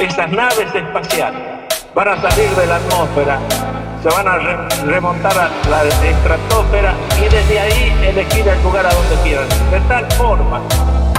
estas 0.00 0.30
naves 0.30 0.74
espaciales 0.74 1.40
van 1.94 2.08
a 2.08 2.20
salir 2.20 2.50
de 2.50 2.66
la 2.66 2.76
atmósfera, 2.76 3.38
se 4.02 4.08
van 4.10 4.28
a 4.28 4.36
remontar 4.84 5.38
a 5.38 5.50
la 5.70 5.84
estratosfera 5.84 6.94
y 7.18 7.22
desde 7.22 7.58
ahí 7.58 7.96
elegir 8.06 8.46
el 8.46 8.62
lugar 8.62 8.84
a 8.84 8.92
donde 8.92 9.16
quieran. 9.22 9.48
De 9.70 9.80
tal 9.88 10.04
forma 10.12 10.60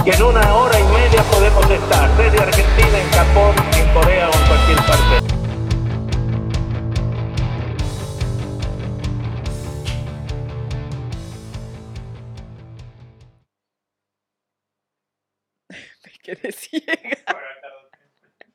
que 0.04 0.12
en 0.12 0.22
una 0.22 0.54
hora 0.54 0.78
y 0.78 0.84
media 0.84 1.22
podemos 1.24 1.68
estar 1.68 2.08
desde 2.16 2.38
Argentina, 2.38 2.98
en 2.98 3.10
Japón, 3.10 3.56
en 3.76 3.88
Corea 3.92 4.28
o 4.28 4.32
en 4.32 4.46
cualquier 4.46 4.78
parte. 4.86 5.28
quedé. 16.22 17.17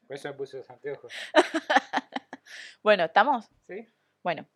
Por 0.07 0.17
eso 0.17 0.27
me 0.27 0.33
puse 0.33 0.57
los 0.57 0.69
anteojos. 0.69 1.13
bueno, 2.83 3.05
¿estamos? 3.05 3.49
Sí. 3.61 3.87
Bueno, 4.21 4.47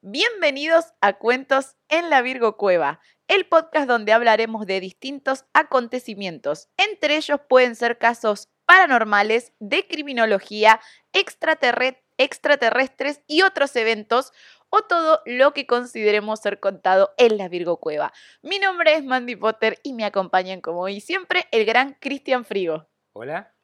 bienvenidos 0.00 0.86
a 1.00 1.18
Cuentos 1.18 1.76
en 1.88 2.10
la 2.10 2.22
Virgo 2.22 2.56
Cueva, 2.56 3.00
el 3.26 3.46
podcast 3.46 3.86
donde 3.86 4.12
hablaremos 4.12 4.66
de 4.66 4.80
distintos 4.80 5.44
acontecimientos. 5.52 6.68
Entre 6.76 7.16
ellos 7.16 7.40
pueden 7.48 7.76
ser 7.76 7.98
casos 7.98 8.48
paranormales, 8.64 9.52
de 9.58 9.86
criminología, 9.86 10.80
extraterrestres 11.12 13.22
y 13.26 13.42
otros 13.42 13.76
eventos 13.76 14.32
o 14.70 14.82
todo 14.82 15.22
lo 15.24 15.54
que 15.54 15.66
consideremos 15.66 16.40
ser 16.40 16.60
contado 16.60 17.14
en 17.16 17.38
la 17.38 17.48
Virgo 17.48 17.78
Cueva. 17.78 18.12
Mi 18.42 18.58
nombre 18.58 18.94
es 18.94 19.04
Mandy 19.04 19.36
Potter 19.36 19.78
y 19.82 19.92
me 19.92 20.04
acompañan 20.04 20.60
como 20.60 20.80
hoy 20.80 21.00
siempre 21.00 21.46
el 21.50 21.64
gran 21.64 21.96
Cristian 22.00 22.44
Frigo. 22.44 22.88
Hola, 23.12 23.54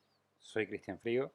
soy 0.55 0.69
Cristian 0.69 0.99
Frigo. 1.01 1.33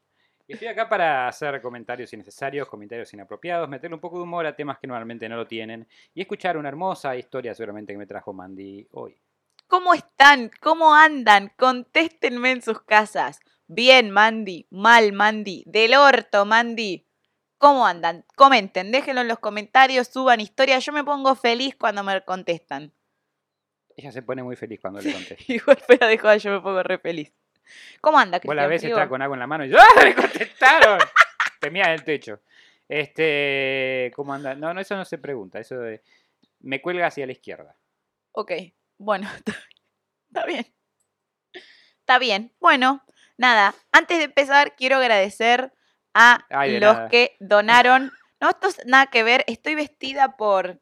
Y 0.47 0.53
estoy 0.53 0.69
acá 0.69 0.89
para 0.89 1.27
hacer 1.27 1.61
comentarios 1.61 2.11
innecesarios, 2.13 2.67
comentarios 2.67 3.13
inapropiados, 3.13 3.69
meterle 3.69 3.95
un 3.95 4.01
poco 4.01 4.17
de 4.17 4.23
humor 4.23 4.45
a 4.47 4.55
temas 4.55 4.79
que 4.79 4.87
normalmente 4.87 5.29
no 5.29 5.35
lo 5.35 5.45
tienen 5.45 5.87
y 6.15 6.21
escuchar 6.21 6.57
una 6.57 6.69
hermosa 6.69 7.15
historia 7.15 7.53
seguramente 7.53 7.93
que 7.93 7.99
me 7.99 8.07
trajo 8.07 8.33
Mandy 8.33 8.87
hoy. 8.91 9.21
¿Cómo 9.67 9.93
están? 9.93 10.49
¿Cómo 10.59 10.95
andan? 10.95 11.51
Contéstenme 11.55 12.49
en 12.51 12.61
sus 12.63 12.81
casas. 12.81 13.39
Bien, 13.67 14.09
Mandy. 14.09 14.65
Mal, 14.71 15.11
Mandy. 15.13 15.63
Del 15.67 15.93
orto, 15.93 16.45
Mandy. 16.45 17.05
¿Cómo 17.59 17.85
andan? 17.85 18.25
Comenten, 18.35 18.91
déjenlo 18.91 19.21
en 19.21 19.27
los 19.27 19.37
comentarios, 19.37 20.07
suban 20.07 20.39
historias. 20.39 20.83
Yo 20.83 20.93
me 20.93 21.03
pongo 21.03 21.35
feliz 21.35 21.75
cuando 21.75 22.03
me 22.03 22.23
contestan. 22.23 22.93
Ella 23.95 24.11
se 24.11 24.23
pone 24.23 24.41
muy 24.41 24.55
feliz 24.55 24.79
cuando 24.79 25.01
le 25.01 25.11
contesto. 25.13 25.53
Igual 25.53 25.77
fuera 25.77 26.07
de 26.07 26.17
joda, 26.17 26.37
yo 26.37 26.51
me 26.51 26.61
pongo 26.61 26.81
re 26.81 26.97
feliz. 26.97 27.33
¿Cómo 28.01 28.19
anda, 28.19 28.39
Cristian? 28.39 28.55
Vos 28.55 28.63
la 28.63 28.67
vez 28.67 28.83
está 28.83 29.07
con 29.07 29.21
algo 29.21 29.33
en 29.33 29.39
la 29.39 29.47
mano 29.47 29.65
y 29.65 29.69
yo, 29.69 29.77
¡ah! 29.79 30.03
¡Me 30.03 30.15
contestaron! 30.15 30.99
Temía 31.59 31.85
en 31.85 31.91
el 31.91 32.03
techo. 32.03 32.41
Este, 32.87 34.11
¿cómo 34.15 34.33
anda? 34.33 34.55
No, 34.55 34.73
no, 34.73 34.81
eso 34.81 34.95
no 34.95 35.05
se 35.05 35.17
pregunta. 35.17 35.59
Eso 35.59 35.77
de, 35.79 36.01
me 36.59 36.81
cuelga 36.81 37.07
hacia 37.07 37.25
la 37.25 37.31
izquierda. 37.31 37.75
Ok, 38.31 38.51
bueno, 38.97 39.29
está 40.27 40.45
bien. 40.45 40.65
Está 41.99 42.19
bien. 42.19 42.53
Bueno, 42.59 43.03
nada, 43.37 43.75
antes 43.91 44.17
de 44.17 44.23
empezar, 44.25 44.75
quiero 44.75 44.97
agradecer 44.97 45.71
a 46.13 46.45
los 46.79 47.09
que 47.09 47.35
donaron. 47.39 48.11
No, 48.41 48.49
esto 48.49 48.67
es 48.69 48.85
nada 48.85 49.07
que 49.07 49.23
ver. 49.23 49.43
Estoy 49.47 49.75
vestida 49.75 50.37
por 50.37 50.81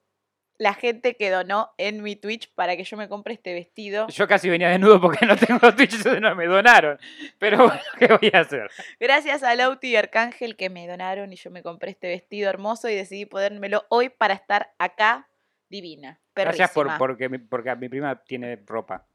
la 0.58 0.74
gente 0.74 1.16
que 1.16 1.30
donó 1.30 1.72
en 1.78 2.02
mi 2.02 2.16
Twitch 2.16 2.52
para 2.54 2.76
que 2.76 2.84
yo 2.84 2.98
me 2.98 3.08
compre 3.08 3.34
este 3.34 3.54
vestido. 3.54 4.08
Yo 4.08 4.28
casi 4.28 4.50
venía 4.50 4.70
desnudo 4.70 5.00
porque 5.00 5.26
no 5.26 5.36
tengo 5.36 5.74
Twitch, 5.76 5.96
entonces 5.96 6.22
no 6.22 6.36
me 6.36 6.46
donaron. 6.46 6.98
Pero 7.38 7.58
bueno, 7.68 7.82
¿qué 8.00 8.08
voy 8.08 8.32
a 8.34 8.40
hacer? 8.40 8.70
Gracias 9.00 9.44
a 9.44 9.56
Lauti 9.56 9.90
y 9.90 9.96
Arcángel 9.96 10.56
que 10.56 10.70
me 10.70 10.88
donaron 10.88 11.32
y 11.32 11.36
yo 11.36 11.52
me 11.52 11.62
compré 11.62 11.92
este 11.92 12.08
vestido 12.08 12.50
hermoso 12.50 12.90
y 12.90 12.96
decidí 12.96 13.26
ponérmelo 13.26 13.86
hoy 13.90 14.10
para 14.10 14.34
estar 14.34 14.74
acá 14.80 15.30
divina. 15.70 16.20
Gracias 16.36 16.72
por, 16.72 16.98
porque, 16.98 17.30
porque 17.30 17.76
mi 17.76 17.90
prima 17.90 18.24
tiene 18.24 18.58
ropa. 18.66 19.06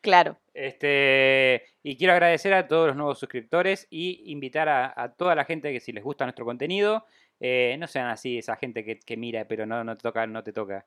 Claro. 0.00 0.38
Este, 0.54 1.64
y 1.82 1.96
quiero 1.96 2.12
agradecer 2.12 2.54
a 2.54 2.66
todos 2.66 2.88
los 2.88 2.96
nuevos 2.96 3.18
suscriptores 3.18 3.86
y 3.90 4.30
invitar 4.30 4.68
a, 4.68 5.14
toda 5.16 5.34
la 5.34 5.44
gente 5.44 5.72
que 5.72 5.80
si 5.80 5.92
les 5.92 6.04
gusta 6.04 6.24
nuestro 6.24 6.44
contenido, 6.44 7.04
eh, 7.40 7.76
no 7.78 7.86
sean 7.86 8.08
así, 8.08 8.38
esa 8.38 8.56
gente 8.56 8.84
que, 8.84 9.16
mira, 9.16 9.46
pero 9.46 9.66
no, 9.66 9.84
no 9.84 9.96
te 9.96 10.02
toca, 10.02 10.26
no 10.26 10.42
te 10.42 10.52
toca. 10.52 10.86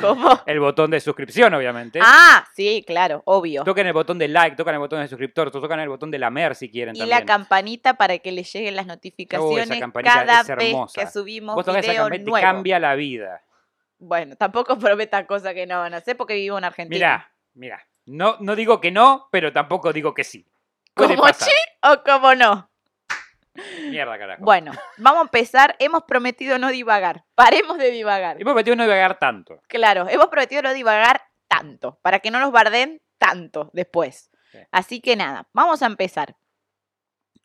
¿Cómo? 0.00 0.40
el 0.46 0.60
botón 0.60 0.90
de 0.90 1.00
suscripción, 1.00 1.52
obviamente. 1.54 1.98
Ah, 2.02 2.46
sí, 2.54 2.84
claro, 2.86 3.22
obvio. 3.26 3.64
Toquen 3.64 3.86
el 3.86 3.92
botón 3.92 4.18
de 4.18 4.28
like, 4.28 4.56
tocan 4.56 4.74
el 4.74 4.80
botón 4.80 5.00
de 5.00 5.08
suscriptor, 5.08 5.50
tocan 5.50 5.80
el 5.80 5.88
botón 5.88 6.10
de 6.10 6.18
lamer 6.18 6.54
si 6.54 6.70
quieren. 6.70 6.94
Y 6.94 7.04
la 7.06 7.24
campanita 7.24 7.94
para 7.94 8.18
que 8.18 8.30
les 8.32 8.52
lleguen 8.52 8.76
las 8.76 8.86
notificaciones 8.86 9.80
cada 10.04 10.42
vez 10.54 10.76
que 10.94 11.06
subimos 11.06 11.56
Vos 11.56 11.66
video 11.66 12.08
nuevo. 12.08 12.40
cambia 12.40 12.78
la 12.78 12.94
vida. 12.94 13.42
Bueno, 13.98 14.36
tampoco 14.36 14.78
prometa 14.78 15.26
cosas 15.26 15.54
que 15.54 15.66
no 15.66 15.78
van 15.78 15.94
a 15.94 15.98
hacer 15.98 16.16
porque 16.16 16.34
vivo 16.34 16.56
en 16.58 16.64
Argentina. 16.64 16.96
Mira, 16.96 17.32
mira. 17.54 17.86
No, 18.06 18.36
no 18.40 18.56
digo 18.56 18.80
que 18.80 18.90
no, 18.90 19.28
pero 19.30 19.52
tampoco 19.52 19.92
digo 19.92 20.14
que 20.14 20.24
sí. 20.24 20.46
¿Como 20.94 21.28
sí 21.28 21.50
o 21.82 22.02
como 22.02 22.34
no? 22.34 22.69
Mierda, 23.88 24.18
carajo. 24.18 24.44
Bueno, 24.44 24.72
vamos 24.98 25.20
a 25.20 25.22
empezar. 25.22 25.76
Hemos 25.78 26.04
prometido 26.04 26.58
no 26.58 26.68
divagar. 26.70 27.24
Paremos 27.34 27.78
de 27.78 27.90
divagar. 27.90 28.36
Hemos 28.40 28.52
prometido 28.52 28.76
no 28.76 28.84
divagar 28.84 29.18
tanto. 29.18 29.60
Claro, 29.68 30.08
hemos 30.08 30.28
prometido 30.28 30.62
no 30.62 30.72
divagar 30.72 31.22
tanto. 31.48 31.98
Para 32.02 32.20
que 32.20 32.30
no 32.30 32.40
nos 32.40 32.52
barden 32.52 33.02
tanto 33.18 33.70
después. 33.72 34.30
Así 34.70 35.00
que 35.00 35.16
nada, 35.16 35.48
vamos 35.52 35.82
a 35.82 35.86
empezar. 35.86 36.36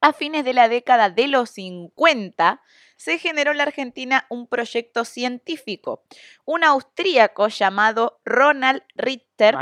A 0.01 0.13
fines 0.13 0.45
de 0.45 0.53
la 0.53 0.69
década 0.69 1.09
de 1.09 1.27
los 1.27 1.51
50, 1.51 2.61
se 2.95 3.19
generó 3.19 3.51
en 3.51 3.57
la 3.57 3.63
Argentina 3.63 4.25
un 4.29 4.47
proyecto 4.47 5.05
científico. 5.05 6.03
Un 6.45 6.63
austríaco 6.63 7.47
llamado 7.47 8.19
Ronald 8.25 8.83
Richter 8.95 9.55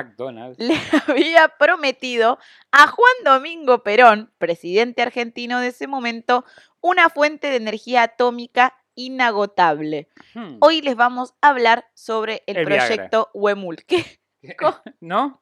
le 0.58 0.76
había 1.08 1.50
prometido 1.60 2.40
a 2.72 2.88
Juan 2.88 3.14
Domingo 3.24 3.84
Perón, 3.84 4.32
presidente 4.38 5.02
argentino 5.02 5.60
de 5.60 5.68
ese 5.68 5.88
momento, 5.88 6.46
una 6.82 7.10
fuente 7.10 7.50
de 7.50 7.58
energía 7.58 8.04
atómica 8.04 8.78
inagotable. 8.96 10.08
Hmm. 10.34 10.58
Hoy 10.60 10.82
les 10.82 10.96
vamos 10.96 11.34
a 11.42 11.50
hablar 11.50 11.88
sobre 11.94 12.44
el, 12.46 12.64
proyecto 12.64 13.30
Huemul. 13.34 13.78
¿No? 15.00 15.42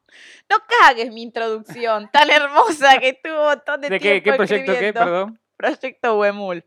No 0.50 0.58
cagues 0.68 1.12
mi 1.12 1.24
introducción 1.24 2.10
tan 2.12 2.30
hermosa 2.30 3.00
que 3.00 3.14
tuvo 3.14 3.42
un 3.42 3.48
montón 3.48 3.82
de, 3.82 3.90
¿De 3.90 4.00
qué, 4.00 4.22
qué 4.22 4.34
proyecto 4.34 4.74
qué, 4.74 4.94
perdón? 4.94 5.40
Proyecto 5.58 6.20
Huemul. 6.20 6.64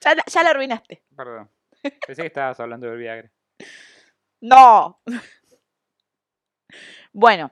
Ya, 0.00 0.14
ya 0.26 0.42
la 0.42 0.50
arruinaste. 0.50 1.02
Perdón. 1.16 1.50
Pensé 1.82 2.22
que 2.22 2.28
estabas 2.28 2.60
hablando 2.60 2.86
del 2.88 2.98
Viagra. 2.98 3.30
No. 4.40 5.00
Bueno, 7.12 7.50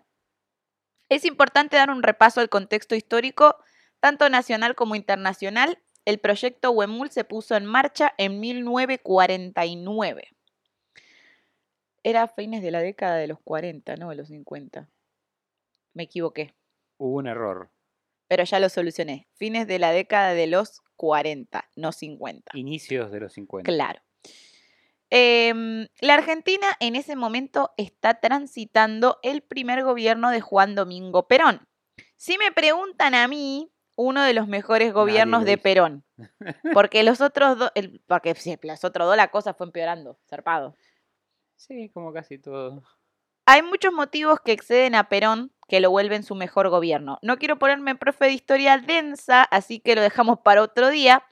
es 1.09 1.25
importante 1.25 1.77
dar 1.77 1.91
un 1.91 2.03
repaso 2.03 2.41
al 2.41 2.49
contexto 2.49 2.95
histórico, 2.95 3.57
tanto 4.01 4.29
nacional 4.29 4.75
como 4.75 4.95
internacional. 4.95 5.79
El 6.05 6.21
proyecto 6.21 6.71
Huemul 6.71 7.11
se 7.11 7.25
puso 7.25 7.57
en 7.57 7.67
marcha 7.67 8.15
en 8.19 8.39
1949. 8.41 10.29
Era 12.03 12.23
a 12.23 12.29
fines 12.29 12.63
de 12.63 12.71
la 12.71 12.81
década 12.81 13.17
de 13.17 13.27
los 13.27 13.41
40, 13.41 13.97
no 13.97 14.11
de 14.11 14.17
los 14.17 14.29
50. 14.29 14.89
Me 15.95 16.05
equivoqué. 16.05 16.55
Hubo 16.97 17.17
un 17.17 17.27
error. 17.27 17.71
Pero 18.29 18.45
ya 18.45 18.61
lo 18.61 18.69
solucioné. 18.69 19.27
Fines 19.35 19.67
de 19.67 19.79
la 19.79 19.91
década 19.91 20.35
de 20.35 20.47
los 20.47 20.83
40, 20.99 21.65
no 21.77 21.93
50. 21.93 22.59
Inicios 22.59 23.11
de 23.11 23.21
los 23.21 23.33
50. 23.33 23.71
Claro. 23.73 24.03
Em, 25.11 25.87
la 26.01 26.15
Argentina 26.15 26.67
en 26.81 26.97
ese 26.97 27.17
momento 27.17 27.71
está 27.79 28.21
transitando 28.21 29.19
el 29.23 29.41
primer 29.41 29.83
gobierno 29.83 30.31
de 30.31 30.43
Juan 30.43 30.75
Domingo 30.75 31.27
Perón. 31.27 31.67
Si 32.17 32.37
me 32.37 32.53
preguntan 32.53 33.15
a 33.15 33.27
mí, 33.29 33.73
uno 33.97 34.23
de 34.23 34.35
los 34.35 34.49
mejores 34.49 34.93
gobiernos 34.93 35.45
de 35.45 35.57
Perón. 35.57 36.05
Porque 36.75 37.03
los 37.05 37.21
otros 37.21 37.59
dos, 37.59 37.71
porque 38.07 38.35
los 38.63 38.85
otros 38.85 39.07
dos 39.07 39.17
la 39.17 39.31
cosa 39.31 39.55
fue 39.55 39.67
empeorando, 39.67 40.19
zarpado. 40.29 40.77
Sí, 41.57 41.89
como 41.91 42.13
casi 42.13 42.39
todo. 42.39 42.83
Hay 43.51 43.63
muchos 43.63 43.95
motivos 43.95 44.41
que 44.45 44.53
exceden 44.53 44.95
a 44.95 45.09
Perón 45.09 45.51
que 45.69 45.81
lo 45.81 45.91
vuelven 45.91 46.23
su 46.23 46.35
mejor 46.35 46.69
gobierno. 46.69 47.19
No 47.23 47.39
quiero 47.39 47.59
ponerme 47.59 47.95
profe 47.95 48.27
de 48.27 48.33
historia 48.33 48.77
densa, 48.77 49.43
así 49.43 49.81
que 49.81 49.95
lo 49.95 50.03
dejamos 50.03 50.41
para 50.41 50.61
otro 50.61 50.91
día. 50.91 51.25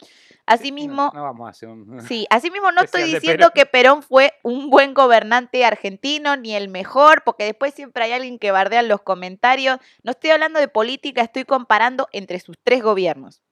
Asimismo, 0.46 1.10
no, 1.12 1.22
vamos 1.22 1.46
a 1.46 1.50
hacer 1.50 1.68
un... 1.68 2.00
Sí, 2.08 2.26
asimismo 2.30 2.72
no 2.72 2.80
estoy 2.80 3.02
diciendo 3.02 3.50
que 3.54 3.66
Perón 3.66 4.02
fue 4.02 4.32
un 4.42 4.70
buen 4.70 4.94
gobernante 4.94 5.62
argentino 5.66 6.38
ni 6.38 6.54
el 6.54 6.70
mejor, 6.70 7.22
porque 7.22 7.44
después 7.44 7.74
siempre 7.74 8.04
hay 8.04 8.12
alguien 8.12 8.38
que 8.38 8.50
bardea 8.50 8.80
en 8.80 8.88
los 8.88 9.02
comentarios. 9.02 9.78
No 10.02 10.12
estoy 10.12 10.30
hablando 10.30 10.58
de 10.58 10.68
política, 10.68 11.20
estoy 11.20 11.44
comparando 11.44 12.08
entre 12.12 12.40
sus 12.40 12.56
tres 12.62 12.82
gobiernos. 12.82 13.42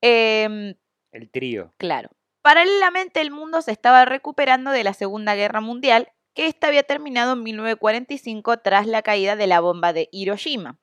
Em, 0.00 0.76
el 1.10 1.30
trío. 1.32 1.74
Claro. 1.78 2.10
Paralelamente, 2.42 3.20
el 3.20 3.32
mundo 3.32 3.60
se 3.60 3.72
estaba 3.72 4.04
recuperando 4.04 4.70
de 4.70 4.84
la 4.84 4.92
Segunda 4.92 5.34
Guerra 5.34 5.60
Mundial, 5.60 6.12
que 6.34 6.46
esta 6.46 6.66
había 6.66 6.82
terminado 6.82 7.32
en 7.32 7.42
1945 7.42 8.58
tras 8.58 8.86
la 8.86 9.02
caída 9.02 9.36
de 9.36 9.46
la 9.46 9.60
bomba 9.60 9.92
de 9.92 10.08
Hiroshima. 10.12 10.78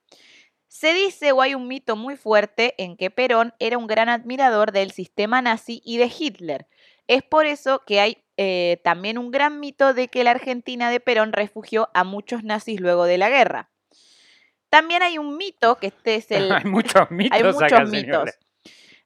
Se 0.68 0.94
dice 0.94 1.34
o 1.34 1.42
hay 1.42 1.54
un 1.54 1.68
mito 1.68 1.98
muy 1.98 2.16
fuerte 2.16 2.76
en 2.78 2.96
que 2.96 3.12
Perón 3.12 3.54
era 3.60 3.78
un 3.78 3.88
gran 3.88 4.08
admirador 4.08 4.72
del 4.72 4.92
sistema 4.92 5.42
nazi 5.42 5.82
y 5.84 5.98
de 5.98 6.10
Hitler. 6.18 6.68
Es 7.08 7.24
por 7.24 7.46
eso 7.46 7.84
que 7.86 8.00
hay 8.00 8.24
eh, 8.38 8.80
también 8.84 9.18
un 9.18 9.32
gran 9.32 9.60
mito 9.60 9.94
de 9.94 10.08
que 10.08 10.24
la 10.24 10.32
Argentina 10.32 10.90
de 10.90 11.02
Perón 11.02 11.34
refugió 11.34 11.90
a 11.94 12.06
muchos 12.06 12.44
nazis 12.44 12.80
luego 12.80 13.04
de 13.04 13.18
la 13.18 13.30
guerra. 13.30 13.70
También 14.70 15.04
hay 15.04 15.18
un 15.18 15.36
mito, 15.36 15.76
que 15.76 15.88
este 15.88 16.16
es 16.16 16.32
el... 16.32 16.50
hay 16.52 16.64
muchos 16.64 17.12
mitos 17.12 17.38
hay 17.38 17.44
muchos 17.44 17.64
acá, 17.64 17.84
mitos. 17.84 18.30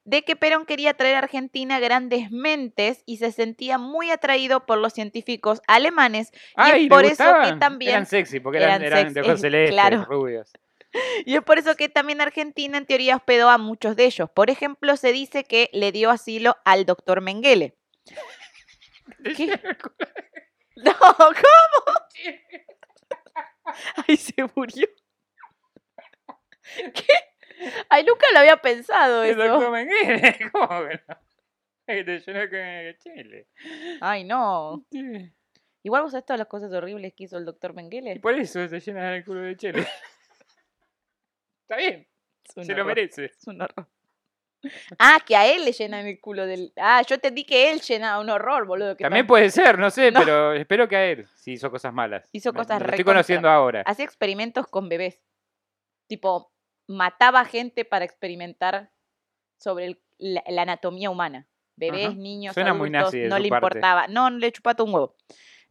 De 0.05 0.23
que 0.23 0.35
Perón 0.35 0.65
quería 0.65 0.93
traer 0.93 1.15
a 1.15 1.19
Argentina 1.19 1.79
grandes 1.79 2.31
mentes 2.31 3.03
y 3.05 3.17
se 3.17 3.31
sentía 3.31 3.77
muy 3.77 4.11
atraído 4.11 4.65
por 4.65 4.77
los 4.77 4.93
científicos 4.93 5.61
alemanes. 5.67 6.31
Y 6.31 6.37
Ay, 6.55 6.71
es 6.71 6.83
¿le 6.83 6.89
por 6.89 7.05
eso 7.05 7.23
que 7.43 7.53
también. 7.57 7.91
Eran 7.91 8.05
sexy, 8.05 8.39
porque 8.39 8.59
eran, 8.59 8.83
eran 8.83 8.99
eran 8.99 8.99
sexy, 9.01 9.13
de 9.13 9.21
ojos 9.21 9.41
celestes, 9.41 9.71
claro. 9.71 10.05
rubios. 10.05 10.51
Y 11.25 11.35
es 11.35 11.43
por 11.43 11.57
eso 11.57 11.75
que 11.75 11.89
también 11.89 12.21
Argentina 12.21 12.77
en 12.77 12.85
teoría 12.85 13.17
hospedó 13.17 13.49
a 13.49 13.57
muchos 13.57 13.95
de 13.95 14.05
ellos. 14.05 14.29
Por 14.29 14.49
ejemplo, 14.49 14.95
se 14.97 15.11
dice 15.11 15.43
que 15.43 15.69
le 15.73 15.91
dio 15.91 16.09
asilo 16.09 16.57
al 16.65 16.85
doctor 16.85 17.21
Mengele. 17.21 17.75
¿Qué? 19.35 19.59
No, 20.77 20.93
¿cómo? 20.93 21.33
Ay, 24.07 24.17
se 24.17 24.33
murió. 24.55 24.87
¿Qué? 26.93 27.07
Ay, 27.89 28.03
nunca 28.03 28.25
lo 28.33 28.39
había 28.39 28.57
pensado 28.57 29.23
El 29.23 29.35
doctor 29.37 29.61
eso. 29.61 29.71
Mengele, 29.71 30.37
¿cómo 30.51 30.67
que 30.67 31.01
no? 31.07 31.17
Que 31.87 32.03
te 32.03 32.19
llenó 32.19 32.49
con 32.49 32.97
chile. 32.99 33.47
Ay, 34.01 34.23
no. 34.23 34.85
Sí. 34.91 35.31
Igual 35.83 36.01
vos 36.01 36.11
sabés 36.11 36.25
todas 36.25 36.39
las 36.39 36.47
cosas 36.47 36.73
horribles 36.73 37.13
que 37.15 37.25
hizo 37.25 37.37
el 37.37 37.45
doctor 37.45 37.71
Y 37.71 37.75
Mengele. 37.75 38.19
por 38.19 38.33
eso 38.33 38.67
se 38.67 38.79
llena 38.79 39.15
el 39.15 39.23
culo 39.23 39.41
de 39.41 39.55
chile. 39.55 39.87
Está 41.63 41.77
bien, 41.77 42.07
Es 42.55 42.65
se 42.67 42.73
lo 42.73 42.85
merece. 42.85 43.25
Es 43.25 43.47
un 43.47 43.61
horror. 43.61 43.87
Ah, 44.97 45.19
que 45.23 45.35
a 45.35 45.45
él 45.45 45.63
le 45.63 45.71
llenan 45.73 46.07
el 46.07 46.19
culo 46.19 46.47
del. 46.47 46.73
Ah, 46.75 47.03
yo 47.07 47.19
te 47.19 47.29
di 47.29 47.45
que 47.45 47.71
él 47.71 47.81
llenaba 47.81 48.19
un 48.19 48.29
horror, 48.31 48.65
boludo. 48.65 48.97
que 48.97 49.03
También 49.03 49.23
tal- 49.25 49.27
puede 49.27 49.49
ser, 49.51 49.77
no 49.77 49.91
sé, 49.91 50.11
No. 50.11 50.19
pero 50.21 50.53
espero 50.53 50.87
que 50.87 50.95
a 50.95 51.05
él 51.05 51.27
si 51.35 51.53
hizo 51.53 51.69
cosas 51.69 51.93
malas. 51.93 52.27
Hizo 52.31 52.51
Me- 52.51 52.59
cosas 52.59 52.81
lo 52.81 52.87
estoy 52.89 53.03
conociendo 53.05 53.47
ahora. 53.47 53.83
Hacía 53.85 54.05
experimentos 54.05 54.65
con 54.67 54.89
bebés. 54.89 55.19
Tipo, 56.07 56.51
mataba 56.87 57.45
gente 57.45 57.85
para 57.85 58.05
experimentar 58.05 58.91
sobre 59.57 59.85
el- 59.85 60.01
la, 60.17 60.43
la 60.47 60.61
anatomía 60.63 61.09
humana. 61.09 61.47
Bebés, 61.77 62.07
Ajá. 62.07 62.15
niños, 62.15 62.53
Suena 62.53 62.73
muy 62.73 62.87
adultos, 62.87 63.05
nazi 63.13 63.19
de 63.19 63.27
no 63.27 63.35
su 63.37 63.43
le 63.43 63.49
parte. 63.49 63.65
importaba. 63.65 64.07
No, 64.07 64.29
no 64.29 64.37
le 64.37 64.51
chupaba 64.51 64.83
un 64.83 64.93
huevo. 64.93 65.15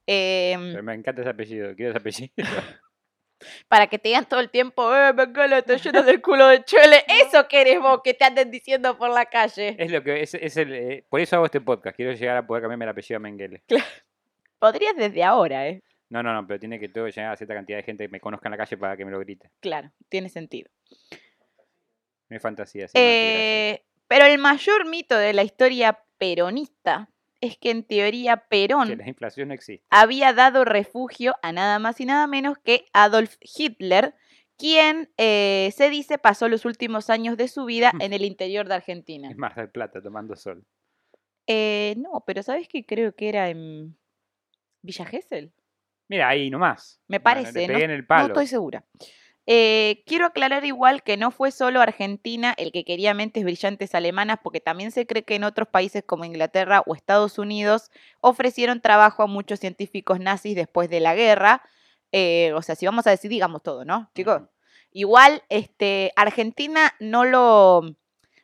Pero 0.07 0.83
me 0.83 0.93
encanta 0.95 1.23
ese 1.23 1.31
apellido, 1.31 1.75
quiero 1.75 1.93
ese 1.93 1.99
apellido. 1.99 2.33
para 3.69 3.87
que 3.87 3.99
te 3.99 4.09
digan 4.09 4.27
todo 4.27 4.41
el 4.41 4.51
tiempo, 4.51 4.95
eh, 4.95 5.13
Mengele, 5.15 5.63
te 5.63 5.79
llenas 5.79 6.05
del 6.07 6.21
culo 6.21 6.47
de 6.49 6.63
chele. 6.65 7.05
Eso 7.09 7.49
querés 7.49 7.81
vos 7.81 8.01
que 8.05 8.13
te 8.15 8.25
anden 8.25 8.51
diciendo 8.51 8.97
por 8.99 9.11
la 9.11 9.25
calle. 9.27 9.77
es 9.79 9.91
lo 9.91 10.03
que 10.03 10.23
es, 10.23 10.35
es 10.35 10.57
el, 10.59 10.75
eh, 10.75 11.07
por 11.09 11.21
eso 11.21 11.37
hago 11.37 11.47
este 11.47 11.61
podcast, 11.63 11.97
quiero 11.97 12.13
llegar 12.13 12.37
a 12.37 12.47
poder 12.47 12.63
cambiarme 12.63 12.85
el 12.85 12.91
apellido 12.91 13.17
a 13.17 13.21
Mengele. 13.21 13.63
Podrías 14.59 14.97
desde 14.97 15.25
ahora, 15.25 15.69
¿eh? 15.69 15.83
No, 16.11 16.23
no, 16.23 16.33
no, 16.33 16.47
pero 16.47 16.61
tiene 16.61 16.79
que 16.79 16.89
todo 16.89 17.09
llegar 17.09 17.33
a 17.33 17.37
cierta 17.37 17.55
cantidad 17.55 17.79
de 17.79 17.83
gente 17.83 18.05
que 18.05 18.09
me 18.11 18.21
conozca 18.21 18.49
en 18.49 18.53
la 18.53 18.57
calle 18.59 18.77
para 18.77 18.97
que 18.97 19.05
me 19.05 19.11
lo 19.11 19.19
grite. 19.21 19.51
Claro, 19.61 19.91
tiene 20.09 20.29
sentido. 20.29 20.71
No 22.29 22.37
es 22.37 22.43
fantasía. 22.43 22.89
sí. 22.89 22.95
Eh, 22.97 23.85
pero 24.09 24.27
el 24.27 24.39
mayor 24.39 24.89
mito 24.89 25.17
de 25.17 25.33
la 25.33 25.43
historia 25.43 25.99
peronista 26.19 27.09
es 27.41 27.59
que 27.59 27.71
en 27.71 27.85
teoría 27.85 28.37
Perón 28.49 28.89
que 28.89 28.97
la 28.97 29.09
inflación 29.09 29.49
no 29.49 29.55
existe. 29.55 29.85
había 29.91 30.33
dado 30.33 30.65
refugio 30.65 31.35
a 31.43 31.53
nada 31.53 31.79
más 31.79 32.01
y 32.01 32.07
nada 32.07 32.27
menos 32.27 32.59
que 32.59 32.87
Adolf 32.93 33.37
Hitler, 33.41 34.15
quien 34.57 35.11
eh, 35.19 35.71
se 35.75 35.91
dice 35.91 36.19
pasó 36.19 36.49
los 36.49 36.65
últimos 36.65 37.11
años 37.11 37.37
de 37.37 37.49
su 37.49 37.65
vida 37.65 37.93
en 38.01 38.13
el 38.13 38.25
interior 38.25 38.69
de 38.69 38.75
Argentina. 38.75 39.31
Es 39.31 39.37
Mar 39.37 39.55
del 39.55 39.71
Plata 39.71 40.01
tomando 40.01 40.37
sol. 40.37 40.65
Eh, 41.47 41.95
no, 41.99 42.25
pero 42.27 42.43
¿sabes 42.43 42.69
qué? 42.69 42.87
Creo 42.87 43.15
que 43.15 43.29
era 43.29 43.51
en 43.51 43.99
Villa 44.81 45.05
Gesell. 45.05 45.53
Mira, 46.09 46.29
ahí 46.29 46.51
nomás. 46.51 47.01
Me 47.09 47.21
parece, 47.21 47.67
no, 47.67 47.79
no 47.79 48.27
estoy 48.27 48.47
segura. 48.47 48.85
Eh, 49.47 50.03
quiero 50.07 50.27
aclarar 50.27 50.65
igual 50.65 51.03
que 51.03 51.19
no 51.19 51.31
fue 51.31 51.51
solo 51.51 51.83
Argentina 51.83 52.55
el 52.57 52.73
que 52.73 52.85
quería 52.85 53.13
mentes 53.13 53.45
brillantes 53.45 53.95
alemanas, 53.95 54.39
porque 54.43 54.61
también 54.61 54.91
se 54.91 55.07
cree 55.07 55.25
que 55.25 55.35
en 55.35 55.45
otros 55.45 55.69
países 55.69 56.03
como 56.05 56.25
Inglaterra 56.25 56.83
o 56.87 56.95
Estados 56.95 57.39
Unidos 57.39 57.91
ofrecieron 58.21 58.81
trabajo 58.81 59.23
a 59.23 59.27
muchos 59.27 59.61
científicos 59.61 60.19
nazis 60.19 60.55
después 60.55 60.89
de 60.89 61.01
la 61.01 61.15
guerra. 61.15 61.63
Eh, 62.13 62.53
o 62.55 62.63
sea, 62.63 62.75
si 62.75 62.87
vamos 62.87 63.07
a 63.07 63.11
decir, 63.11 63.31
digamos 63.31 63.63
todo, 63.63 63.85
¿no, 63.85 64.11
chicos? 64.15 64.43
Igual, 64.93 65.43
este, 65.49 66.13
Argentina 66.17 66.95
no 67.01 67.25
lo, 67.25 67.83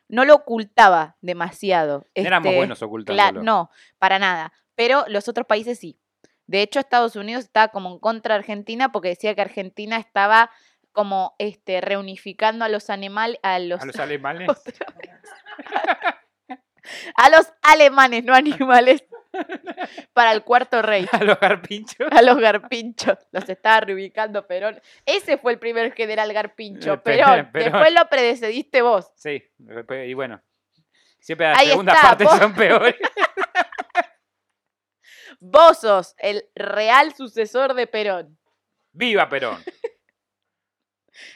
no 0.07 0.25
lo 0.25 0.35
ocultaba 0.35 1.15
demasiado. 1.21 2.05
No 2.15 2.23
éramos 2.27 2.47
este, 2.47 2.57
buenos 2.57 2.81
ocultándolo. 2.81 3.41
no, 3.41 3.71
para 3.97 4.19
nada. 4.19 4.53
Pero 4.75 5.05
los 5.07 5.27
otros 5.27 5.47
países 5.47 5.79
sí. 5.79 6.00
De 6.51 6.61
hecho, 6.61 6.79
Estados 6.79 7.15
Unidos 7.15 7.45
estaba 7.45 7.69
como 7.69 7.89
en 7.91 7.99
contra 7.99 8.35
de 8.35 8.39
Argentina 8.39 8.91
porque 8.91 9.07
decía 9.09 9.33
que 9.35 9.41
Argentina 9.41 9.97
estaba 9.97 10.51
como 10.91 11.33
este 11.39 11.79
reunificando 11.81 12.65
a 12.65 12.69
los 12.69 12.89
animales 12.89 13.39
a 13.43 13.57
los 13.59 13.81
A 13.81 13.85
los 13.85 13.95
alemanes. 13.99 14.49
a 17.15 17.29
los 17.29 17.53
alemanes, 17.61 18.23
no 18.25 18.33
animales, 18.33 19.05
para 20.13 20.31
el 20.33 20.43
cuarto 20.43 20.81
rey, 20.81 21.07
a 21.11 21.23
los 21.23 21.39
garpinchos. 21.39 22.07
a 22.11 22.21
los 22.21 22.37
garpinchos. 22.37 23.17
Los 23.31 23.47
estaba 23.47 23.79
reubicando 23.81 24.45
Perón. 24.47 24.81
Ese 25.05 25.37
fue 25.37 25.53
el 25.53 25.59
primer 25.59 25.93
general 25.93 26.33
garpincho, 26.33 26.93
Eh, 26.93 26.97
Pe- 26.97 27.11
Perón. 27.17 27.49
Perón. 27.51 27.71
Después 27.71 27.93
lo 27.93 28.09
predecediste 28.09 28.81
vos. 28.81 29.11
Sí, 29.15 29.41
y 30.05 30.13
bueno. 30.13 30.41
Siempre 31.19 31.47
las 31.49 31.59
Ahí 31.59 31.67
segundas 31.67 31.95
está, 31.95 32.07
partes 32.09 32.27
vos- 32.27 32.39
son 32.39 32.55
peores. 32.55 32.95
Vos 35.39 35.79
sos 35.79 36.15
el 36.17 36.43
real 36.55 37.13
sucesor 37.13 37.73
de 37.73 37.87
Perón. 37.87 38.37
¡Viva 38.93 39.29
Perón! 39.29 39.63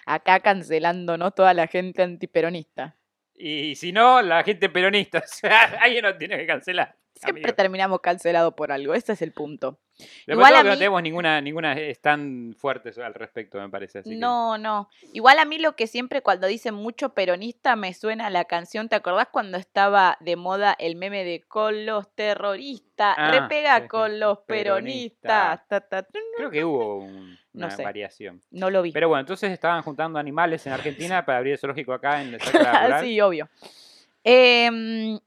Acá 0.05 0.39
cancelándonos 0.39 1.35
toda 1.35 1.53
la 1.53 1.67
gente 1.67 2.01
antiperonista. 2.03 2.97
Y 3.33 3.75
si 3.75 3.91
no, 3.91 4.21
la 4.21 4.43
gente 4.43 4.69
peronista. 4.69 5.19
O 5.23 5.27
sea, 5.27 5.63
alguien 5.81 6.03
nos 6.03 6.17
tiene 6.17 6.37
que 6.37 6.47
cancelar. 6.47 6.97
Siempre 7.15 7.43
amigo. 7.43 7.55
terminamos 7.55 7.99
cancelados 8.01 8.53
por 8.53 8.71
algo, 8.71 8.93
ese 8.93 9.13
es 9.13 9.21
el 9.21 9.31
punto. 9.33 9.79
Lo 10.25 10.35
Igual 10.35 10.55
a 10.55 10.63
no 10.63 10.73
tenemos 10.73 11.01
ninguna, 11.01 11.39
ninguna 11.39 11.73
es 11.73 12.01
tan 12.01 12.53
fuerte 12.57 12.91
al 13.01 13.13
respecto, 13.13 13.59
me 13.59 13.69
parece. 13.69 13.99
Así 13.99 14.09
que- 14.09 14.15
No, 14.17 14.57
no. 14.57 14.89
Igual 15.13 15.39
a 15.39 15.45
mí 15.45 15.57
lo 15.57 15.75
que 15.75 15.87
siempre 15.87 16.21
cuando 16.21 16.47
dicen 16.47 16.73
mucho 16.75 17.13
peronista 17.13 17.75
me 17.77 17.93
suena 17.93 18.29
la 18.29 18.43
canción, 18.45 18.89
¿te 18.89 18.95
acordás 18.95 19.27
cuando 19.31 19.57
estaba 19.57 20.17
de 20.19 20.35
moda 20.35 20.75
el 20.79 20.95
meme 20.97 21.23
de 21.23 21.41
con 21.47 21.85
los 21.85 22.13
terroristas? 22.13 23.15
Ah, 23.17 23.31
repega 23.39 23.81
sí, 23.81 23.87
con 23.87 24.11
sí, 24.11 24.17
los 24.17 24.39
peronista. 24.39 25.59
peronistas. 25.61 25.67
ta, 25.69 25.81
ta, 25.81 26.03
ta. 26.03 26.09
Creo 26.37 26.51
que 26.51 26.65
hubo 26.65 26.97
un- 26.99 27.37
No 27.53 27.67
una 27.67 27.71
sé. 27.71 27.83
variación. 27.83 28.41
No 28.51 28.69
lo 28.69 28.81
vi. 28.81 28.91
Pero 28.91 29.07
bueno, 29.07 29.21
entonces 29.21 29.51
estaban 29.51 29.81
juntando 29.81 30.19
animales 30.19 30.65
en 30.67 30.73
Argentina 30.73 31.23
para 31.25 31.37
abrir 31.37 31.53
el 31.53 31.59
zoológico 31.59 31.93
acá 31.93 32.21
en 32.21 32.33
el 32.33 32.41
Sacra 32.41 32.83
Rural. 32.85 33.03
sí, 33.03 33.21
obvio. 33.21 33.47
Em, 34.23 35.19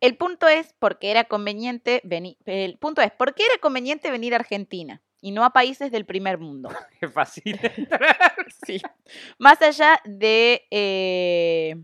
el 0.00 0.16
punto 0.16 0.48
es 0.48 0.74
porque 0.78 1.10
era 1.10 1.24
conveniente 1.24 2.00
venir. 2.04 2.36
El 2.46 2.78
punto 2.78 3.02
es 3.02 3.12
¿por 3.12 3.34
qué 3.34 3.44
era 3.44 3.60
conveniente 3.60 4.10
venir 4.10 4.32
a 4.32 4.36
Argentina 4.36 5.02
y 5.20 5.32
no 5.32 5.44
a 5.44 5.50
países 5.50 5.92
del 5.92 6.06
primer 6.06 6.38
mundo? 6.38 6.70
Qué 7.00 7.08
fácil. 7.08 7.58
Sí. 8.66 8.80
Más 9.38 9.62
allá 9.62 10.00
de 10.04 10.66
eh, 10.70 11.76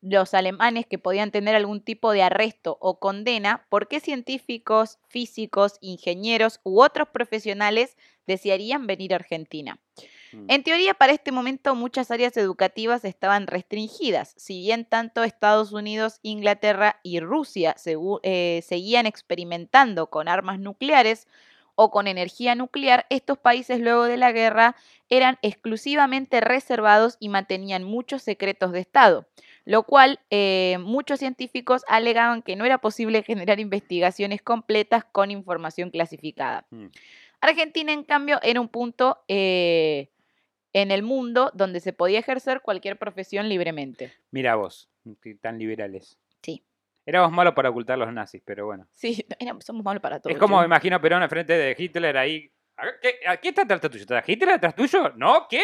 los 0.00 0.32
alemanes 0.32 0.86
que 0.86 0.98
podían 0.98 1.30
tener 1.32 1.54
algún 1.54 1.82
tipo 1.82 2.12
de 2.12 2.22
arresto 2.22 2.78
o 2.80 2.98
condena, 2.98 3.66
¿por 3.68 3.88
qué 3.88 4.00
científicos, 4.00 4.98
físicos, 5.08 5.76
ingenieros 5.80 6.60
u 6.62 6.80
otros 6.82 7.08
profesionales 7.08 7.96
desearían 8.26 8.86
venir 8.86 9.12
a 9.12 9.16
Argentina? 9.16 9.80
Mm. 10.34 10.46
En 10.48 10.62
teoría, 10.62 10.94
para 10.94 11.12
este 11.12 11.32
momento 11.32 11.74
muchas 11.74 12.10
áreas 12.10 12.36
educativas 12.36 13.04
estaban 13.04 13.46
restringidas, 13.46 14.34
si 14.36 14.60
bien 14.60 14.84
tanto 14.84 15.22
Estados 15.22 15.72
Unidos, 15.72 16.18
Inglaterra 16.22 17.00
y 17.02 17.20
Rusia 17.20 17.76
eh, 18.22 18.62
seguían 18.66 19.06
experimentando 19.06 20.08
con 20.08 20.28
armas 20.28 20.58
nucleares 20.58 21.26
o 21.76 21.90
con 21.90 22.06
energía 22.06 22.54
nuclear, 22.54 23.06
estos 23.10 23.38
países 23.38 23.80
luego 23.80 24.04
de 24.04 24.16
la 24.16 24.32
guerra 24.32 24.76
eran 25.08 25.38
exclusivamente 25.42 26.40
reservados 26.40 27.16
y 27.18 27.28
mantenían 27.28 27.84
muchos 27.84 28.22
secretos 28.22 28.72
de 28.72 28.80
Estado, 28.80 29.26
lo 29.64 29.82
cual 29.82 30.20
eh, 30.30 30.78
muchos 30.80 31.18
científicos 31.18 31.82
alegaban 31.88 32.42
que 32.42 32.56
no 32.56 32.64
era 32.64 32.78
posible 32.78 33.22
generar 33.22 33.58
investigaciones 33.60 34.42
completas 34.42 35.04
con 35.04 35.30
información 35.30 35.90
clasificada. 35.90 36.64
Mm. 36.70 36.86
Argentina, 37.40 37.92
en 37.92 38.04
cambio, 38.04 38.40
era 38.42 38.60
un 38.60 38.68
punto 38.68 39.18
eh, 39.28 40.08
en 40.74 40.90
el 40.90 41.02
mundo 41.02 41.50
donde 41.54 41.80
se 41.80 41.94
podía 41.94 42.18
ejercer 42.18 42.60
cualquier 42.60 42.98
profesión 42.98 43.48
libremente. 43.48 44.12
Mira 44.30 44.56
vos, 44.56 44.90
que 45.22 45.34
tan 45.36 45.58
liberales. 45.58 46.18
Sí. 46.42 46.62
Éramos 47.06 47.32
malos 47.32 47.54
para 47.54 47.70
ocultar 47.70 47.96
los 47.96 48.12
nazis, 48.12 48.42
pero 48.44 48.66
bueno. 48.66 48.86
Sí, 48.92 49.24
éramos- 49.38 49.64
somos 49.64 49.82
malos 49.82 50.02
para 50.02 50.20
todo. 50.20 50.32
es 50.32 50.38
como 50.38 50.58
me 50.60 50.66
imagino 50.66 51.00
Perón 51.00 51.22
al 51.22 51.30
frente 51.30 51.54
de 51.56 51.74
Hitler 51.78 52.16
ahí. 52.18 52.50
¿A 52.76 52.84
¿Qué, 53.00 53.20
¿A 53.26 53.36
qué 53.38 53.48
está 53.48 53.62
atrás 53.62 53.80
tuyo? 53.80 54.00
¿Está 54.00 54.22
Hitler 54.26 54.50
atrás 54.50 54.74
tuyo? 54.74 55.10
¿No? 55.16 55.46
¿Qué? 55.48 55.62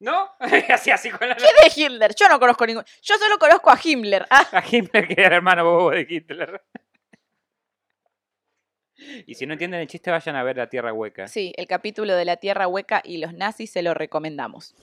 ¿No? 0.00 0.30
así, 0.40 0.90
así 0.90 1.10
con 1.10 1.28
la... 1.28 1.36
¿Quién 1.36 1.50
es 1.64 1.76
Hitler? 1.78 2.14
Yo 2.18 2.28
no 2.28 2.40
conozco 2.40 2.66
ningún. 2.66 2.84
Yo 3.02 3.16
solo 3.18 3.38
conozco 3.38 3.70
a 3.70 3.78
Himmler. 3.82 4.26
Ah, 4.30 4.48
A 4.52 4.64
Hitler, 4.68 5.06
que 5.06 5.12
era 5.14 5.26
el 5.26 5.32
hermano 5.34 5.64
bobo 5.64 5.90
de 5.90 6.06
Hitler. 6.08 6.62
Y 9.26 9.34
si 9.34 9.46
no 9.46 9.52
entienden 9.54 9.80
el 9.80 9.86
chiste, 9.86 10.10
vayan 10.10 10.36
a 10.36 10.42
ver 10.42 10.56
La 10.56 10.68
Tierra 10.68 10.92
Hueca. 10.92 11.28
sí, 11.28 11.52
el 11.56 11.66
capítulo 11.66 12.14
de 12.14 12.24
la 12.24 12.36
Tierra 12.36 12.66
Hueca 12.66 13.00
y 13.04 13.18
los 13.18 13.32
nazis 13.34 13.70
se 13.70 13.82
lo 13.82 13.94
recomendamos. 13.94 14.74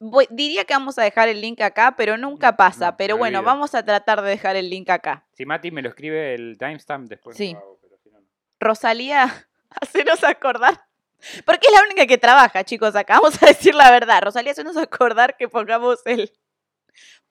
Voy- 0.00 0.28
diría 0.30 0.64
que 0.64 0.74
vamos 0.74 0.98
a 0.98 1.02
dejar 1.02 1.28
el 1.28 1.40
link 1.40 1.60
acá, 1.62 1.94
pero 1.96 2.16
nunca 2.18 2.56
pasa. 2.56 2.90
no, 2.90 2.96
pero 2.98 3.16
bueno, 3.16 3.38
olvido. 3.38 3.50
vamos 3.52 3.74
a 3.74 3.82
tratar 3.84 4.20
de 4.22 4.28
dejar 4.30 4.54
el 4.56 4.68
link 4.68 4.90
acá. 4.90 5.24
Si 5.32 5.46
Mati 5.46 5.70
me 5.70 5.80
lo 5.80 5.88
escribe 5.88 6.34
el 6.34 6.56
timestamp, 6.58 7.08
después 7.08 7.36
Sí. 7.36 7.52
lo 7.54 7.58
hago, 7.60 7.78
pero 7.80 7.96
si 8.02 8.10
no. 8.10 8.18
Rosalía, 8.60 9.48
hacenos 9.70 10.22
acordar. 10.24 10.82
Porque 11.46 11.66
es 11.66 11.72
la 11.72 11.82
única 11.84 12.06
que 12.06 12.18
trabaja, 12.18 12.62
chicos, 12.62 12.94
acá. 12.94 13.14
Vamos 13.22 13.42
a 13.42 13.46
decir 13.46 13.74
la 13.74 13.90
verdad. 13.90 14.20
Rosalía, 14.22 14.52
hacenos 14.52 14.76
acordar 14.76 15.34
que 15.38 15.48
pongamos 15.48 16.00
el. 16.04 16.30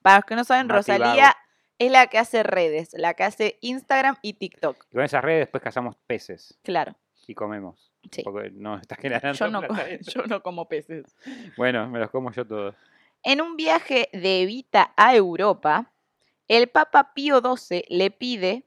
Para 0.02 0.16
los 0.16 0.24
que 0.24 0.34
no 0.34 0.42
saben, 0.44 0.66
Mati 0.66 0.76
Rosalía. 0.78 1.36
Es 1.78 1.90
la 1.90 2.06
que 2.06 2.18
hace 2.18 2.42
redes, 2.42 2.90
la 2.94 3.14
que 3.14 3.24
hace 3.24 3.58
Instagram 3.60 4.16
y 4.22 4.34
TikTok. 4.34 4.86
Y 4.90 4.94
con 4.94 5.04
esas 5.04 5.22
redes 5.22 5.40
después 5.40 5.62
cazamos 5.62 5.96
peces 6.06 6.58
Claro. 6.62 6.96
y 7.26 7.34
comemos. 7.34 7.92
Sí. 8.10 8.22
Porque 8.22 8.50
no 8.52 8.78
está 8.78 8.96
generando 8.96 9.36
Yo 9.38 9.48
no, 9.50 9.60
yo 10.00 10.22
no 10.26 10.42
como 10.42 10.68
peces. 10.68 11.16
Bueno, 11.56 11.88
me 11.88 11.98
los 11.98 12.10
como 12.10 12.30
yo 12.32 12.46
todos. 12.46 12.74
En 13.22 13.40
un 13.40 13.56
viaje 13.56 14.08
de 14.12 14.42
Evita 14.42 14.92
a 14.96 15.16
Europa, 15.16 15.92
el 16.48 16.68
Papa 16.68 17.12
Pío 17.14 17.40
XII 17.40 17.84
le 17.88 18.10
pide 18.12 18.64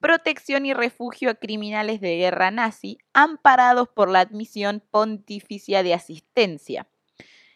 protección 0.00 0.66
y 0.66 0.74
refugio 0.74 1.30
a 1.30 1.34
criminales 1.34 2.00
de 2.00 2.16
guerra 2.16 2.50
nazi 2.50 2.98
amparados 3.14 3.88
por 3.88 4.10
la 4.10 4.20
admisión 4.20 4.82
pontificia 4.90 5.82
de 5.82 5.94
asistencia. 5.94 6.86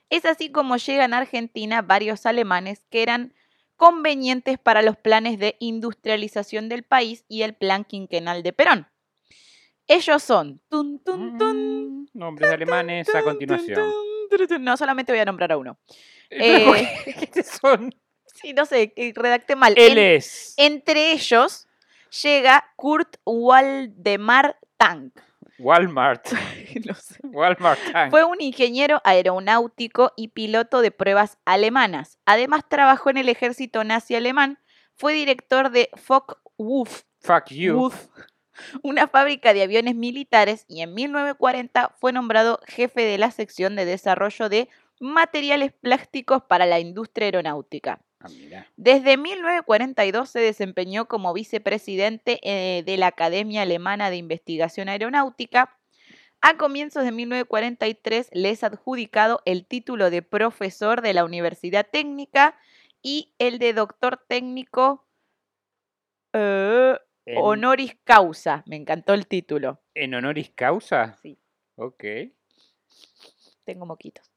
Es 0.09 0.25
así 0.25 0.51
como 0.51 0.77
llegan 0.77 1.13
a 1.13 1.19
Argentina 1.19 1.83
varios 1.83 2.25
alemanes 2.25 2.85
que 2.89 3.03
eran 3.03 3.35
convenientes 3.77 4.59
para 4.59 4.83
los 4.83 4.97
planes 4.97 5.39
de 5.39 5.57
industrialización 5.61 6.69
del 6.69 6.83
país 6.83 7.25
y 7.29 7.43
el 7.43 7.55
plan 7.55 7.85
quinquenal 7.85 8.43
de 8.43 8.53
Perón. 8.53 8.89
Ellos 9.87 10.23
son... 10.23 10.61
tun, 10.69 10.99
tun, 11.05 11.39
tun, 11.39 11.87
Mm, 11.87 12.07
Nombres 12.15 12.51
alemanes 12.51 13.09
a 13.11 13.13
tun, 13.21 13.23
continuación. 13.23 13.75
tun, 13.75 14.39
tun, 14.39 14.49
tun. 14.49 14.65
No, 14.65 14.77
solamente 14.77 15.13
voy 15.13 15.21
a 15.21 15.25
nombrar 15.25 15.53
a 15.53 15.57
uno. 15.59 15.79
Pero, 16.29 16.75
Eh, 16.75 17.31
¿Qué 17.33 17.43
son? 17.43 17.95
Sí, 18.25 18.53
no 18.53 18.67
sé, 18.67 18.93
que 18.93 19.13
redacté 19.15 19.55
mal. 19.57 19.75
Él 19.77 19.99
En- 19.99 20.17
es. 20.17 20.55
entre 20.57 21.13
ellos 21.13 21.67
llega 22.23 22.73
Kurt 22.77 23.17
Waldemar 23.25 24.59
Tank. 24.77 25.15
Walmart. 25.59 26.27
No 26.85 26.95
sé. 26.95 27.19
Walmart 27.23 27.81
Tank. 27.91 28.11
Fue 28.11 28.25
un 28.25 28.41
ingeniero 28.41 29.01
aeronáutico 29.03 30.13
y 30.15 30.29
piloto 30.29 30.83
de 30.83 30.91
pruebas 30.91 31.39
alemanas. 31.47 32.19
Además 32.27 32.63
trabajó 32.69 33.09
en 33.09 33.17
el 33.17 33.31
ejército 33.31 33.83
nazi 33.83 34.15
alemán. 34.15 34.59
Fue 34.95 35.15
director 35.15 35.71
de 35.71 35.89
Focke-Wulf, 35.95 37.05
Fuck 37.21 37.47
you. 37.51 37.77
Wulf, 37.79 38.09
una 38.83 39.09
fábrica 39.09 39.55
de 39.55 39.63
aviones 39.63 39.95
militares 39.95 40.65
y 40.69 40.83
en 40.83 40.95
1940 40.95 41.95
fue 41.99 42.13
nombrado 42.13 42.61
jefe 42.67 43.03
de 43.03 43.19
la 43.19 43.31
sección 43.31 43.77
de 43.77 43.85
desarrollo 43.85 44.49
de 44.49 44.69
materiales 45.01 45.73
plásticos 45.73 46.43
para 46.43 46.67
la 46.67 46.79
industria 46.79 47.27
aeronáutica. 47.27 48.01
Ah. 48.27 48.67
Desde 48.77 49.17
1942 49.17 50.29
se 50.31 50.41
desempeñó 50.41 51.07
como 51.07 51.33
vicepresidente 51.33 52.41
eh, 52.43 52.83
de 52.85 52.97
la 52.97 53.09
Academia 53.09 53.63
Alemana 53.63 54.11
de 54.11 54.17
Investigación 54.17 54.89
Aeronáutica. 54.89 55.77
A 56.41 56.57
comienzos 56.57 57.05
de 57.05 57.13
1943 57.13 58.31
le 58.33 58.51
es 58.51 58.63
adjudicado 58.63 59.41
el 59.47 59.67
título 59.67 60.11
de 60.11 60.23
profesor 60.23 61.03
de 61.03 61.15
la 61.15 61.25
Universidad 61.25 61.87
Técnica 61.91 62.59
y 63.03 63.33
el 63.39 63.59
de 63.59 63.73
doctor 63.73 64.23
técnico 64.29 65.07
eh, 66.33 66.99
En, 67.25 67.39
honoris 67.39 67.97
causa. 68.05 68.63
Me 68.67 68.77
encantó 68.77 69.15
el 69.15 69.27
título. 69.27 69.81
¿En 69.95 70.15
honoris 70.15 70.51
causa? 70.51 71.17
Sí. 71.23 71.39
Ok. 71.77 72.05
Tengo 73.65 73.87
moquitos. 73.87 74.36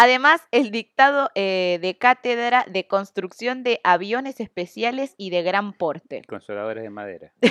Además, 0.00 0.46
el 0.52 0.70
dictado 0.70 1.28
eh, 1.34 1.80
de 1.82 1.98
cátedra 1.98 2.64
de 2.68 2.86
construcción 2.86 3.64
de 3.64 3.80
aviones 3.82 4.38
especiales 4.38 5.16
y 5.16 5.30
de 5.30 5.42
gran 5.42 5.72
porte. 5.72 6.22
Consoladores 6.28 6.84
de 6.84 6.90
madera. 6.90 7.32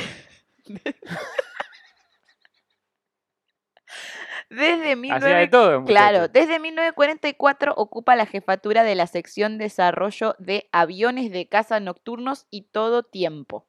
Desde 4.50 4.94
Hacía 4.94 4.96
de 4.96 5.01
19... 5.01 5.48
todo, 5.50 5.84
Claro, 5.84 6.30
desde 6.30 6.58
1944 6.60 7.74
ocupa 7.75 8.16
la 8.16 8.25
jefatura 8.25 8.84
de 8.84 8.96
la 8.96 9.08
sección 9.08 9.58
desarrollo 9.58 10.36
de 10.39 10.70
aviones 10.72 11.34
de 11.34 11.50
caza 11.50 11.82
nocturnos 11.82 12.48
y 12.50 12.62
todo 12.62 13.04
tiempo. 13.04 13.68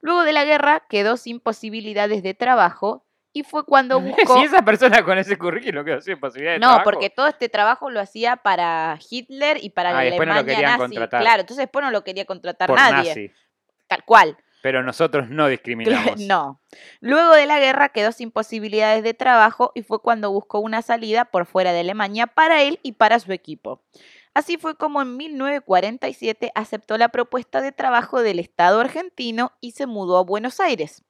Luego 0.00 0.24
de 0.24 0.34
la 0.34 0.44
guerra 0.44 0.84
quedó 0.90 1.16
sin 1.16 1.40
posibilidades 1.40 2.22
de 2.22 2.34
trabajo 2.34 3.07
y 3.38 3.42
fue 3.42 3.64
cuando 3.64 4.00
buscó... 4.00 4.38
Si 4.38 4.44
esa 4.44 4.62
persona 4.62 5.02
con 5.04 5.18
ese 5.18 5.36
currículum 5.38 5.84
quedó 5.84 6.00
sin 6.00 6.18
posibilidad 6.18 6.52
de 6.54 6.58
No, 6.58 6.66
trabajo. 6.68 6.84
porque 6.84 7.10
todo 7.10 7.26
este 7.28 7.48
trabajo 7.48 7.90
lo 7.90 8.00
hacía 8.00 8.36
para 8.36 8.98
Hitler 9.10 9.58
y 9.62 9.70
para 9.70 9.90
Ah, 9.90 9.92
la 9.94 10.02
y 10.06 10.08
después 10.10 10.26
no 10.28 10.34
lo 10.34 10.40
Alemania 10.40 10.56
querían 10.56 10.78
nazi. 10.78 10.94
contratar. 10.94 11.20
Claro, 11.22 11.40
entonces 11.40 11.62
después 11.64 11.84
no 11.84 11.90
lo 11.90 12.04
quería 12.04 12.24
contratar 12.24 12.66
por 12.68 12.76
nadie. 12.78 13.08
nazi. 13.10 13.30
Tal 13.86 14.04
cual. 14.04 14.36
Pero 14.60 14.82
nosotros 14.82 15.28
no 15.28 15.46
discriminamos. 15.48 16.18
No. 16.20 16.60
Luego 17.00 17.32
de 17.34 17.46
la 17.46 17.60
guerra 17.60 17.90
quedó 17.90 18.10
sin 18.12 18.30
posibilidades 18.32 19.02
de 19.04 19.14
trabajo 19.14 19.70
y 19.74 19.82
fue 19.82 20.02
cuando 20.02 20.30
buscó 20.32 20.58
una 20.58 20.82
salida 20.82 21.26
por 21.26 21.46
fuera 21.46 21.72
de 21.72 21.80
Alemania 21.80 22.26
para 22.26 22.62
él 22.62 22.80
y 22.82 22.92
para 22.92 23.20
su 23.20 23.32
equipo. 23.32 23.82
Así 24.34 24.56
fue 24.56 24.76
como 24.76 25.00
en 25.02 25.16
1947 25.16 26.52
aceptó 26.54 26.98
la 26.98 27.08
propuesta 27.08 27.60
de 27.60 27.72
trabajo 27.72 28.22
del 28.22 28.38
Estado 28.38 28.80
argentino 28.80 29.52
y 29.60 29.72
se 29.72 29.86
mudó 29.86 30.18
a 30.18 30.22
Buenos 30.24 30.60
Aires. 30.60 31.02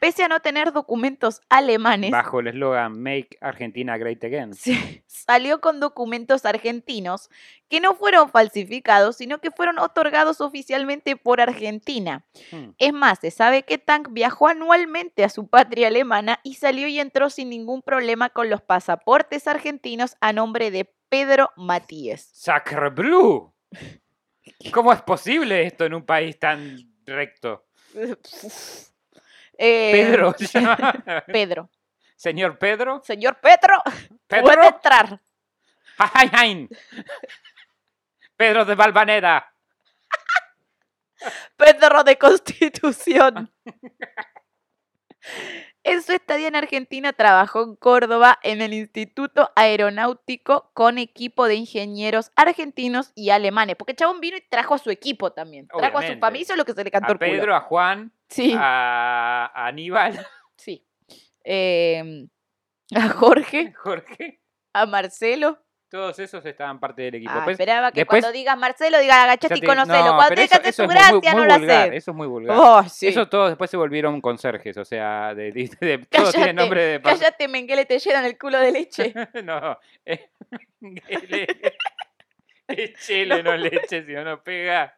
Pese 0.00 0.24
a 0.24 0.28
no 0.28 0.40
tener 0.40 0.72
documentos 0.72 1.40
alemanes, 1.50 2.10
Bajo 2.10 2.40
el 2.40 2.48
eslogan 2.48 3.00
Make 3.00 3.36
Argentina 3.40 3.96
Great 3.98 4.24
Again. 4.24 4.54
se- 4.54 5.04
salió 5.06 5.60
con 5.60 5.78
documentos 5.78 6.44
argentinos 6.46 7.28
que 7.68 7.80
no 7.80 7.94
fueron 7.94 8.30
falsificados, 8.30 9.16
sino 9.18 9.38
que 9.40 9.50
fueron 9.50 9.78
otorgados 9.78 10.40
oficialmente 10.40 11.16
por 11.16 11.40
Argentina. 11.40 12.24
Hmm. 12.50 12.70
Es 12.78 12.92
más, 12.94 13.18
se 13.20 13.30
sabe 13.30 13.62
que 13.64 13.76
Tank 13.78 14.08
viajó 14.10 14.48
anualmente 14.48 15.22
a 15.22 15.28
su 15.28 15.46
patria 15.48 15.88
alemana 15.88 16.40
y 16.42 16.54
salió 16.54 16.88
y 16.88 16.98
entró 16.98 17.28
sin 17.30 17.50
ningún 17.50 17.82
problema 17.82 18.30
con 18.30 18.48
los 18.50 18.62
pasaportes 18.62 19.46
argentinos 19.46 20.16
a 20.20 20.32
nombre 20.32 20.70
de 20.70 20.90
Pedro 21.10 21.50
Matías. 21.56 22.28
Sacre 22.32 22.88
Blue. 22.88 23.52
¿Cómo 24.72 24.92
es 24.92 25.02
posible 25.02 25.66
esto 25.66 25.84
en 25.84 25.94
un 25.94 26.04
país 26.06 26.38
tan 26.38 26.76
recto? 27.04 27.66
Eh, 29.62 29.90
Pedro. 29.92 30.34
llama. 30.38 31.22
Pedro. 31.26 31.70
Señor 32.16 32.58
Pedro. 32.58 33.02
Señor 33.04 33.38
Pedro, 33.40 33.82
puede 34.26 34.42
Pedro. 34.42 34.64
entrar. 34.64 35.20
Ay, 35.98 36.30
ay. 36.32 36.68
Pedro 38.36 38.64
de 38.64 38.74
Valvanera. 38.74 39.52
Pedro 41.56 42.02
de 42.04 42.16
Constitución. 42.16 43.52
En 45.90 46.02
su 46.02 46.12
estadía 46.12 46.46
en 46.46 46.54
Argentina 46.54 47.12
trabajó 47.12 47.64
en 47.64 47.74
Córdoba 47.74 48.38
en 48.44 48.62
el 48.62 48.72
Instituto 48.72 49.50
Aeronáutico 49.56 50.70
con 50.72 50.98
equipo 50.98 51.48
de 51.48 51.56
ingenieros 51.56 52.30
argentinos 52.36 53.10
y 53.16 53.30
alemanes. 53.30 53.74
Porque 53.74 53.92
el 53.92 53.96
chabón 53.96 54.20
vino 54.20 54.36
y 54.36 54.40
trajo 54.48 54.74
a 54.74 54.78
su 54.78 54.90
equipo 54.90 55.32
también. 55.32 55.66
Trajo 55.66 55.98
a 55.98 56.06
su 56.06 56.16
familia, 56.20 56.54
lo 56.54 56.64
que 56.64 56.74
se 56.74 56.84
le 56.84 56.92
cantó 56.92 57.08
A 57.08 57.12
el 57.14 57.18
culo. 57.18 57.30
Pedro, 57.32 57.56
a 57.56 57.60
Juan, 57.62 58.12
Sí, 58.28 58.54
a 58.56 59.46
a 59.52 59.66
Aníbal, 59.66 60.24
sí. 60.56 60.86
Eh, 61.42 62.28
a 62.94 63.08
Jorge, 63.08 63.72
Jorge. 63.76 64.40
a 64.72 64.86
Marcelo. 64.86 65.58
Todos 65.90 66.16
esos 66.20 66.46
estaban 66.46 66.78
parte 66.78 67.02
del 67.02 67.16
equipo. 67.16 67.32
Ah, 67.34 67.40
Pues, 67.42 67.54
esperaba 67.54 67.90
que 67.90 68.02
después- 68.02 68.22
cuando 68.22 68.32
digas 68.38 68.56
Marcelo, 68.56 69.00
digas 69.00 69.16
agachate 69.18 69.58
y 69.58 69.60
conocelo. 69.62 70.04
no, 70.04 70.14
Cuando 70.16 70.40
eso- 70.40 70.54
eso 70.62 70.72
su 70.72 70.82
es 70.82 70.86
muy- 70.88 70.94
gracia, 70.94 71.32
muy 71.32 71.46
no 71.48 71.58
vulgar, 71.58 71.88
sé. 71.90 71.96
Eso 71.96 72.10
es 72.12 72.16
muy 72.16 72.26
vulgar. 72.28 72.56
Oh, 72.58 72.82
sí. 72.88 73.08
Eso 73.08 73.28
todos 73.28 73.48
después 73.50 73.68
se 73.70 73.76
volvieron 73.76 74.20
conserjes, 74.20 74.76
o 74.76 74.84
sea, 74.84 75.34
de, 75.34 75.50
de- 75.50 75.70
de- 75.80 75.98
todos 76.08 76.32
tienen 76.32 76.54
nombre 76.54 76.80
de... 76.84 77.02
Cállate, 77.02 77.48
Menguele, 77.48 77.86
te 77.86 77.98
llenan 77.98 78.24
el 78.24 78.38
culo 78.38 78.58
de 78.60 78.70
leche. 78.70 79.12
no, 79.44 79.78
eh, 80.06 80.28
chile, 83.00 83.42
no 83.42 83.56
leche, 83.56 84.04
si 84.04 84.12
no 84.12 84.24
nos 84.24 84.40
pega. 84.40 84.96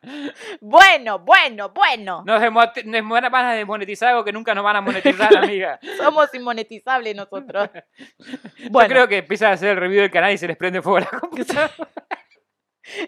Bueno, 0.60 1.18
bueno, 1.20 1.70
bueno. 1.70 2.24
Nos, 2.24 2.40
nos 2.84 3.08
van 3.08 3.44
a 3.44 3.54
desmonetizar 3.54 4.10
algo 4.10 4.24
que 4.24 4.32
nunca 4.32 4.54
nos 4.54 4.64
van 4.64 4.76
a 4.76 4.80
monetizar, 4.80 5.36
amiga. 5.36 5.78
Somos 5.96 6.32
inmonetizables 6.34 7.14
nosotros. 7.14 7.70
Yo 8.58 8.88
creo 8.88 9.08
que 9.08 9.18
empiezan 9.18 9.50
a 9.50 9.54
hacer 9.54 9.70
el 9.70 9.76
review 9.76 10.02
del 10.02 10.10
canal 10.10 10.32
y 10.32 10.38
se 10.38 10.46
les 10.46 10.56
prende 10.56 10.82
fuego 10.82 11.00
la 11.00 11.18
computadora. 11.18 11.72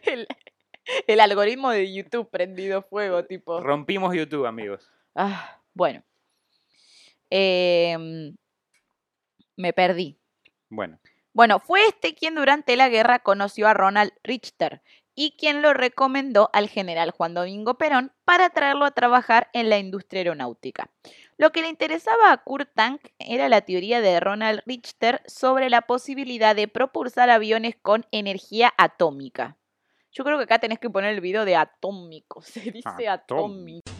el, 0.04 0.26
el 1.06 1.20
algoritmo 1.20 1.70
de 1.70 1.92
YouTube 1.92 2.30
prendido 2.30 2.82
fuego, 2.82 3.24
tipo. 3.24 3.60
Rompimos 3.60 4.14
YouTube, 4.14 4.46
amigos. 4.46 4.90
Ah, 5.14 5.60
bueno. 5.72 6.02
Em, 7.30 8.36
me 9.56 9.72
perdí. 9.72 10.18
Bueno, 10.68 10.98
Bueno, 11.34 11.58
fue 11.58 11.84
este 11.88 12.14
quien 12.14 12.36
durante 12.36 12.76
la 12.76 12.88
guerra 12.88 13.18
conoció 13.18 13.66
a 13.66 13.74
Ronald 13.74 14.12
Richter 14.22 14.82
y 15.16 15.36
quien 15.36 15.62
lo 15.62 15.74
recomendó 15.74 16.48
al 16.52 16.68
general 16.68 17.10
Juan 17.10 17.34
Domingo 17.34 17.74
Perón 17.74 18.12
para 18.24 18.50
traerlo 18.50 18.84
a 18.84 18.92
trabajar 18.92 19.50
en 19.52 19.68
la 19.68 19.78
industria 19.78 20.20
aeronáutica. 20.20 20.90
Lo 21.36 21.50
que 21.50 21.62
le 21.62 21.68
interesaba 21.68 22.30
a 22.30 22.36
Kurt 22.36 22.70
Tank 22.74 23.00
era 23.18 23.48
la 23.48 23.62
teoría 23.62 24.00
de 24.00 24.20
Ronald 24.20 24.62
Richter 24.64 25.22
sobre 25.26 25.70
la 25.70 25.82
posibilidad 25.82 26.54
de 26.54 26.68
propulsar 26.68 27.30
aviones 27.30 27.74
con 27.82 28.06
energía 28.12 28.72
atómica. 28.78 29.56
Yo 30.12 30.22
creo 30.22 30.38
que 30.38 30.44
acá 30.44 30.60
tenés 30.60 30.78
que 30.78 30.88
poner 30.88 31.14
el 31.14 31.20
video 31.20 31.44
de 31.44 31.56
atómico, 31.56 32.42
se 32.42 32.70
dice 32.70 33.08
atómico. 33.08 33.90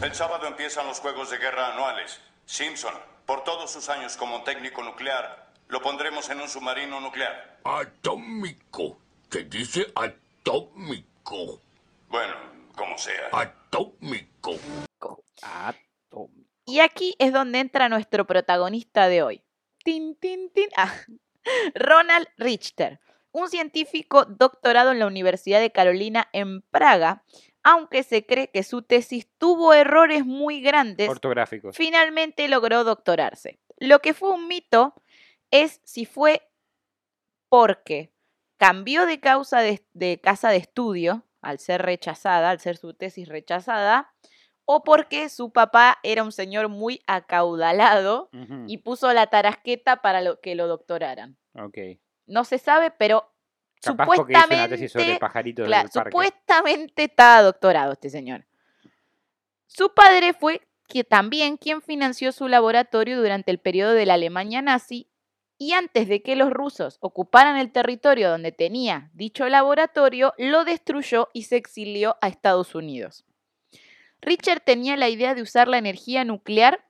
El 0.00 0.14
sábado 0.14 0.46
empiezan 0.46 0.86
los 0.86 1.00
Juegos 1.00 1.30
de 1.30 1.38
Guerra 1.38 1.74
anuales. 1.74 2.20
Simpson, 2.46 2.94
por 3.26 3.42
todos 3.42 3.72
sus 3.72 3.88
años 3.88 4.16
como 4.16 4.44
técnico 4.44 4.84
nuclear, 4.84 5.47
lo 5.68 5.80
pondremos 5.80 6.28
en 6.30 6.40
un 6.40 6.48
submarino 6.48 7.00
nuclear. 7.00 7.58
Atómico. 7.64 8.98
Se 9.30 9.44
dice 9.44 9.86
atómico. 9.94 11.60
Bueno, 12.08 12.34
como 12.74 12.96
sea. 12.96 13.28
Atómico. 13.32 14.56
Atómico. 15.42 16.30
Y 16.64 16.80
aquí 16.80 17.14
es 17.18 17.32
donde 17.32 17.60
entra 17.60 17.88
nuestro 17.88 18.26
protagonista 18.26 19.08
de 19.08 19.22
hoy. 19.22 19.42
Tin, 19.84 20.16
tin, 20.16 20.50
tin. 20.52 20.68
Ah, 20.76 20.92
Ronald 21.74 22.28
Richter, 22.36 23.00
un 23.32 23.48
científico 23.48 24.24
doctorado 24.24 24.92
en 24.92 24.98
la 24.98 25.06
Universidad 25.06 25.60
de 25.60 25.72
Carolina 25.72 26.28
en 26.32 26.62
Praga, 26.62 27.24
aunque 27.62 28.02
se 28.02 28.26
cree 28.26 28.50
que 28.50 28.62
su 28.62 28.82
tesis 28.82 29.28
tuvo 29.38 29.72
errores 29.74 30.24
muy 30.24 30.60
grandes, 30.60 31.08
Ortográficos. 31.08 31.76
finalmente 31.76 32.48
logró 32.48 32.84
doctorarse. 32.84 33.60
Lo 33.78 34.00
que 34.00 34.12
fue 34.14 34.30
un 34.30 34.48
mito 34.48 34.94
es 35.50 35.80
si 35.84 36.04
fue 36.04 36.42
porque 37.48 38.12
cambió 38.56 39.06
de 39.06 39.20
causa 39.20 39.60
de, 39.60 39.84
de 39.92 40.20
casa 40.20 40.50
de 40.50 40.56
estudio 40.58 41.24
al 41.40 41.58
ser 41.58 41.82
rechazada, 41.82 42.50
al 42.50 42.60
ser 42.60 42.76
su 42.76 42.94
tesis 42.94 43.28
rechazada, 43.28 44.12
o 44.64 44.82
porque 44.84 45.28
su 45.28 45.50
papá 45.52 45.98
era 46.02 46.22
un 46.22 46.32
señor 46.32 46.68
muy 46.68 47.00
acaudalado 47.06 48.28
y 48.66 48.78
puso 48.78 49.12
la 49.14 49.28
tarasqueta 49.28 50.02
para 50.02 50.20
lo- 50.20 50.40
que 50.40 50.54
lo 50.54 50.66
doctoraran. 50.66 51.38
Ok. 51.54 51.78
No 52.26 52.44
se 52.44 52.58
sabe, 52.58 52.90
pero 52.90 53.32
Capaz 53.80 54.04
porque 54.06 54.32
hizo 54.32 54.40
supuestamente, 54.42 54.54
una 54.64 54.68
tesis 54.68 54.92
sobre 54.92 55.18
pajaritos 55.18 55.66
Cla- 55.68 55.82
del 55.82 55.90
parque. 55.90 56.10
supuestamente 56.10 57.04
está 57.04 57.40
doctorado 57.42 57.92
este 57.92 58.10
señor. 58.10 58.44
Su 59.66 59.94
padre 59.94 60.34
fue 60.34 60.60
que 60.88 61.04
también 61.04 61.56
quien 61.56 61.80
financió 61.80 62.32
su 62.32 62.48
laboratorio 62.48 63.18
durante 63.20 63.50
el 63.50 63.58
periodo 63.60 63.92
de 63.92 64.04
la 64.06 64.14
Alemania 64.14 64.60
nazi 64.60 65.08
y 65.58 65.72
antes 65.72 66.08
de 66.08 66.22
que 66.22 66.36
los 66.36 66.50
rusos 66.50 66.98
ocuparan 67.00 67.56
el 67.56 67.72
territorio 67.72 68.30
donde 68.30 68.52
tenía 68.52 69.10
dicho 69.12 69.48
laboratorio, 69.48 70.32
lo 70.38 70.64
destruyó 70.64 71.28
y 71.32 71.42
se 71.42 71.56
exilió 71.56 72.16
a 72.20 72.28
Estados 72.28 72.74
Unidos. 72.76 73.24
Richard 74.20 74.60
tenía 74.60 74.96
la 74.96 75.08
idea 75.08 75.34
de 75.34 75.42
usar 75.42 75.68
la 75.68 75.78
energía 75.78 76.24
nuclear 76.24 76.84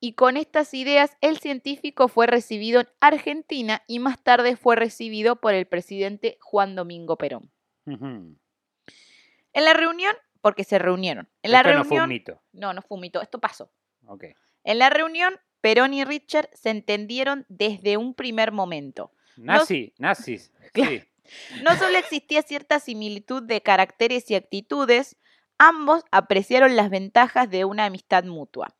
y 0.00 0.12
con 0.12 0.36
estas 0.36 0.74
ideas 0.74 1.16
el 1.22 1.38
científico 1.38 2.08
fue 2.08 2.26
recibido 2.26 2.80
en 2.82 2.88
Argentina 3.00 3.82
y 3.86 3.98
más 4.00 4.22
tarde 4.22 4.56
fue 4.56 4.76
recibido 4.76 5.36
por 5.36 5.54
el 5.54 5.66
presidente 5.66 6.36
Juan 6.42 6.74
Domingo 6.74 7.16
Perón. 7.16 7.50
En 7.86 9.64
la 9.64 9.72
reunión, 9.72 10.14
porque 10.42 10.64
se 10.64 10.78
reunieron, 10.78 11.28
en 11.42 11.52
la 11.52 11.58
Esto 11.58 11.68
no 11.70 11.74
reunión, 11.82 11.88
fue 11.88 12.02
un 12.02 12.08
mito. 12.08 12.42
no, 12.52 12.74
no 12.74 12.82
fue 12.82 12.96
un 12.96 13.00
mito, 13.00 13.22
esto 13.22 13.38
pasó. 13.38 13.70
Ok. 14.06 14.24
En 14.64 14.78
la 14.78 14.90
reunión, 14.90 15.38
Perón 15.64 15.94
y 15.94 16.04
Richard 16.04 16.50
se 16.52 16.68
entendieron 16.68 17.46
desde 17.48 17.96
un 17.96 18.12
primer 18.12 18.52
momento. 18.52 19.12
Nazi, 19.38 19.94
nazis. 19.96 20.52
Claro. 20.74 20.90
Sí. 20.90 21.62
No 21.62 21.74
solo 21.78 21.96
existía 21.96 22.42
cierta 22.42 22.80
similitud 22.80 23.42
de 23.42 23.62
caracteres 23.62 24.30
y 24.30 24.34
actitudes, 24.34 25.16
ambos 25.56 26.02
apreciaron 26.10 26.76
las 26.76 26.90
ventajas 26.90 27.48
de 27.48 27.64
una 27.64 27.86
amistad 27.86 28.24
mutua. 28.24 28.74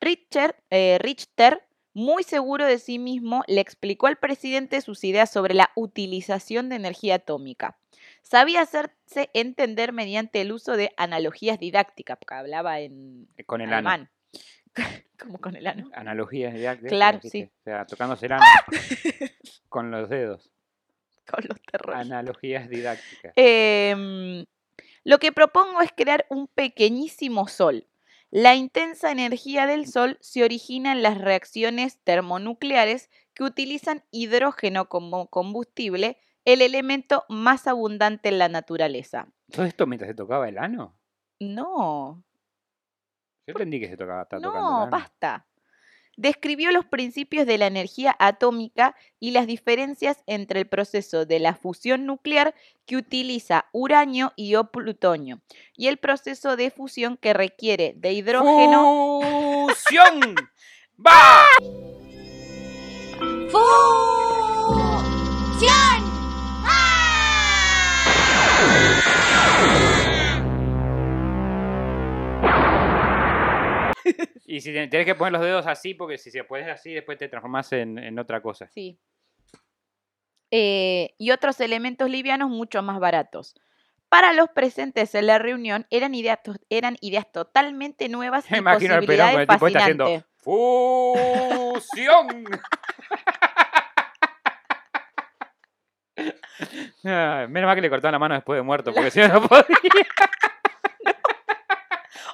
Richard, 0.00 0.56
eh, 0.68 0.98
Richter, 1.00 1.66
muy 1.94 2.24
seguro 2.24 2.66
de 2.66 2.78
sí 2.78 2.98
mismo, 2.98 3.42
le 3.46 3.62
explicó 3.62 4.06
al 4.06 4.18
presidente 4.18 4.82
sus 4.82 5.04
ideas 5.04 5.30
sobre 5.30 5.54
la 5.54 5.70
utilización 5.76 6.68
de 6.68 6.76
energía 6.76 7.14
atómica. 7.14 7.78
Sabía 8.20 8.60
hacerse 8.60 9.30
entender 9.32 9.94
mediante 9.94 10.42
el 10.42 10.52
uso 10.52 10.76
de 10.76 10.92
analogías 10.98 11.58
didácticas, 11.58 12.18
porque 12.18 12.34
hablaba 12.34 12.80
en 12.80 13.28
Con 13.46 13.62
el 13.62 13.72
ano. 13.72 14.10
Como 15.18 15.38
con 15.38 15.56
el 15.56 15.66
ano. 15.66 15.90
Analogías 15.94 16.54
didácticas. 16.54 16.90
Claro, 16.90 17.20
sí. 17.22 17.44
O 17.44 17.62
sea, 17.64 17.86
tocándose 17.86 18.26
el 18.26 18.32
ano. 18.32 18.44
con 19.68 19.90
los 19.90 20.08
dedos. 20.08 20.50
Con 21.30 21.44
los 21.48 21.60
terrores. 21.62 22.00
Analogías 22.00 22.68
didácticas. 22.68 23.32
Em, 23.36 24.44
lo 25.04 25.18
que 25.18 25.32
propongo 25.32 25.80
es 25.80 25.92
crear 25.92 26.26
un 26.28 26.48
pequeñísimo 26.48 27.46
sol. 27.46 27.86
La 28.30 28.54
intensa 28.54 29.12
energía 29.12 29.66
del 29.66 29.86
sol 29.86 30.16
se 30.20 30.42
origina 30.42 30.92
en 30.92 31.02
las 31.02 31.18
reacciones 31.18 31.98
termonucleares 32.02 33.10
que 33.34 33.44
utilizan 33.44 34.04
hidrógeno 34.10 34.88
como 34.88 35.28
combustible, 35.28 36.18
el 36.44 36.62
elemento 36.62 37.24
más 37.28 37.66
abundante 37.66 38.30
en 38.30 38.38
la 38.38 38.48
naturaleza. 38.48 39.28
¿Todo 39.50 39.66
esto 39.66 39.86
mientras 39.86 40.08
se 40.08 40.14
tocaba 40.14 40.48
el 40.48 40.58
ano? 40.58 40.96
No, 41.38 42.24
Yo 43.46 43.52
entendí 43.52 43.80
que 43.80 43.88
se 43.88 43.96
tocaba, 43.96 44.26
el 44.30 44.40
no, 44.40 44.88
basta. 44.88 45.46
Describió 46.16 46.70
los 46.72 46.84
principios 46.84 47.46
de 47.46 47.56
la 47.56 47.66
energía 47.66 48.14
atómica 48.18 48.94
y 49.18 49.30
las 49.30 49.46
diferencias 49.46 50.22
entre 50.26 50.60
el 50.60 50.68
proceso 50.68 51.24
de 51.24 51.40
la 51.40 51.54
fusión 51.54 52.04
nuclear 52.04 52.54
que 52.84 52.96
utiliza 52.96 53.64
uranio 53.72 54.34
y 54.36 54.54
o 54.56 54.70
plutonio 54.70 55.40
y 55.74 55.86
el 55.88 55.96
proceso 55.96 56.56
de 56.56 56.70
fusión 56.70 57.16
que 57.16 57.32
requiere 57.32 57.94
de 57.96 58.12
hidrógeno. 58.12 59.20
¡Fusión! 59.68 60.34
¡Va! 60.98 61.46
¡Fusión! 65.60 66.11
Y 74.46 74.60
si 74.60 74.72
tenés 74.72 75.06
que 75.06 75.14
poner 75.14 75.32
los 75.32 75.42
dedos 75.42 75.66
así, 75.66 75.94
porque 75.94 76.18
si 76.18 76.30
se 76.30 76.44
pones 76.44 76.68
así, 76.68 76.92
después 76.92 77.16
te 77.16 77.28
transformás 77.28 77.72
en, 77.72 77.98
en 77.98 78.18
otra 78.18 78.42
cosa. 78.42 78.68
Sí. 78.74 78.98
Eh, 80.50 81.14
y 81.16 81.30
otros 81.30 81.58
elementos 81.60 82.10
livianos 82.10 82.50
mucho 82.50 82.82
más 82.82 83.00
baratos. 83.00 83.54
Para 84.10 84.34
los 84.34 84.50
presentes 84.50 85.14
en 85.14 85.26
la 85.26 85.38
reunión 85.38 85.86
eran 85.88 86.14
ideas, 86.14 86.40
eran 86.68 86.98
ideas 87.00 87.32
totalmente 87.32 88.10
nuevas 88.10 88.50
Me 88.50 88.56
y 88.58 88.60
imagino 88.60 88.94
al 88.94 89.06
Perón 89.06 89.32
con 89.32 89.40
el 89.40 89.46
tipo 89.46 89.66
este 89.66 89.78
haciendo. 89.78 90.24
¡Fusión! 90.36 92.44
Ah, 97.04 97.46
menos 97.48 97.66
mal 97.66 97.74
que 97.74 97.80
le 97.80 97.90
cortaron 97.90 98.12
la 98.12 98.18
mano 98.18 98.34
después 98.34 98.56
de 98.56 98.62
muerto, 98.62 98.92
porque 98.92 99.10
si 99.10 99.20
no, 99.20 99.28
no 99.28 99.48
podía. 99.48 99.64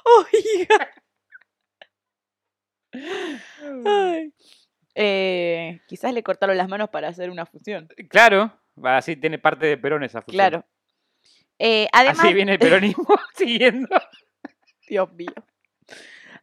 Oiga. 0.03 0.89
Ay. 3.85 4.33
Eh, 4.95 5.79
quizás 5.87 6.13
le 6.13 6.23
cortaron 6.23 6.57
las 6.57 6.67
manos 6.67 6.89
para 6.89 7.07
hacer 7.07 7.29
una 7.29 7.45
fusión. 7.45 7.87
Claro, 8.09 8.51
va, 8.83 8.97
así 8.97 9.15
tiene 9.15 9.37
parte 9.39 9.65
de 9.65 9.77
Perón 9.77 10.03
esa 10.03 10.21
fusión. 10.21 10.37
Claro. 10.37 10.65
Eh, 11.57 11.87
además, 11.91 12.19
Así 12.19 12.33
viene 12.33 12.53
el 12.53 12.59
peronismo 12.59 13.05
siguiendo. 13.35 13.87
Dios 14.87 15.11
mío. 15.13 15.33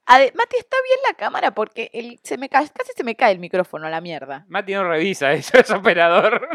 Ade- 0.06 0.32
Mati, 0.34 0.56
está 0.56 0.76
bien 0.84 0.98
la 1.08 1.14
cámara 1.16 1.50
porque 1.52 1.90
el- 1.92 2.20
se 2.22 2.38
me 2.38 2.48
ca- 2.48 2.60
casi 2.68 2.92
se 2.96 3.02
me 3.04 3.16
cae 3.16 3.32
el 3.32 3.40
micrófono 3.40 3.86
a 3.86 3.90
la 3.90 4.00
mierda. 4.00 4.44
Mati 4.48 4.72
no 4.74 4.88
revisa 4.88 5.32
eso, 5.32 5.58
es 5.58 5.70
operador. 5.70 6.48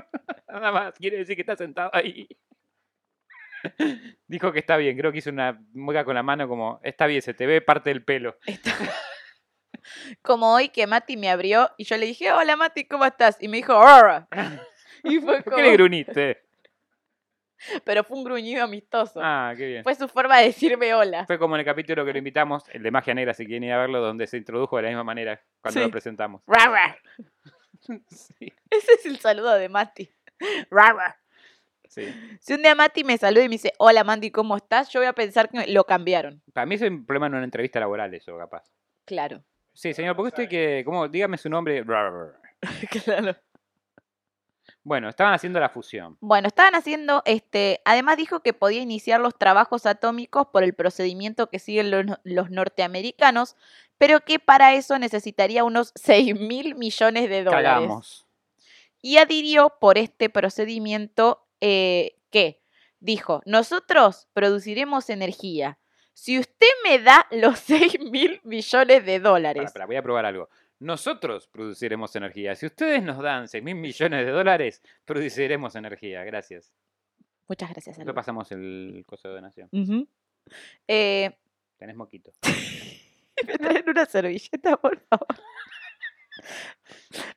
Nada 0.47 0.71
más, 0.71 0.93
quiere 0.93 1.17
decir 1.17 1.35
que 1.35 1.41
está 1.41 1.55
sentado 1.57 1.91
ahí. 1.93 2.27
Dijo 4.27 4.51
que 4.51 4.59
está 4.59 4.77
bien, 4.77 4.97
creo 4.97 5.11
que 5.11 5.19
hizo 5.19 5.29
una 5.29 5.61
mueca 5.73 6.03
con 6.03 6.15
la 6.15 6.23
mano 6.23 6.47
como, 6.47 6.79
está 6.83 7.05
bien, 7.05 7.21
se 7.21 7.33
te 7.33 7.45
ve 7.45 7.61
parte 7.61 7.89
del 7.91 8.03
pelo. 8.03 8.37
Está- 8.45 8.75
Como 10.22 10.54
hoy 10.54 10.70
que 10.70 10.88
Mati 10.88 11.17
me 11.17 11.30
abrió 11.30 11.72
y 11.78 11.84
yo 11.86 11.98
le 11.98 12.06
dije, 12.06 12.32
hola 12.32 12.56
Mati, 12.56 12.86
¿cómo 12.86 13.06
estás? 13.06 13.38
Y 13.41 13.48
me 13.48 13.58
dijo, 13.58 13.74
"Arr". 13.74 14.28
Y 15.04 15.20
fue 15.20 15.41
¿Por 15.41 15.56
qué 15.56 15.62
le 15.62 15.67
como, 15.67 15.74
gruniste? 15.78 16.44
pero 17.86 18.04
fue 18.04 18.17
un 18.17 18.24
gruñido 18.24 18.63
amistoso. 18.63 19.20
Ah, 19.24 19.54
qué 19.58 19.65
bien. 19.67 19.84
Fue 19.84 19.96
su 19.96 20.08
forma 20.08 20.38
de 20.39 20.46
decirme 20.46 20.94
hola. 20.94 21.26
Fue 21.26 21.39
como 21.39 21.56
en 21.56 21.60
el 21.62 21.65
capítulo 21.65 22.06
que 22.06 22.12
lo 22.12 22.17
invitamos, 22.17 22.63
el 22.70 22.84
de 22.84 22.91
Magia 22.91 23.13
Negra, 23.13 23.34
si 23.34 23.46
quieren 23.46 23.63
ir 23.63 23.74
a 23.74 23.78
verlo, 23.80 24.00
donde 24.02 24.28
se 24.28 24.38
introdujo 24.38 24.78
de 24.78 24.84
la 24.84 24.89
misma 24.89 25.04
manera 25.04 25.41
cuando 25.62 25.80
Sí. 25.80 25.86
lo 25.86 25.91
presentamos. 25.91 26.41
Rar, 26.48 26.70
rar. 26.72 26.98
Sí, 28.10 28.54
Ese 28.70 28.91
es 28.94 29.06
el 29.08 29.20
saludo 29.20 29.54
de 29.56 29.67
Mati. 29.67 30.08
Rar, 30.70 30.96
rar. 30.96 31.15
sí. 31.89 32.13
Si 32.39 32.54
un 32.54 32.62
día 32.62 32.76
Mati 32.76 33.04
me 33.04 33.17
saluda 33.17 33.44
y 33.44 33.50
me 33.50 33.54
dice, 33.56 33.74
hola 33.80 34.04
Mandy, 34.04 34.30
¿cómo 34.30 34.56
estás? 34.56 34.89
Yo 34.89 35.00
voy 35.00 35.08
a 35.08 35.13
pensar 35.13 35.50
que 35.50 35.65
lo 35.67 35.84
cambiaron. 35.86 36.44
Para 36.54 36.67
mí 36.67 36.76
es 36.76 36.82
un 36.84 37.06
problema 37.08 37.26
en 37.26 37.34
una 37.36 37.44
entrevista 37.44 37.80
laboral 37.80 38.13
eso, 38.13 38.38
capaz. 38.38 38.72
Claro, 39.06 39.44
Sí, 39.73 39.93
señor, 39.93 40.15
¿por 40.15 40.25
qué 40.25 40.29
usted 40.29 40.49
que, 40.49 40.84
cómo, 40.86 41.07
dígame 41.07 41.38
su 41.38 41.49
nombre? 41.49 41.84
claro. 43.05 43.36
Bueno, 44.84 45.10
estaban 45.10 45.34
haciendo 45.34 45.60
la 45.60 45.69
fusión. 45.69 46.17
Bueno, 46.21 46.47
estaban 46.47 46.73
haciendo, 46.73 47.21
este, 47.25 47.81
además 47.86 48.17
dijo 48.17 48.41
que 48.41 48.53
podía 48.53 48.81
iniciar 48.81 49.21
los 49.21 49.38
trabajos 49.38 49.86
atómicos 49.86 50.47
por 50.47 50.63
el 50.63 50.73
procedimiento 50.73 51.49
que 51.49 51.60
siguen 51.60 51.91
los, 51.91 52.05
los 52.23 52.49
norteamericanos, 52.49 53.55
pero 53.97 54.21
que 54.21 54.39
para 54.39 54.73
eso 54.73 54.97
necesitaría 54.97 55.63
unos 55.63 55.91
6 55.95 56.39
mil 56.39 56.75
millones 56.75 57.29
de 57.29 57.43
dólares. 57.43 57.71
Cagamos. 57.71 58.27
Y 59.03 59.17
adhirió 59.17 59.77
por 59.79 59.97
este 59.97 60.29
procedimiento 60.29 61.47
eh, 61.60 62.17
que 62.31 62.62
dijo, 62.99 63.41
nosotros 63.45 64.27
produciremos 64.34 65.10
energía. 65.10 65.77
Si 66.13 66.38
usted 66.39 66.67
me 66.84 67.00
da 67.00 67.28
los 67.32 67.60
6 67.65 68.00
mil 68.12 68.39
millones 68.43 69.06
de 69.06 69.19
dólares. 69.19 69.71
pará, 69.71 69.86
voy 69.86 69.95
a 69.95 70.04
probar 70.04 70.26
algo. 70.26 70.50
Nosotros 70.80 71.47
produciremos 71.47 72.15
energía. 72.15 72.56
Si 72.56 72.65
ustedes 72.65 73.04
nos 73.04 73.19
dan 73.21 73.47
6 73.47 73.63
mil 73.63 73.76
millones 73.76 74.26
de 74.26 74.32
dólares, 74.32 74.82
produciremos 75.06 75.76
energía. 75.76 76.24
Gracias. 76.24 76.74
Muchas 77.47 77.69
gracias. 77.69 77.97
Alberto. 77.97 78.15
pasamos 78.15 78.52
el 78.52 79.04
coso 79.06 79.28
de 79.30 79.36
donación. 79.36 79.69
Ujú. 79.71 80.08
Eh, 80.88 81.32
Tenés 81.78 81.95
moquito. 81.95 82.32
me 83.47 83.58
traen 83.58 83.89
una 83.89 84.06
servilleta, 84.06 84.78
por 84.78 85.00
favor. 85.02 85.28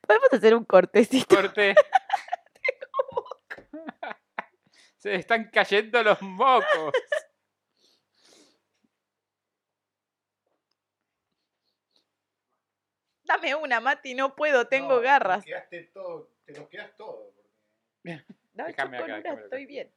Podemos 0.07 0.33
hacer 0.33 0.55
un 0.55 0.63
cortecito. 0.65 1.35
Corte. 1.35 1.75
Se 4.97 5.15
están 5.15 5.49
cayendo 5.51 6.01
los 6.01 6.21
mocos. 6.21 6.93
Dame 13.25 13.55
una, 13.55 13.79
Mati, 13.79 14.13
no 14.13 14.35
puedo, 14.35 14.67
tengo 14.67 14.95
No, 14.95 15.01
garras. 15.01 15.43
Te, 15.43 15.49
quedaste 15.51 15.83
todo, 15.93 16.31
te 16.45 16.53
lo 16.53 16.69
quedas 16.69 16.95
todo. 16.95 17.33
Porque 18.03 18.23
No, 18.53 18.63
yo 18.63 18.65
Déjame 18.67 18.97
con 18.97 19.03
acá, 19.03 19.03
una 19.05 19.17
déjame 19.17 19.35
acá. 19.37 19.43
estoy 19.45 19.65
bien. 19.65 19.91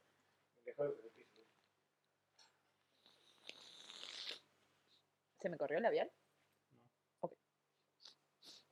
¿Se 5.39 5.49
me 5.49 5.57
corrió 5.57 5.77
el 5.77 5.83
labial? 5.83 6.11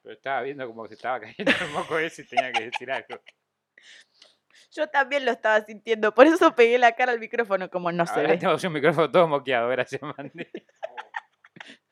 Pero 0.03 0.15
estaba 0.15 0.41
viendo 0.41 0.65
como 0.67 0.83
que 0.83 0.89
se 0.89 0.95
estaba 0.95 1.19
cayendo 1.21 1.51
el 1.61 1.69
moco 1.71 1.97
ese 1.99 2.21
y 2.23 2.25
tenía 2.25 2.51
que 2.51 2.65
decir 2.65 2.91
algo. 2.91 3.07
Yo 4.71 4.87
también 4.89 5.25
lo 5.25 5.31
estaba 5.31 5.61
sintiendo, 5.65 6.13
por 6.13 6.27
eso 6.27 6.53
pegué 6.53 6.77
la 6.77 6.91
cara 6.91 7.11
al 7.11 7.19
micrófono 7.19 7.69
como 7.69 7.91
no 7.91 8.05
se 8.05 8.21
ve. 8.21 8.37
tengo 8.37 8.55
yo 8.57 8.67
un 8.67 8.73
micrófono 8.75 9.09
todo 9.09 9.27
moqueado, 9.27 9.69
gracias, 9.69 10.01
Mandy. 10.01 10.45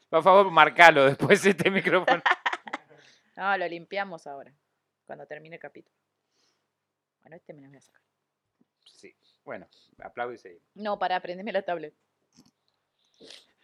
Por 0.09 0.21
favor, 0.21 0.51
marcalo 0.51 1.05
después 1.05 1.43
este 1.45 1.71
micrófono. 1.71 2.21
No, 3.35 3.57
lo 3.57 3.67
limpiamos 3.67 4.27
ahora, 4.27 4.53
cuando 5.05 5.27
termine 5.27 5.55
el 5.55 5.61
capítulo. 5.61 5.95
Bueno, 7.21 7.35
este 7.35 7.53
me 7.53 7.61
lo 7.61 7.67
voy 7.67 7.77
a 7.77 7.81
sacar. 7.81 8.01
Sí. 8.85 9.15
Bueno, 9.43 9.67
aplaudo 9.99 10.33
y 10.33 10.37
seguimos. 10.37 10.67
No, 10.73 10.97
para, 10.97 11.19
prendeme 11.21 11.51
la 11.51 11.61
tablet. 11.61 11.93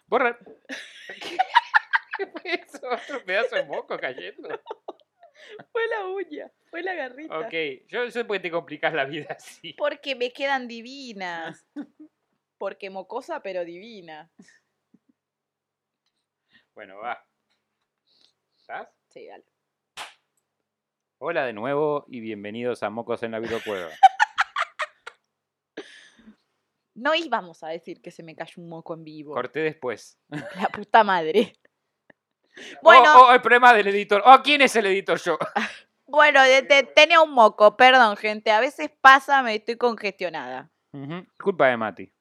Borra. 0.08 0.38
¿Qué 2.18 2.28
fue 2.28 2.54
eso? 2.54 2.82
¿Otro 2.90 3.24
pedazo 3.24 3.56
de 3.56 3.66
moco 3.66 3.98
cayendo? 3.98 4.50
Fue 5.72 5.88
la 5.88 6.08
uña, 6.08 6.52
fue 6.70 6.84
la 6.84 6.94
garrita. 6.94 7.40
Ok, 7.40 7.54
yo 7.88 8.10
sé 8.12 8.24
por 8.26 8.38
qué 8.38 8.42
te 8.42 8.52
complicas 8.52 8.94
la 8.94 9.06
vida 9.06 9.28
así. 9.32 9.74
Porque 9.74 10.16
me 10.16 10.32
quedan 10.32 10.68
divinas. 10.68 11.66
Porque 12.60 12.92
mocosa, 12.92 13.42
pero 13.42 13.66
divina. 13.66 14.32
Bueno, 16.76 16.98
va. 17.00 17.26
¿Estás? 18.56 18.88
Sí, 19.10 19.26
dale. 19.26 19.51
Hola 21.24 21.46
de 21.46 21.54
nuevo 21.54 22.06
y 22.08 22.20
bienvenidos 22.20 22.82
a 22.84 22.90
Mocos 22.90 23.22
en 23.24 23.32
la 23.32 23.40
Videocueva. 23.40 23.90
No 26.94 27.16
íbamos 27.16 27.64
a 27.64 27.70
decir 27.70 28.02
que 28.02 28.12
se 28.12 28.22
me 28.22 28.36
cayó 28.36 28.62
un 28.62 28.68
moco 28.70 28.94
en 28.94 29.04
vivo. 29.06 29.34
Corté 29.34 29.62
después. 29.62 30.20
La 30.30 30.68
puta 30.72 31.04
madre. 31.04 31.54
Bueno, 32.84 33.04
Oh, 33.16 33.28
oh, 33.30 33.34
el 33.34 33.42
problema 33.42 33.74
del 33.74 33.88
editor. 33.88 34.22
Oh, 34.26 34.40
¿quién 34.44 34.62
es 34.62 34.76
el 34.76 34.86
editor? 34.88 35.18
Yo. 35.22 35.38
bueno, 36.06 36.44
de- 36.44 36.64
de- 36.64 36.84
tenía 36.84 37.22
un 37.22 37.32
moco, 37.32 37.78
perdón, 37.78 38.18
gente. 38.18 38.52
A 38.52 38.60
veces 38.60 38.92
pasa, 39.00 39.42
me 39.42 39.56
estoy 39.56 39.78
congestionada. 39.78 40.70
Culpa 41.42 41.68
de 41.68 41.78
Mati. 41.78 42.14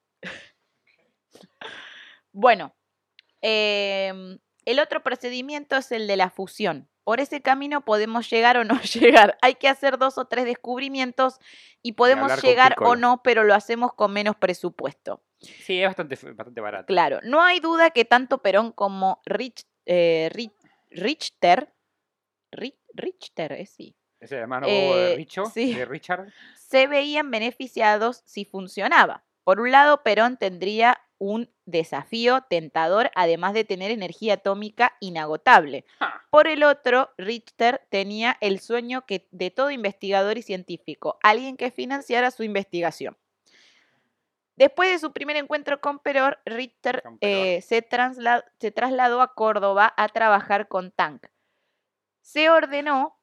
Bueno, 2.32 2.74
em, 3.42 4.38
el 4.64 4.78
otro 4.78 5.02
procedimiento 5.02 5.76
es 5.76 5.90
el 5.90 6.06
de 6.06 6.16
la 6.16 6.30
fusión. 6.30 6.88
Por 7.04 7.20
ese 7.20 7.40
camino 7.40 7.84
podemos 7.84 8.28
llegar 8.30 8.56
o 8.56 8.64
no 8.64 8.80
llegar. 8.82 9.38
Hay 9.42 9.54
que 9.54 9.68
hacer 9.68 9.98
dos 9.98 10.18
o 10.18 10.26
tres 10.26 10.44
descubrimientos 10.44 11.38
y 11.82 11.92
podemos 11.92 12.42
llegar 12.42 12.76
o 12.80 12.96
no, 12.96 13.22
pero 13.22 13.42
lo 13.44 13.54
hacemos 13.54 13.92
con 13.94 14.12
menos 14.12 14.36
presupuesto. 14.36 15.22
Sí, 15.40 15.80
es 15.80 15.86
bastante, 15.88 16.16
bastante 16.32 16.60
barato. 16.60 16.86
Claro, 16.86 17.18
no 17.22 17.42
hay 17.42 17.60
duda 17.60 17.90
que 17.90 18.04
tanto 18.04 18.42
Perón 18.42 18.72
como 18.72 19.22
Rich, 19.24 19.64
eh, 19.86 20.28
Ri- 20.34 20.52
Richter, 20.90 21.72
Ri- 22.52 22.76
Richter, 22.92 23.52
es 23.52 23.70
sí, 23.70 23.96
Ese 24.20 24.36
hermano 24.36 24.66
de 24.66 25.12
Eh, 25.12 25.16
Richo, 25.16 25.46
sí. 25.46 25.72
de 25.74 25.86
Richard. 25.86 26.30
se 26.58 26.86
veían 26.86 27.30
beneficiados 27.30 28.22
si 28.26 28.44
funcionaba. 28.44 29.24
Por 29.44 29.60
un 29.60 29.70
lado, 29.70 30.02
Perón 30.02 30.36
tendría 30.36 31.00
un 31.18 31.50
desafío 31.66 32.42
tentador, 32.48 33.10
además 33.14 33.52
de 33.52 33.64
tener 33.64 33.90
energía 33.90 34.34
atómica 34.34 34.96
inagotable. 35.00 35.84
Por 36.30 36.48
el 36.48 36.62
otro, 36.62 37.10
Richter 37.18 37.82
tenía 37.90 38.36
el 38.40 38.58
sueño 38.60 39.04
que, 39.06 39.28
de 39.30 39.50
todo 39.50 39.70
investigador 39.70 40.38
y 40.38 40.42
científico, 40.42 41.18
alguien 41.22 41.56
que 41.56 41.70
financiara 41.70 42.30
su 42.30 42.42
investigación. 42.42 43.16
Después 44.56 44.90
de 44.90 44.98
su 44.98 45.12
primer 45.12 45.36
encuentro 45.36 45.80
con 45.80 45.98
Perón, 46.00 46.36
Richter 46.44 47.02
eh, 47.20 47.62
se, 47.62 47.82
trasla- 47.86 48.44
se 48.58 48.70
trasladó 48.70 49.22
a 49.22 49.34
Córdoba 49.34 49.92
a 49.96 50.08
trabajar 50.08 50.68
con 50.68 50.90
Tank. 50.90 51.26
Se 52.20 52.50
ordenó... 52.50 53.18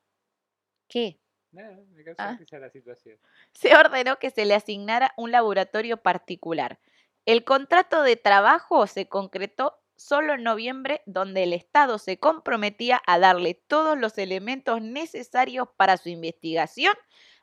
¿Qué? 0.87 1.19
Me 1.57 2.13
Ah. 2.17 2.35
risa 2.39 2.59
la 2.59 2.69
situación. 2.69 3.17
se 3.51 3.75
ordenó 3.75 4.17
que 4.19 4.29
se 4.29 4.45
le 4.45 4.53
asignara 4.53 5.13
un 5.17 5.31
laboratorio 5.31 5.97
particular. 5.97 6.79
El 7.25 7.43
contrato 7.43 8.03
de 8.03 8.15
trabajo 8.15 8.85
se 8.87 9.07
concretó 9.09 9.73
solo 9.95 10.35
en 10.35 10.43
noviembre, 10.43 11.01
donde 11.07 11.43
el 11.43 11.53
Estado 11.53 11.97
se 11.97 12.19
comprometía 12.19 13.01
a 13.07 13.17
darle 13.17 13.55
todos 13.55 13.97
los 13.97 14.17
elementos 14.19 14.81
necesarios 14.81 15.67
para 15.75 15.97
su 15.97 16.09
investigación, 16.09 16.93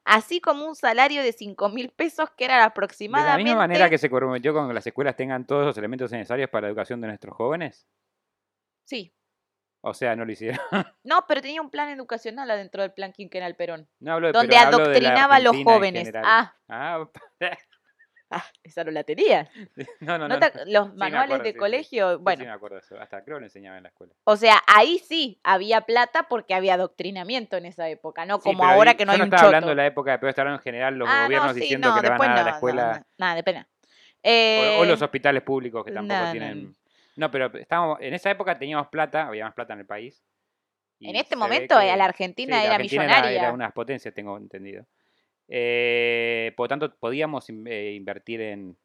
así 0.05 0.41
como 0.41 0.65
un 0.67 0.77
salario 0.77 1.23
de 1.23 1.33
5 1.33 1.69
mil 1.69 1.91
pesos, 1.91 2.31
que 2.37 2.45
era 2.45 2.55
De 2.55 2.61
la 2.61 2.67
aproximadamente... 2.67 3.43
misma 3.45 3.59
manera 3.59 3.91
que 3.91 3.99
se 3.99 4.09
comprometió 4.09 4.55
con 4.55 4.69
que 4.69 4.75
las 4.75 4.87
escuelas 4.87 5.17
tengan 5.17 5.47
todos 5.47 5.67
los 5.67 5.77
elementos 5.77 6.13
necesarios 6.13 6.49
para 6.49 6.63
la 6.63 6.69
educación 6.69 7.01
de 7.01 7.09
nuestros 7.09 7.35
jóvenes. 7.37 7.87
Sí. 8.85 9.13
O 9.87 9.93
sea, 9.93 10.17
no 10.17 10.25
lo 10.25 10.33
hicieron. 10.33 10.59
No, 11.05 11.27
pero 11.29 11.43
tenía 11.43 11.61
un 11.61 11.69
plan 11.71 11.91
educacional 11.91 12.51
adentro 12.51 12.81
del 12.83 12.93
plan 12.93 13.13
quinquenal 13.13 13.55
Perón, 13.57 13.87
No 14.01 14.15
hablo 14.15 14.29
de 14.29 14.33
donde 14.33 14.49
pero 14.57 14.61
hablo 14.67 14.79
de 14.79 14.85
la 14.85 14.89
adoctrinaba 15.11 15.35
a 15.37 15.41
los 15.41 15.57
jóvenes. 15.63 16.11
Ah, 16.25 16.55
Ah, 16.69 17.07
ah, 18.31 18.45
esa 18.63 18.85
no 18.85 18.91
la 18.91 19.05
tenía. 19.05 19.51
no, 20.01 20.17
no, 20.19 20.27
¿No 20.29 20.39
no. 20.39 20.41
no. 20.41 20.47
los 20.67 20.95
manuales 20.97 21.25
acuerdo, 21.35 21.45
de 21.45 21.53
sí, 21.53 21.59
colegio, 21.59 22.11
Sí, 22.13 22.17
sí, 22.17 22.23
bueno, 22.23 22.45
me 22.45 22.51
acuerdo 22.51 22.79
eso. 22.79 22.99
Hasta 22.99 23.23
creo 23.23 23.37
que 23.37 23.41
lo 23.41 23.47
enseñaba 23.47 23.77
en 23.77 23.83
la 23.83 23.89
escuela. 23.91 24.15
O 24.25 24.37
sea, 24.37 24.63
ahí 24.67 24.99
sí 25.01 25.39
había 25.45 25.83
plata 25.83 26.27
porque 26.29 26.55
había 26.55 26.75
adoctrinamiento 26.75 27.59
en 27.59 27.67
esa 27.67 27.87
época, 27.91 28.25
no 28.25 28.41
como 28.41 28.65
ahora 28.65 28.93
ahí- 28.93 28.97
que 28.97 29.05
no 29.05 29.13
hay 29.13 29.19
no 29.19 29.25
un 29.25 29.29
estaba 29.29 29.43
choto. 29.43 29.47
hablando 29.49 29.69
de 29.69 29.75
la 29.77 29.87
época 29.87 30.17
de 30.17 30.29
Estarón 30.31 30.55
en 30.55 30.61
general, 30.61 30.95
los 30.97 31.09
Ah, 31.09 31.19
no, 31.19 31.25
gobiernos 31.27 31.53
sí, 31.55 31.61
diciendo 31.61 31.89
no, 31.91 31.95
que 31.97 32.03
le 32.03 32.09
van 32.09 32.23
a 32.23 32.25
dar 32.25 32.31
a 32.33 32.37
no, 32.39 32.45
la 32.45 32.51
no, 32.51 32.57
escuela. 32.57 32.99
no, 32.99 33.05
nada, 33.19 33.35
de 33.35 33.43
pena. 33.43 33.69
O, 34.27 34.81
o 34.81 34.85
los 34.87 35.01
Eh, 35.01 35.05
hospitales 35.05 35.43
públicos 35.43 35.85
que 35.85 35.93
tampoco 35.93 36.19
no, 36.21 36.25
no, 36.27 36.33
tienen. 36.33 36.75
No, 37.17 37.31
pero 37.31 37.47
estábamos, 37.59 37.99
en 38.01 38.15
esa 38.15 38.31
época 38.31 38.59
teníamos 38.59 38.89
plata, 38.89 39.27
había 39.29 39.45
más 39.45 39.55
plata 39.55 39.73
en 39.75 39.81
el 39.81 39.87
país. 39.87 40.23
en 41.01 41.17
este 41.17 41.37
momento 41.37 41.79
eh, 41.79 41.83
que- 41.83 41.87
la 41.89 41.95
sí, 41.95 42.01
Argentina 42.09 42.57
la 42.57 42.65
era 42.65 42.75
Argentina 42.77 43.03
millonaria. 43.05 43.41
Era, 43.41 43.53
unas 43.53 43.73
potencias, 43.73 44.15
tengo 44.15 44.37
entendido. 44.39 44.87
Eh, 45.49 46.53
por 46.57 46.65
lo 46.65 46.69
tanto, 46.69 46.95
podíamos 46.97 47.49
in- 47.51 47.67
eh, 47.67 47.93
invertir 47.93 48.41
en 48.41 48.77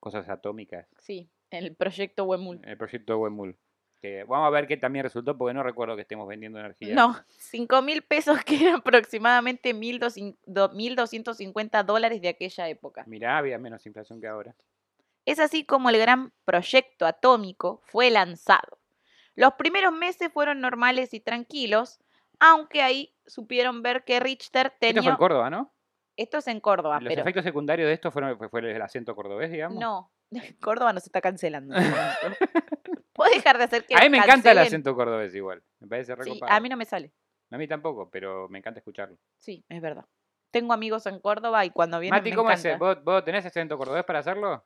cosas 0.00 0.28
atómicas. 0.28 0.86
Sí, 0.98 1.30
en 1.50 1.64
el 1.64 1.74
proyecto 1.76 2.24
Huemul. 2.24 2.60
En 2.62 2.70
el 2.70 2.76
proyecto 2.76 3.18
Wemul. 3.18 3.56
Que 4.00 4.24
vamos 4.24 4.46
a 4.48 4.50
ver 4.50 4.66
qué 4.66 4.76
también 4.76 5.04
resultó, 5.04 5.38
porque 5.38 5.54
no 5.54 5.62
recuerdo 5.62 5.96
que 5.96 6.02
estemos 6.02 6.28
vendiendo 6.28 6.58
energía. 6.58 6.94
No, 6.94 7.16
5 7.28 7.80
mil 7.80 8.02
pesos 8.02 8.42
que 8.44 8.56
eran 8.62 8.76
aproximadamente 8.76 9.72
1.200 9.72 10.36
do- 10.44 10.70
1.250 10.74 11.82
dólares 11.84 12.20
de 12.20 12.28
aquella 12.28 12.68
época. 12.68 13.04
Mirá, 13.06 13.38
había 13.38 13.58
menos 13.58 13.86
inflación 13.86 14.20
que 14.20 14.26
ahora. 14.26 14.54
Es 15.24 15.40
así 15.40 15.64
como 15.64 15.88
el 15.90 15.98
gran 15.98 16.32
proyecto 16.44 17.06
atómico 17.06 17.80
fue 17.84 18.10
lanzado. 18.10 18.78
Los 19.34 19.54
primeros 19.54 19.92
meses 19.92 20.30
fueron 20.32 20.60
normales 20.60 21.14
y 21.14 21.20
tranquilos, 21.20 21.98
aunque 22.38 22.82
ahí 22.82 23.14
supieron 23.26 23.82
ver 23.82 24.04
que 24.04 24.20
Richter 24.20 24.66
Esto 24.66 24.78
fue 24.78 24.92
tenía... 24.92 25.10
en 25.10 25.16
Córdoba, 25.16 25.50
¿no? 25.50 25.72
Esto 26.16 26.38
es 26.38 26.46
en 26.46 26.60
Córdoba, 26.60 27.00
Los 27.00 27.08
pero... 27.08 27.22
efectos 27.22 27.44
secundarios 27.44 27.88
de 27.88 27.94
esto 27.94 28.12
fueron, 28.12 28.38
fue, 28.38 28.48
fue 28.48 28.60
el 28.60 28.82
acento 28.82 29.16
cordobés, 29.16 29.50
digamos. 29.50 29.80
No, 29.80 30.12
Córdoba 30.60 30.92
nos 30.92 31.04
está 31.04 31.20
cancelando. 31.20 31.74
¿Puedo 33.12 33.32
dejar 33.32 33.58
de 33.58 33.64
hacer 33.64 33.86
que 33.86 33.94
a 33.94 34.00
mí 34.00 34.10
me 34.10 34.18
encanta 34.18 34.52
el 34.52 34.58
acento 34.58 34.94
cordobés 34.94 35.34
igual. 35.34 35.62
Me 35.80 35.88
parece 35.88 36.14
Sí, 36.22 36.40
a 36.46 36.60
mí 36.60 36.68
no 36.68 36.76
me 36.76 36.84
sale. 36.84 37.12
A 37.50 37.58
mí 37.58 37.68
tampoco, 37.68 38.10
pero 38.10 38.48
me 38.48 38.58
encanta 38.58 38.80
escucharlo. 38.80 39.16
Sí, 39.38 39.64
es 39.68 39.80
verdad. 39.80 40.04
Tengo 40.50 40.72
amigos 40.72 41.06
en 41.06 41.20
Córdoba 41.20 41.64
y 41.64 41.70
cuando 41.70 41.98
vienen 42.00 42.18
Mati, 42.18 42.30
me 42.30 42.36
¿cómo 42.36 42.50
es? 42.50 42.78
¿Vos, 42.78 43.02
¿Vos 43.04 43.24
tenés 43.24 43.46
acento 43.46 43.76
cordobés 43.78 44.04
para 44.04 44.20
hacerlo? 44.20 44.64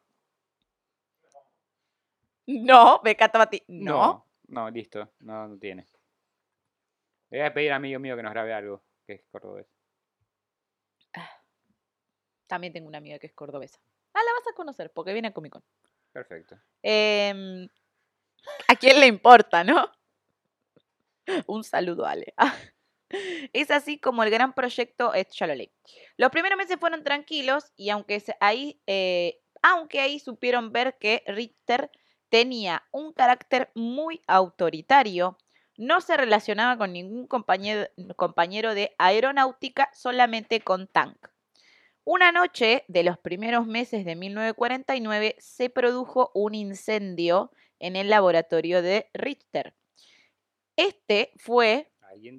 No, 2.48 3.00
me 3.04 3.10
encanta 3.10 3.38
Mati. 3.38 3.62
No. 3.68 3.92
No, 3.92 4.26
no, 4.48 4.70
listo. 4.70 5.12
No, 5.20 5.46
no 5.48 5.58
tiene. 5.58 5.86
Le 7.30 7.38
voy 7.38 7.46
a 7.46 7.52
pedir 7.52 7.72
a 7.72 7.76
amigo 7.76 8.00
mío 8.00 8.16
que 8.16 8.22
nos 8.22 8.32
grabe 8.32 8.54
algo 8.54 8.82
que 9.06 9.14
es 9.14 9.24
cordobés. 9.30 9.66
También 12.46 12.72
tengo 12.72 12.88
una 12.88 12.98
amiga 12.98 13.18
que 13.18 13.26
es 13.26 13.34
cordobesa. 13.34 13.78
Ah, 14.14 14.20
la 14.24 14.32
vas 14.32 14.48
a 14.50 14.56
conocer 14.56 14.90
porque 14.90 15.12
viene 15.12 15.28
a 15.28 15.34
Comic 15.34 15.52
Con. 15.52 15.64
Perfecto. 16.12 16.58
Em, 16.82 17.68
¿A 18.68 18.76
quién 18.76 18.98
le 18.98 19.06
importa, 19.06 19.62
no? 19.62 19.90
Un 21.46 21.62
saludo, 21.62 22.06
Ale. 22.06 22.32
Ah, 22.38 22.56
Es 23.52 23.70
así 23.70 23.98
como 23.98 24.22
el 24.22 24.30
gran 24.30 24.54
proyecto, 24.54 25.14
eh, 25.14 25.26
ya 25.30 25.46
lo 25.46 25.54
leí. 25.54 25.70
Los 26.16 26.30
primeros 26.30 26.56
meses 26.56 26.78
fueron 26.78 27.04
tranquilos 27.04 27.72
y 27.76 27.90
aunque 27.90 28.22
ahí, 28.40 28.80
eh, 28.86 29.40
aunque 29.62 30.00
ahí 30.00 30.18
supieron 30.18 30.72
ver 30.72 30.96
que 30.98 31.22
Richter 31.26 31.90
tenía 32.28 32.84
un 32.90 33.12
carácter 33.12 33.70
muy 33.74 34.20
autoritario, 34.26 35.38
no 35.76 36.00
se 36.00 36.16
relacionaba 36.16 36.76
con 36.76 36.92
ningún 36.92 37.26
compañero, 37.26 37.86
compañero 38.16 38.74
de 38.74 38.94
aeronáutica, 38.98 39.90
solamente 39.94 40.60
con 40.60 40.88
Tank. 40.88 41.16
Una 42.04 42.32
noche 42.32 42.84
de 42.88 43.02
los 43.02 43.18
primeros 43.18 43.66
meses 43.66 44.04
de 44.04 44.16
1949 44.16 45.36
se 45.38 45.70
produjo 45.70 46.30
un 46.34 46.54
incendio 46.54 47.52
en 47.78 47.96
el 47.96 48.08
laboratorio 48.08 48.82
de 48.82 49.08
Richter. 49.12 49.74
Este 50.76 51.32
fue 51.36 51.92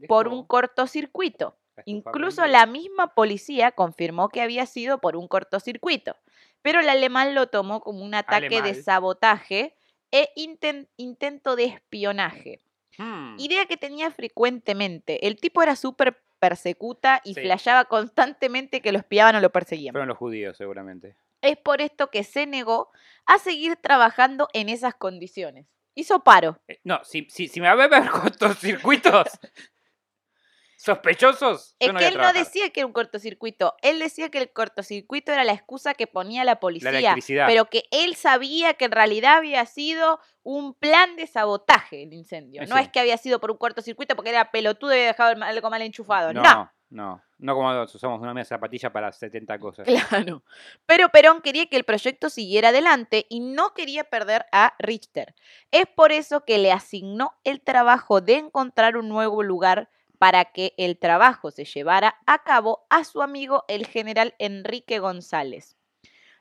por 0.08 0.28
un 0.28 0.46
cortocircuito. 0.46 1.56
Incluso 1.86 2.46
la 2.46 2.66
misma 2.66 3.14
policía 3.14 3.72
confirmó 3.72 4.30
que 4.30 4.42
había 4.42 4.66
sido 4.66 5.00
por 5.00 5.16
un 5.16 5.28
cortocircuito, 5.28 6.18
pero 6.62 6.82
el 6.82 6.90
alemán 6.90 7.36
lo 7.36 7.48
tomó 7.48 7.82
como 7.82 8.04
un 8.04 8.16
ataque 8.16 8.62
de 8.62 8.74
sabotaje 8.74 9.76
e 10.12 10.30
inten- 10.36 10.88
intento 10.98 11.56
de 11.56 11.66
espionaje. 11.66 12.60
Hmm. 12.98 13.36
Idea 13.40 13.66
que 13.66 13.78
tenía 13.78 14.12
frecuentemente. 14.12 15.26
El 15.28 15.38
tipo 15.40 15.62
era 15.62 15.76
súper 15.76 16.22
persecuta 16.40 17.22
y 17.24 17.34
Sí. 17.34 17.42
flasheaba 17.42 17.86
constantemente 17.86 18.82
que 18.82 18.92
lo 18.92 18.98
espiaban 19.00 19.36
o 19.36 19.40
lo 19.42 19.52
perseguían. 19.52 19.94
Fueron 19.94 20.08
los 20.10 20.18
judíos, 20.18 20.58
seguramente. 20.58 21.16
Es 21.42 21.58
por 21.58 21.82
esto 21.82 22.10
que 22.10 22.24
se 22.24 22.46
negó 22.46 22.90
a 23.26 23.38
seguir 23.40 23.76
trabajando 23.78 24.48
en 24.54 24.70
esas 24.70 24.96
condiciones. 24.96 25.66
Hizo 25.96 26.24
paro. 26.24 26.60
Eh, 26.68 26.80
No, 26.84 27.02
si, 27.04 27.28
si, 27.30 27.48
si 27.48 27.60
me 27.62 27.68
va 27.74 27.84
a 27.84 27.88
ver 27.88 28.10
cortocircuitos 28.10 29.28
sospechosos, 30.80 31.76
Es 31.78 31.92
no 31.92 32.00
que 32.00 32.08
él 32.08 32.18
no 32.18 32.32
decía 32.32 32.70
que 32.70 32.80
era 32.80 32.88
un 32.88 32.94
cortocircuito. 32.94 33.76
Él 33.82 34.00
decía 34.00 34.30
que 34.30 34.38
el 34.38 34.50
cortocircuito 34.50 35.34
era 35.34 35.44
la 35.44 35.52
excusa 35.52 35.94
que 35.94 36.08
ponía 36.08 36.46
la 36.46 36.62
policía. 36.62 37.16
Pero 37.48 37.66
que 37.66 37.84
él 37.92 38.16
sabía 38.16 38.74
que 38.76 38.86
en 38.86 38.92
realidad 38.92 39.40
había 39.40 39.66
sido 39.66 40.22
un 40.42 40.74
plan 40.74 41.18
de 41.18 41.28
sabotaje 41.28 42.04
el 42.04 42.14
incendio. 42.14 42.66
No 42.66 42.78
es 42.78 42.88
que 42.88 43.02
había 43.02 43.18
sido 43.18 43.42
por 43.42 43.52
un 43.52 43.58
cortocircuito 43.58 44.16
porque 44.16 44.30
era 44.30 44.52
pelotudo 44.52 44.92
y 44.92 45.00
había 45.00 45.08
dejado 45.08 45.44
algo 45.44 45.70
mal 45.70 45.82
enchufado. 45.82 46.32
No. 46.32 46.42
No, 46.42 46.72
no, 46.90 47.22
no 47.40 47.56
como 47.56 47.84
usamos 47.84 48.22
una 48.22 48.34
mesa 48.34 48.56
zapatilla 48.56 48.94
para 48.94 49.12
70 49.12 49.60
cosas. 49.60 49.86
Claro. 49.86 50.44
Pero 50.86 51.10
Perón 51.10 51.42
quería 51.42 51.66
que 51.66 51.76
el 51.76 51.84
proyecto 51.84 52.30
siguiera 52.30 52.70
adelante 52.70 53.26
y 53.30 53.42
no 53.42 53.74
quería 53.74 54.06
perder 54.06 54.46
a 54.54 54.76
Richter. 54.80 55.36
Es 55.72 55.88
por 55.88 56.14
eso 56.14 56.46
que 56.46 56.58
le 56.58 56.72
asignó 56.72 57.34
el 57.44 57.60
trabajo 57.60 58.22
de 58.22 58.38
encontrar 58.38 58.96
un 58.96 59.10
nuevo 59.10 59.44
lugar 59.44 59.90
para 60.20 60.46
que 60.46 60.74
el 60.78 61.00
trabajo 61.00 61.50
se 61.50 61.66
llevara 61.66 62.20
a 62.28 62.44
cabo 62.44 62.86
a 62.90 63.04
su 63.04 63.24
amigo 63.24 63.64
el 63.68 63.88
general 63.88 64.36
Enrique 64.38 65.00
González. 65.00 65.78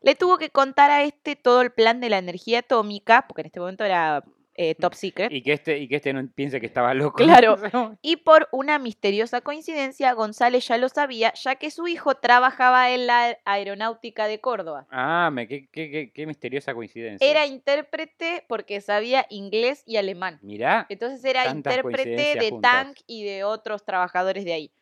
Le 0.02 0.14
tuvo 0.14 0.36
que 0.36 0.50
contar 0.50 0.90
a 0.90 1.04
este 1.04 1.36
todo 1.36 1.62
el 1.62 1.72
plan 1.72 2.00
de 2.00 2.10
la 2.10 2.18
energía 2.18 2.60
atómica, 2.60 3.26
porque 3.26 3.42
en 3.42 3.46
este 3.46 3.60
momento 3.60 3.84
era 3.84 4.24
eh, 4.58 4.74
top 4.74 4.94
secret. 4.94 5.30
Y 5.32 5.42
que 5.42 5.52
este, 5.52 5.78
y 5.78 5.86
que 5.86 5.96
este 5.96 6.12
no 6.12 6.28
piense 6.34 6.60
que 6.60 6.66
estaba 6.66 6.92
loco. 6.92 7.16
Claro. 7.16 7.56
Y 8.02 8.16
por 8.16 8.48
una 8.50 8.78
misteriosa 8.78 9.40
coincidencia, 9.40 10.12
González 10.12 10.66
ya 10.66 10.78
lo 10.78 10.88
sabía, 10.88 11.32
ya 11.34 11.54
que 11.54 11.70
su 11.70 11.86
hijo 11.86 12.16
trabajaba 12.16 12.90
en 12.90 13.06
la 13.06 13.38
aeronáutica 13.44 14.26
de 14.26 14.40
Córdoba. 14.40 14.86
Ah, 14.90 15.30
me, 15.32 15.46
qué, 15.46 15.68
qué, 15.70 15.90
qué, 15.90 16.12
qué 16.12 16.26
misteriosa 16.26 16.74
coincidencia. 16.74 17.28
Era 17.28 17.46
intérprete 17.46 18.44
porque 18.48 18.80
sabía 18.80 19.26
inglés 19.30 19.84
y 19.86 19.96
alemán. 19.96 20.40
Mirá, 20.42 20.86
Entonces 20.88 21.24
era 21.24 21.48
intérprete 21.50 22.08
de 22.38 22.50
juntas. 22.50 22.72
Tank 22.72 22.98
y 23.06 23.24
de 23.24 23.44
otros 23.44 23.84
trabajadores 23.84 24.44
de 24.44 24.52
ahí. 24.54 24.72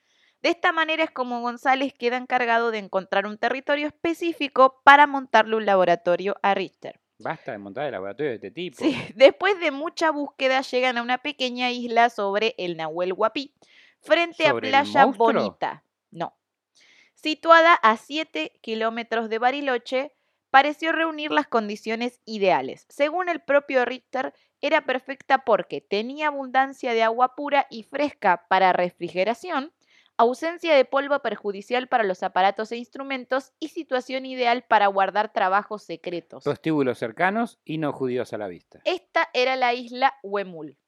De 0.42 0.48
esta 0.50 0.72
manera 0.72 1.04
es 1.04 1.10
como 1.10 1.40
González 1.40 1.92
queda 1.92 2.16
encargado 2.16 2.70
de 2.70 2.78
encontrar 2.78 3.26
un 3.26 3.36
territorio 3.36 3.88
específico 3.88 4.80
para 4.84 5.06
montarle 5.06 5.56
un 5.56 5.66
laboratorio 5.66 6.36
a 6.42 6.54
Richter. 6.54 7.00
Basta 7.18 7.52
de 7.52 7.58
montar 7.58 7.86
el 7.86 7.92
laboratorio 7.92 8.30
de 8.30 8.34
este 8.36 8.50
tipo. 8.50 8.78
Sí, 8.78 8.96
después 9.14 9.58
de 9.60 9.70
mucha 9.70 10.10
búsqueda 10.10 10.60
llegan 10.62 10.98
a 10.98 11.02
una 11.02 11.18
pequeña 11.18 11.70
isla 11.70 12.10
sobre 12.10 12.54
el 12.58 12.76
Nahuel 12.76 13.12
Huapi, 13.12 13.54
frente 14.00 14.44
a 14.44 14.50
¿Sobre 14.50 14.68
el 14.68 14.72
Playa? 14.72 15.06
Bonita. 15.06 15.84
No. 16.10 16.36
Situada 17.14 17.74
a 17.74 17.96
7 17.96 18.52
kilómetros 18.60 19.28
de 19.28 19.38
Bariloche, 19.38 20.12
pareció 20.50 20.92
reunir 20.92 21.32
las 21.32 21.46
condiciones 21.48 22.20
ideales. 22.24 22.86
Según 22.88 23.28
el 23.28 23.40
propio 23.40 23.84
Richter, 23.84 24.32
era 24.60 24.86
perfecta 24.86 25.44
porque 25.44 25.80
tenía 25.80 26.28
abundancia 26.28 26.94
de 26.94 27.02
agua 27.02 27.34
pura 27.34 27.66
y 27.70 27.82
fresca 27.82 28.46
para 28.48 28.72
refrigeración, 28.72 29.72
ausencia 30.18 30.74
de 30.74 30.84
polvo 30.84 31.20
perjudicial 31.20 31.88
para 31.88 32.04
los 32.04 32.22
aparatos 32.22 32.72
e 32.72 32.76
instrumentos 32.76 33.52
y 33.60 33.68
situación 33.68 34.26
ideal 34.26 34.64
para 34.68 34.86
guardar 34.86 35.32
trabajos 35.32 35.84
secretos. 35.84 36.44
Prostíbulos 36.44 36.98
cercanos 36.98 37.60
y 37.64 37.78
no 37.78 37.92
judíos 37.92 38.32
a 38.32 38.38
la 38.38 38.48
vista. 38.48 38.80
Esta 38.84 39.28
era 39.32 39.56
la 39.56 39.74
isla 39.74 40.14
Huemul. 40.22 40.78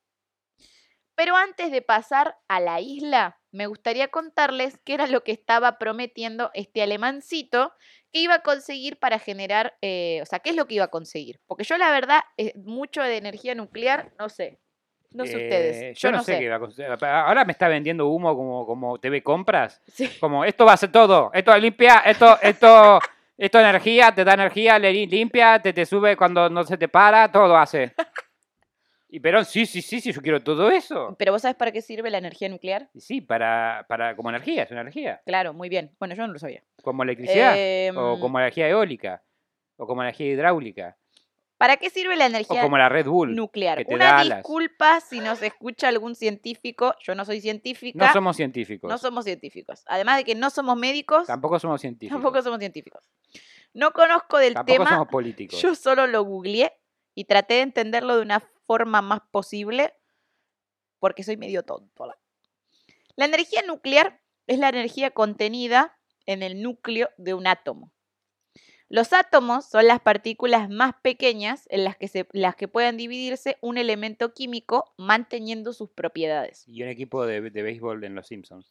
Pero 1.15 1.37
antes 1.37 1.73
de 1.73 1.83
pasar 1.83 2.37
a 2.47 2.61
la 2.61 2.81
isla, 2.81 3.41
me 3.51 3.67
gustaría 3.67 4.07
contarles 4.07 4.79
qué 4.85 4.95
era 4.95 5.09
lo 5.09 5.25
que 5.25 5.33
estaba 5.33 5.77
prometiendo 5.77 6.53
este 6.55 6.81
alemancito 6.81 7.73
que 8.13 8.21
iba 8.21 8.35
a 8.35 8.43
conseguir 8.43 9.01
para 9.01 9.19
generar, 9.19 9.77
eh, 9.83 10.21
o 10.23 10.27
sea, 10.27 10.39
qué 10.39 10.51
es 10.51 10.57
lo 10.57 10.67
que 10.67 10.77
iba 10.77 10.85
a 10.85 10.93
conseguir. 10.93 11.41
Porque 11.47 11.65
yo 11.65 11.77
la 11.77 11.91
verdad, 11.91 12.21
eh, 12.37 12.53
mucho 12.57 13.03
de 13.03 13.17
energía 13.17 13.57
nuclear, 13.57 14.13
no 14.17 14.29
sé. 14.29 14.61
No 15.19 15.27
sé 15.27 15.33
Eh, 15.33 15.45
ustedes. 15.45 15.99
Yo, 15.99 16.13
no 16.13 16.23
sé, 16.23 16.39
qué 16.39 16.45
iba 16.45 16.57
a. 16.57 17.27
Ahora 17.27 17.45
me 17.45 17.51
está 17.51 17.67
vendiendo 17.67 18.07
humo 18.07 18.37
como, 18.37 18.65
como 18.65 18.99
TV 18.99 19.21
Compras. 19.21 19.83
Sí. 19.89 20.09
Como 20.21 20.45
esto 20.45 20.65
va 20.65 20.75
a 20.75 20.77
ser 20.77 20.93
todo. 20.93 21.31
Esto 21.35 21.57
limpia, 21.59 22.03
esto, 22.07 22.39
esto, 22.41 23.01
esto 23.37 23.59
energía, 23.59 24.15
te 24.15 24.25
da 24.25 24.35
energía, 24.35 24.79
le 24.79 24.93
limpia, 24.93 25.61
te, 25.61 25.73
te 25.73 25.85
sube 25.85 26.17
cuando 26.17 26.49
no 26.49 26.63
se 26.63 26.79
te 26.79 26.87
para, 26.87 27.33
todo 27.33 27.57
hace. 27.57 27.93
Y 29.11 29.21
Perón, 29.21 29.47
sí, 29.47 29.65
sí, 29.65 29.81
sí, 29.81 30.03
sí, 30.03 30.13
yo 30.13 30.21
quiero 30.21 30.43
todo 30.43 30.71
eso. 30.71 31.17
Pero 31.19 31.33
vos 31.33 31.41
sabés 31.41 31.57
para 31.57 31.73
qué 31.73 31.81
sirve 31.81 32.11
la 32.11 32.19
energía 32.19 32.51
nuclear? 32.51 32.91
Sí, 32.95 33.23
para, 33.23 33.87
para, 33.89 34.15
como 34.15 34.29
energía, 34.29 34.65
es 34.65 34.71
una 34.71 34.83
energía. 34.83 35.23
Claro, 35.25 35.55
muy 35.55 35.71
bien. 35.71 35.97
Bueno, 35.99 36.15
yo 36.15 36.27
no 36.27 36.35
lo 36.35 36.39
sabía. 36.39 36.63
Como 36.83 37.05
electricidad, 37.05 37.55
o 37.55 37.57
Em, 37.57 38.21
como 38.21 38.39
energía 38.39 38.69
eólica, 38.69 39.23
o 39.79 39.87
como 39.87 40.03
energía 40.03 40.27
hidráulica, 40.27 40.99
¿Para 41.59 41.77
qué 41.77 41.91
sirve 41.91 42.15
la 42.17 42.25
o 42.25 42.29
energía 42.29 42.63
como 42.63 42.79
la 42.79 42.89
Red 42.89 43.07
Bull. 43.07 43.35
nuclear? 43.35 43.79
que 43.79 43.85
te 43.85 43.95
Una 43.95 44.19
alas. 44.21 44.39
disculpa 44.39 45.01
si 45.01 45.19
nos 45.19 45.43
escucha 45.43 45.89
algún 45.89 46.15
científico. 46.15 46.95
Yo 47.03 47.17
no 47.17 47.25
soy 47.25 47.41
científica. 47.41 48.07
No 48.07 48.13
somos 48.13 48.37
científicos. 48.37 48.89
No 48.89 48.97
somos 48.97 49.25
científicos. 49.25 49.83
Además 49.87 50.19
de 50.19 50.25
que 50.25 50.37
no 50.37 50.51
somos 50.51 50.77
médicos, 50.77 51.27
Tampoco 51.27 51.59
somos 51.59 51.81
científicos. 51.81 52.15
tampoco 52.17 52.41
somos 52.43 52.61
científicos. 52.61 53.03
No 53.75 53.93
conozco 53.93 54.39
del 54.39 54.55
Tampoco 54.55 54.73
tema, 54.85 54.91
somos 54.91 55.09
políticos. 55.09 55.61
yo 55.61 55.75
solo 55.75 56.07
lo 56.07 56.23
googleé 56.23 56.73
y 57.15 57.25
traté 57.25 57.55
de 57.55 57.61
entenderlo 57.63 58.17
de 58.17 58.23
una 58.23 58.41
forma 58.67 59.03
más 59.03 59.21
posible 59.33 59.93
porque 61.01 61.25
soy 61.25 61.37
medio 61.37 61.65
tonto. 61.65 62.07
La 63.17 63.25
energía 63.25 63.63
nuclear 63.67 64.21
es 64.47 64.59
la 64.61 64.69
energía 64.69 65.11
contenida 65.11 65.99
en 66.27 66.43
el 66.45 66.63
núcleo 66.63 67.11
de 67.17 67.35
un 67.35 67.47
átomo. 67.49 67.93
Los 68.91 69.13
átomos 69.13 69.67
son 69.67 69.87
las 69.87 70.01
partículas 70.01 70.71
más 70.71 70.95
pequeñas 71.03 71.67
en 71.71 71.85
las 71.85 71.97
que, 71.97 72.09
se, 72.09 72.27
las 72.33 72.57
que 72.57 72.69
pueden 72.69 72.97
dividirse 72.97 73.59
un 73.61 73.77
elemento 73.77 74.33
químico 74.33 74.95
manteniendo 74.97 75.75
sus 75.75 75.91
propiedades. 75.91 76.65
Y 76.67 76.83
un 76.83 76.89
equipo 76.89 77.27
de, 77.27 77.51
de 77.51 77.63
béisbol 77.63 78.03
en 78.05 78.15
Los 78.15 78.29
Simpsons. 78.29 78.71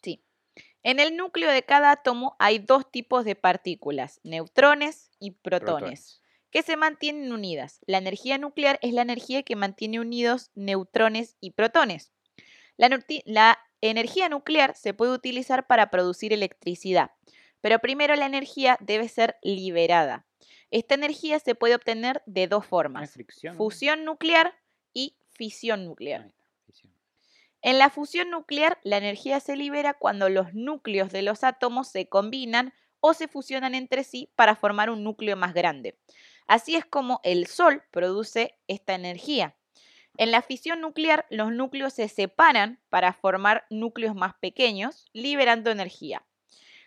En 0.81 0.99
el 0.99 1.15
núcleo 1.17 1.51
de 1.51 1.63
cada 1.63 1.91
átomo 1.91 2.35
hay 2.39 2.59
dos 2.59 2.89
tipos 2.89 3.25
de 3.25 3.35
partículas, 3.35 4.19
neutrones 4.23 5.11
y 5.19 5.31
protones, 5.31 5.77
Protones. 5.77 6.21
que 6.49 6.63
se 6.63 6.77
mantienen 6.77 7.31
unidas. 7.31 7.81
La 7.85 7.97
energía 7.99 8.37
nuclear 8.37 8.79
es 8.81 8.93
la 8.93 9.03
energía 9.03 9.43
que 9.43 9.55
mantiene 9.55 9.99
unidos 9.99 10.49
neutrones 10.55 11.35
y 11.41 11.51
protones. 11.51 12.11
La 12.77 13.59
energía 13.81 14.29
nuclear 14.29 14.75
se 14.75 14.93
puede 14.93 15.11
utilizar 15.11 15.67
para 15.67 15.89
producir 15.89 16.33
electricidad, 16.33 17.11
pero 17.61 17.79
primero 17.79 18.15
la 18.15 18.25
energía 18.25 18.77
debe 18.79 19.07
ser 19.09 19.37
liberada. 19.41 20.25
Esta 20.69 20.95
energía 20.95 21.39
se 21.39 21.55
puede 21.55 21.75
obtener 21.75 22.21
de 22.25 22.47
dos 22.47 22.61
¿No 22.61 22.63
es 22.63 22.69
formas, 22.69 23.17
fusión 23.55 24.05
nuclear 24.05 24.53
y 24.93 25.15
fisión 25.29 25.85
nuclear. 25.85 26.31
En 27.61 27.79
la 27.79 27.89
fusión 27.89 28.29
nuclear, 28.29 28.79
la 28.83 28.97
energía 28.97 29.39
se 29.39 29.55
libera 29.55 29.93
cuando 29.93 30.29
los 30.29 30.53
núcleos 30.53 31.11
de 31.11 31.21
los 31.21 31.43
átomos 31.43 31.87
se 31.87 32.07
combinan 32.07 32.73
o 32.99 33.13
se 33.13 33.27
fusionan 33.27 33.75
entre 33.75 34.03
sí 34.03 34.31
para 34.35 34.55
formar 34.55 34.89
un 34.89 35.03
núcleo 35.03 35.35
más 35.35 35.53
grande. 35.53 35.97
Así 36.47 36.75
es 36.75 36.85
como 36.85 37.19
el 37.23 37.47
Sol 37.47 37.83
produce 37.91 38.57
esta 38.67 38.95
energía. 38.95 39.55
En 40.17 40.31
la 40.31 40.41
fisión 40.41 40.81
nuclear, 40.81 41.25
los 41.29 41.51
núcleos 41.51 41.93
se 41.93 42.07
separan 42.07 42.79
para 42.89 43.13
formar 43.13 43.65
núcleos 43.69 44.15
más 44.15 44.33
pequeños, 44.35 45.05
liberando 45.13 45.69
energía. 45.69 46.25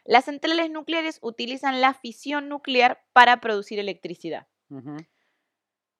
Las 0.04 0.24
centrales 0.24 0.70
nucleares 0.70 1.18
utilizan 1.22 1.80
la 1.80 1.94
fisión 1.94 2.48
nuclear 2.48 3.02
para 3.12 3.40
producir 3.40 3.78
electricidad. 3.78 4.46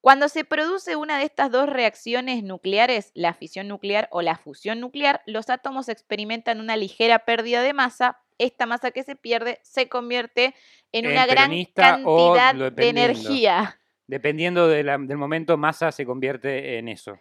Cuando 0.00 0.28
se 0.28 0.44
produce 0.44 0.96
una 0.96 1.18
de 1.18 1.24
estas 1.24 1.50
dos 1.50 1.68
reacciones 1.68 2.42
nucleares, 2.42 3.10
la 3.14 3.34
fisión 3.34 3.68
nuclear 3.68 4.08
o 4.10 4.22
la 4.22 4.36
fusión 4.36 4.80
nuclear, 4.80 5.22
los 5.26 5.50
átomos 5.50 5.88
experimentan 5.90 6.60
una 6.60 6.76
ligera 6.76 7.20
pérdida 7.20 7.62
de 7.62 7.74
masa. 7.74 8.18
Esta 8.38 8.64
masa 8.64 8.90
que 8.92 9.02
se 9.02 9.16
pierde 9.16 9.60
se 9.62 9.90
convierte 9.90 10.54
en 10.92 11.04
una 11.12 11.26
gran 11.26 11.50
cantidad 11.74 12.54
de 12.54 12.88
energía. 12.88 13.78
Dependiendo 14.06 14.68
de 14.68 14.82
la- 14.82 14.96
del 14.96 15.18
momento, 15.18 15.58
masa 15.58 15.92
se 15.92 16.06
convierte 16.06 16.78
en 16.78 16.88
eso. 16.88 17.18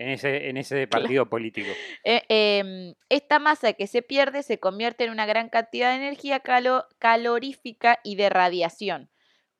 En 0.00 0.08
ese, 0.08 0.48
en 0.48 0.56
ese 0.56 0.86
partido 0.88 1.28
político. 1.28 1.68
Eh, 2.04 2.22
em, 2.28 2.94
esta 3.10 3.38
masa 3.38 3.74
que 3.74 3.86
se 3.86 4.00
pierde 4.02 4.42
se 4.42 4.58
convierte 4.58 5.04
en 5.04 5.10
una 5.10 5.26
gran 5.26 5.48
cantidad 5.50 5.90
de 5.90 5.96
energía 5.96 6.40
calo- 6.40 6.86
calorífica 6.98 7.98
y 8.02 8.16
de 8.16 8.30
radiación, 8.30 9.10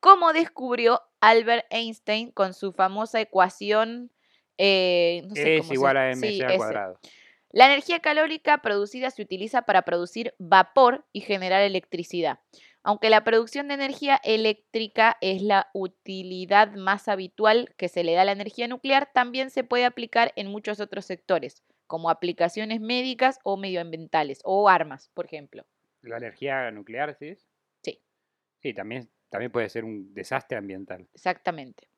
como 0.00 0.32
descubrió 0.32 1.02
Albert 1.20 1.66
Einstein 1.70 2.30
con 2.30 2.54
su 2.54 2.72
famosa 2.72 3.20
ecuación. 3.20 4.10
eh, 4.56 5.22
no 5.28 5.34
sé 5.34 5.56
es 5.56 5.60
cómo 5.60 5.68
se- 5.68 5.74
igual 5.74 5.96
a 5.96 6.10
mc 6.10 6.20
sí, 6.20 6.42
al 6.42 6.48
ese. 6.50 6.56
cuadrado. 6.58 6.98
La 7.52 7.66
energía 7.66 7.98
calórica 8.00 8.58
producida 8.62 9.10
se 9.10 9.22
utiliza 9.22 9.62
para 9.62 9.82
producir 9.82 10.34
vapor 10.38 11.04
y 11.12 11.20
generar 11.20 11.62
electricidad. 11.62 12.38
Aunque 12.82 13.10
la 13.10 13.24
producción 13.24 13.68
de 13.68 13.74
energía 13.74 14.18
eléctrica 14.24 15.18
es 15.20 15.42
la 15.42 15.68
utilidad 15.74 16.74
más 16.74 17.08
habitual 17.08 17.74
que 17.76 17.88
se 17.88 18.04
le 18.04 18.14
da 18.14 18.22
a 18.22 18.24
la 18.24 18.32
energía 18.32 18.68
nuclear, 18.68 19.10
también 19.12 19.50
se 19.50 19.64
puede 19.64 19.84
aplicar 19.84 20.32
en 20.36 20.46
muchos 20.46 20.80
otros 20.80 21.04
sectores, 21.04 21.62
como 21.86 22.08
aplicaciones 22.08 22.80
médicas 22.80 23.38
o 23.42 23.58
medioambientales, 23.58 24.40
o 24.44 24.68
armas, 24.68 25.10
por 25.12 25.26
ejemplo. 25.26 25.66
La 26.00 26.16
energía 26.16 26.70
nuclear, 26.70 27.14
¿sí? 27.18 27.36
Sí. 27.82 28.02
Sí, 28.62 28.72
también, 28.72 29.10
también 29.28 29.52
puede 29.52 29.68
ser 29.68 29.84
un 29.84 30.14
desastre 30.14 30.56
ambiental. 30.56 31.06
Exactamente. 31.12 31.90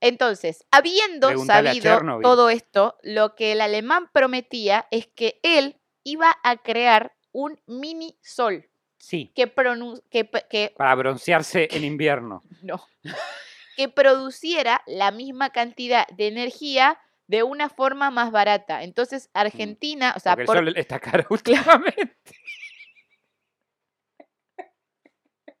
Entonces, 0.00 0.64
habiendo 0.70 1.28
Preguntale 1.28 1.70
sabido 1.70 2.20
todo 2.20 2.50
esto, 2.50 2.98
lo 3.02 3.34
que 3.34 3.52
el 3.52 3.60
alemán 3.60 4.10
prometía 4.12 4.86
es 4.90 5.06
que 5.08 5.40
él 5.42 5.80
iba 6.04 6.36
a 6.44 6.58
crear 6.58 7.16
un 7.32 7.60
mini 7.66 8.16
sol. 8.22 8.67
Sí, 8.98 9.32
que, 9.34 9.52
que, 10.10 10.28
que- 10.50 10.74
para 10.76 10.94
broncearse 10.94 11.68
en 11.70 11.84
invierno. 11.84 12.42
no, 12.62 12.84
que 13.76 13.88
produciera 13.88 14.82
la 14.86 15.10
misma 15.12 15.50
cantidad 15.50 16.06
de 16.08 16.26
energía 16.28 16.98
de 17.28 17.42
una 17.42 17.68
forma 17.68 18.10
más 18.10 18.32
barata. 18.32 18.82
Entonces, 18.82 19.30
Argentina, 19.34 20.14
o 20.16 20.20
sea, 20.20 20.32
Porque 20.34 20.50
el 20.50 20.58
sol 20.58 20.76
está 20.76 20.98
caro 20.98 21.24
últimamente. 21.30 22.16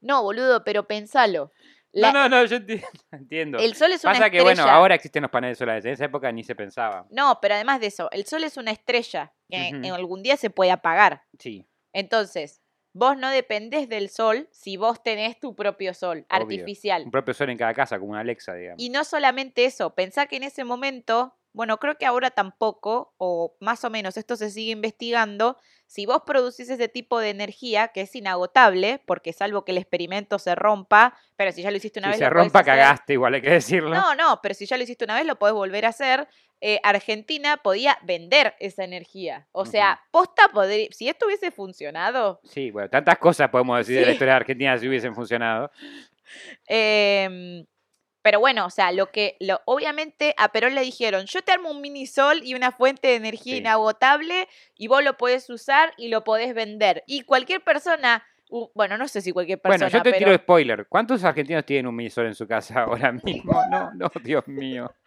no, 0.00 0.22
boludo, 0.22 0.64
pero 0.64 0.86
pensalo. 0.86 1.52
La- 1.92 2.10
No, 2.12 2.28
no, 2.28 2.40
no, 2.40 2.44
yo 2.46 2.56
enti- 2.56 2.82
entiendo. 3.10 3.58
El 3.58 3.74
sol 3.74 3.92
es 3.92 4.02
una 4.04 4.14
Pasa 4.14 4.30
que, 4.30 4.38
estrella. 4.38 4.62
bueno, 4.62 4.70
ahora 4.74 4.94
existen 4.94 5.22
los 5.22 5.30
paneles 5.30 5.58
solares. 5.58 5.84
En 5.84 5.92
esa 5.92 6.06
época 6.06 6.32
ni 6.32 6.42
se 6.42 6.54
pensaba. 6.54 7.06
No, 7.10 7.38
pero 7.42 7.54
además 7.54 7.80
de 7.80 7.88
eso, 7.88 8.10
el 8.12 8.24
sol 8.24 8.44
es 8.44 8.56
una 8.56 8.70
estrella 8.70 9.34
que 9.50 9.68
en 9.68 9.84
algún 9.92 10.22
día 10.22 10.38
se 10.38 10.48
puede 10.48 10.70
apagar. 10.70 11.24
Sí, 11.38 11.68
Entonces, 11.92 12.61
vos 12.92 13.16
no 13.16 13.30
dependés 13.30 13.88
del 13.88 14.08
sol 14.08 14.48
si 14.50 14.76
vos 14.76 15.02
tenés 15.02 15.38
tu 15.40 15.54
propio 15.54 15.94
sol 15.94 16.26
Obvio. 16.28 16.42
artificial. 16.42 17.02
un 17.04 17.10
propio 17.10 17.34
sol 17.34 17.50
en 17.50 17.58
cada 17.58 17.74
casa, 17.74 17.98
como 17.98 18.12
una 18.12 18.20
Alexa, 18.20 18.54
digamos. 18.54 18.82
Y 18.82 18.90
no 18.90 19.04
solamente 19.04 19.64
eso, 19.64 19.94
pensá 19.94 20.26
que 20.26 20.36
en 20.36 20.44
ese 20.44 20.64
momento, 20.64 21.34
bueno, 21.52 21.78
creo 21.78 21.96
que 21.98 22.06
ahora 22.06 22.30
tampoco, 22.30 23.14
o 23.18 23.56
más 23.60 23.84
o 23.84 23.90
menos 23.90 24.16
esto 24.16 24.36
se 24.36 24.50
sigue 24.50 24.72
investigando, 24.72 25.56
si 25.86 26.06
vos 26.06 26.22
producís 26.26 26.70
ese 26.70 26.88
tipo 26.88 27.18
de 27.20 27.28
energía 27.30 27.88
que 27.88 28.00
es 28.02 28.14
inagotable, 28.16 29.02
porque 29.06 29.32
salvo 29.34 29.64
que 29.64 29.72
el 29.72 29.78
experimento 29.78 30.38
se 30.38 30.54
rompa, 30.54 31.14
pero 31.36 31.52
si 31.52 31.62
ya 31.62 31.70
lo 31.70 31.76
hiciste 31.76 31.98
una 31.98 32.08
Si 32.08 32.12
vez... 32.12 32.18
se 32.18 32.24
lo 32.24 32.30
rompa, 32.30 32.60
hacer. 32.60 32.72
cagaste, 32.72 33.12
igual 33.12 33.34
hay 33.34 33.42
que 33.42 33.50
decirlo. 33.50 33.90
No, 33.90 34.14
no, 34.14 34.40
pero 34.42 34.54
si 34.54 34.64
ya 34.66 34.76
lo 34.78 34.82
hiciste 34.84 35.04
una 35.04 35.16
vez, 35.16 35.26
lo 35.26 35.38
podés 35.38 35.54
volver 35.54 35.84
a 35.84 35.88
hacer. 35.90 36.26
Eh, 36.64 36.80
Argentina 36.84 37.56
podía 37.58 37.98
vender 38.04 38.54
esa 38.60 38.84
energía. 38.84 39.48
O 39.52 39.66
sea, 39.66 40.00
posta 40.12 40.48
podría... 40.48 40.86
Si 40.92 41.08
esto 41.08 41.26
hubiese 41.26 41.50
funcionado, 41.50 42.40
Sí, 42.44 42.70
bueno, 42.70 42.88
tantas 42.88 43.18
cosas 43.18 43.50
podemos 43.50 43.76
decir 43.78 43.98
de 43.98 44.06
la 44.06 44.12
historia 44.12 44.34
de 44.34 44.36
Argentina 44.40 44.78
si 44.78 44.88
hubiesen 44.88 45.14
funcionado. 45.14 45.70
Em, 46.66 47.66
pero 48.22 48.38
bueno, 48.40 48.64
o 48.66 48.70
sea, 48.70 48.92
lo 48.92 49.10
que, 49.10 49.36
lo, 49.40 49.60
obviamente 49.64 50.34
a 50.38 50.50
Perón 50.52 50.74
le 50.74 50.80
dijeron, 50.82 51.26
yo 51.26 51.42
te 51.42 51.52
armo 51.52 51.70
un 51.70 51.80
mini 51.80 52.06
sol 52.06 52.40
y 52.42 52.54
una 52.54 52.70
fuente 52.72 53.08
de 53.08 53.16
energía 53.16 53.54
Sí. 53.54 53.58
inagotable 53.58 54.48
y 54.76 54.86
vos 54.88 55.02
lo 55.02 55.16
podés 55.16 55.50
usar 55.50 55.92
y 55.96 56.08
lo 56.08 56.22
podés 56.24 56.54
vender. 56.54 57.02
Y 57.06 57.22
cualquier 57.22 57.62
persona, 57.62 58.24
bueno, 58.74 58.96
no 58.98 59.08
sé 59.08 59.20
si 59.22 59.32
cualquier 59.32 59.60
persona, 59.60 59.86
Bueno, 59.86 59.98
yo 59.98 60.02
te 60.02 60.10
pero 60.10 60.18
tiro 60.30 60.36
spoiler. 60.38 60.86
¿Cuántos 60.88 61.24
argentinos 61.24 61.64
tienen 61.66 61.86
un 61.86 61.96
minisol 61.96 62.26
en 62.26 62.34
su 62.34 62.46
casa 62.46 62.82
ahora 62.84 63.12
mismo? 63.12 63.52
No, 63.70 63.90
no, 63.94 64.10
Dios 64.22 64.46
mío. 64.48 64.90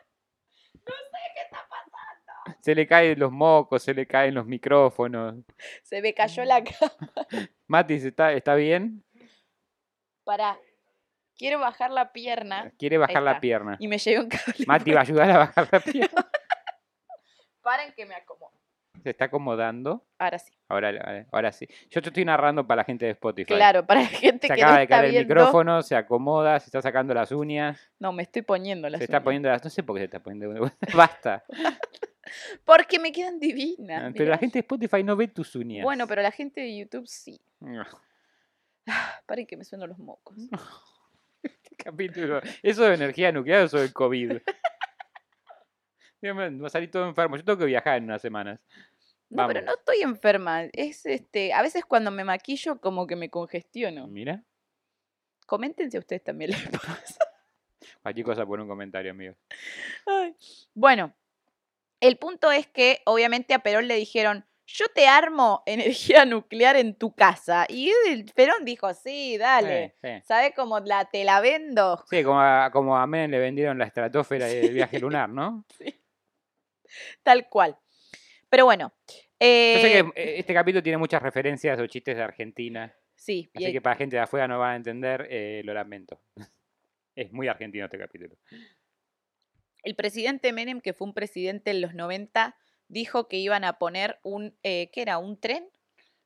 No 0.85 0.93
sé 0.93 1.17
qué 1.33 1.41
está 1.41 1.67
pasando. 1.69 2.57
Se 2.61 2.75
le 2.75 2.85
caen 2.85 3.17
los 3.19 3.31
mocos, 3.31 3.81
se 3.81 3.93
le 3.93 4.05
caen 4.05 4.35
los 4.35 4.45
micrófonos. 4.45 5.35
se 5.83 6.01
me 6.01 6.13
cayó 6.13 6.43
la 6.45 6.63
cama. 6.63 7.07
Matis, 7.67 8.03
¿está, 8.05 8.33
está 8.33 8.53
bien? 8.55 9.03
Pará, 10.23 10.59
quiero 11.37 11.59
bajar 11.59 11.91
la 11.91 12.11
pierna 12.13 12.71
Quiere 12.77 12.97
bajar 12.97 13.21
la 13.23 13.39
pierna. 13.39 13.77
y 13.79 13.87
me 13.87 13.97
llevé 13.97 14.19
un 14.23 14.29
cable. 14.29 14.65
Mati 14.67 14.91
va 14.91 14.99
a 14.99 15.03
ayudar 15.03 15.29
a 15.31 15.37
bajar 15.37 15.69
la 15.71 15.79
pierna. 15.79 16.27
Paren 17.61 17.93
que 17.95 18.05
me 18.05 18.15
acomodo. 18.15 18.51
Se 19.03 19.09
está 19.11 19.25
acomodando. 19.25 20.03
Ahora 20.17 20.39
sí. 20.39 20.51
Ahora, 20.67 21.27
ahora- 21.31 21.51
sí. 21.51 21.67
Yo 21.91 22.01
te 22.01 22.09
estoy 22.09 22.25
narrando 22.25 22.65
para 22.65 22.81
la 22.81 22.85
gente 22.85 23.05
de 23.05 23.11
Spotify. 23.11 23.53
Claro, 23.53 23.85
para 23.85 24.01
la 24.01 24.07
gente 24.07 24.47
Se 24.47 24.53
que 24.53 24.61
acaba 24.61 24.71
no 24.73 24.77
de 24.77 24.83
está 24.83 24.95
caer 24.95 25.05
el 25.05 25.11
viendo. 25.11 25.35
micrófono, 25.35 25.81
se 25.83 25.95
acomoda, 25.95 26.59
se 26.59 26.65
está 26.67 26.81
sacando 26.81 27.13
las 27.13 27.31
uñas, 27.31 27.91
No, 27.99 28.11
me 28.13 28.23
estoy 28.23 28.41
poniendo 28.41 28.89
las 28.89 28.97
se 28.99 29.03
está 29.05 29.17
uñas. 29.17 29.23
poniendo 29.23 29.49
las... 29.49 29.63
No 29.63 29.69
sé 29.69 29.83
por 29.83 29.95
qué 29.95 29.99
se 30.01 30.05
está 30.05 30.19
poniendo... 30.23 30.71
Basta. 30.95 31.43
Porque 32.63 32.97
me 32.97 33.11
quedan 33.11 33.39
divinas. 33.39 34.11
Pero 34.13 34.25
mirá. 34.25 34.31
la 34.31 34.37
gente 34.39 34.53
de 34.57 34.61
Spotify 34.61 35.03
no 35.03 35.15
ve 35.15 35.27
tus 35.27 35.55
uñas. 35.55 35.83
Bueno, 35.83 36.07
pero 36.07 36.23
la 36.23 36.31
gente 36.31 36.61
de 36.61 36.75
YouTube 36.75 37.05
sí. 37.07 37.39
Paren 39.27 39.45
que 39.45 39.57
me 39.57 39.63
suenan 39.65 39.89
los 39.89 39.99
mocos. 39.99 40.35
Capítulo. 41.83 42.41
¿Eso 42.63 42.83
de 42.83 42.95
energía 42.95 43.31
nuclear 43.31 43.61
o 43.61 43.65
eso 43.65 43.79
del 43.79 43.93
COVID? 43.93 44.37
A 46.25 46.69
salir 46.69 46.89
todo 46.89 47.07
enfermo. 47.07 47.37
Yo 47.37 47.45
tengo 47.45 47.59
que 47.59 47.65
viajar 47.65 47.97
en 47.97 48.05
unas 48.05 48.19
semanas. 48.19 48.59
No, 49.29 49.45
pero 49.45 49.61
no 49.61 49.73
estoy 49.73 50.01
enferma. 50.01 50.63
Es 50.73 51.05
este, 51.05 51.53
a 51.53 51.61
veces 51.61 51.85
cuando 51.85 52.09
me 52.09 52.23
maquillo 52.23 52.81
como 52.81 53.05
que 53.05 53.15
me 53.15 53.29
congestiono. 53.29 54.07
Mira. 54.07 54.43
Comenten 55.45 55.91
si 55.91 55.97
a 55.97 55.99
ustedes 55.99 56.23
también 56.23 56.51
les 56.51 56.67
pasa. 56.69 57.19
Cualquier 58.01 58.25
cosa 58.25 58.43
por 58.43 58.59
un 58.59 58.67
comentario, 58.67 59.11
amigo. 59.11 59.35
Ay. 60.07 60.35
Bueno, 60.73 61.13
el 61.99 62.17
punto 62.17 62.51
es 62.51 62.65
que 62.65 63.01
obviamente 63.05 63.53
a 63.53 63.59
Perón 63.59 63.87
le 63.87 63.95
dijeron, 63.95 64.45
yo 64.65 64.87
te 64.93 65.07
armo 65.07 65.63
energía 65.65 66.25
nuclear 66.25 66.75
en 66.75 66.95
tu 66.95 67.13
casa. 67.13 67.65
Y 67.69 67.91
Perón 68.35 68.65
dijo, 68.65 68.93
sí, 68.93 69.37
dale. 69.37 69.95
Sí, 70.01 70.09
sí. 70.09 70.23
¿Sabes 70.25 70.53
cómo 70.55 70.79
la, 70.79 71.05
te 71.05 71.23
la 71.23 71.41
vendo? 71.41 72.03
Sí, 72.09 72.23
como 72.23 72.41
a, 72.41 72.69
como 72.71 72.97
a 72.97 73.05
Men 73.07 73.31
le 73.31 73.39
vendieron 73.39 73.77
la 73.77 73.85
estratosfera 73.85 74.51
y 74.53 74.57
el 74.57 74.73
viaje 74.73 74.99
lunar, 74.99 75.29
¿no? 75.29 75.65
Tal 77.23 77.47
cual. 77.49 77.77
Pero 78.49 78.65
bueno. 78.65 78.93
Yo 79.37 79.47
sé 79.47 79.99
eh, 79.99 80.03
que 80.13 80.21
eh, 80.21 80.39
este 80.39 80.53
capítulo 80.53 80.81
tiene 80.81 80.97
muchas 80.97 81.21
referencias 81.21 81.79
o 81.79 81.87
chistes 81.87 82.15
de 82.15 82.23
Argentina. 82.23 82.95
sí, 83.15 83.49
y 83.53 83.65
Así 83.65 83.73
que 83.73 83.81
para 83.81 83.97
gente 83.97 84.15
de 84.15 84.21
afuera 84.21 84.47
no 84.47 84.59
va 84.59 84.71
a 84.71 84.75
entender, 84.75 85.27
eh, 85.29 85.61
lo 85.65 85.73
lamento. 85.73 86.21
Es 87.15 87.31
muy 87.31 87.47
argentino 87.47 87.85
este 87.85 87.97
capítulo. 87.97 88.37
el 89.83 89.95
presidente 89.95 90.51
Menem, 90.51 90.81
que 90.81 90.93
fue 90.93 91.07
un 91.07 91.13
presidente 91.13 91.71
en 91.71 91.81
los 91.81 91.93
90, 91.93 92.55
dijo 92.87 93.27
que 93.27 93.37
iban 93.37 93.63
a 93.63 93.73
poner 93.77 94.19
un, 94.23 94.57
eh, 94.63 94.89
¿qué 94.91 95.01
era? 95.01 95.17
¿Un 95.17 95.39
tren? 95.39 95.69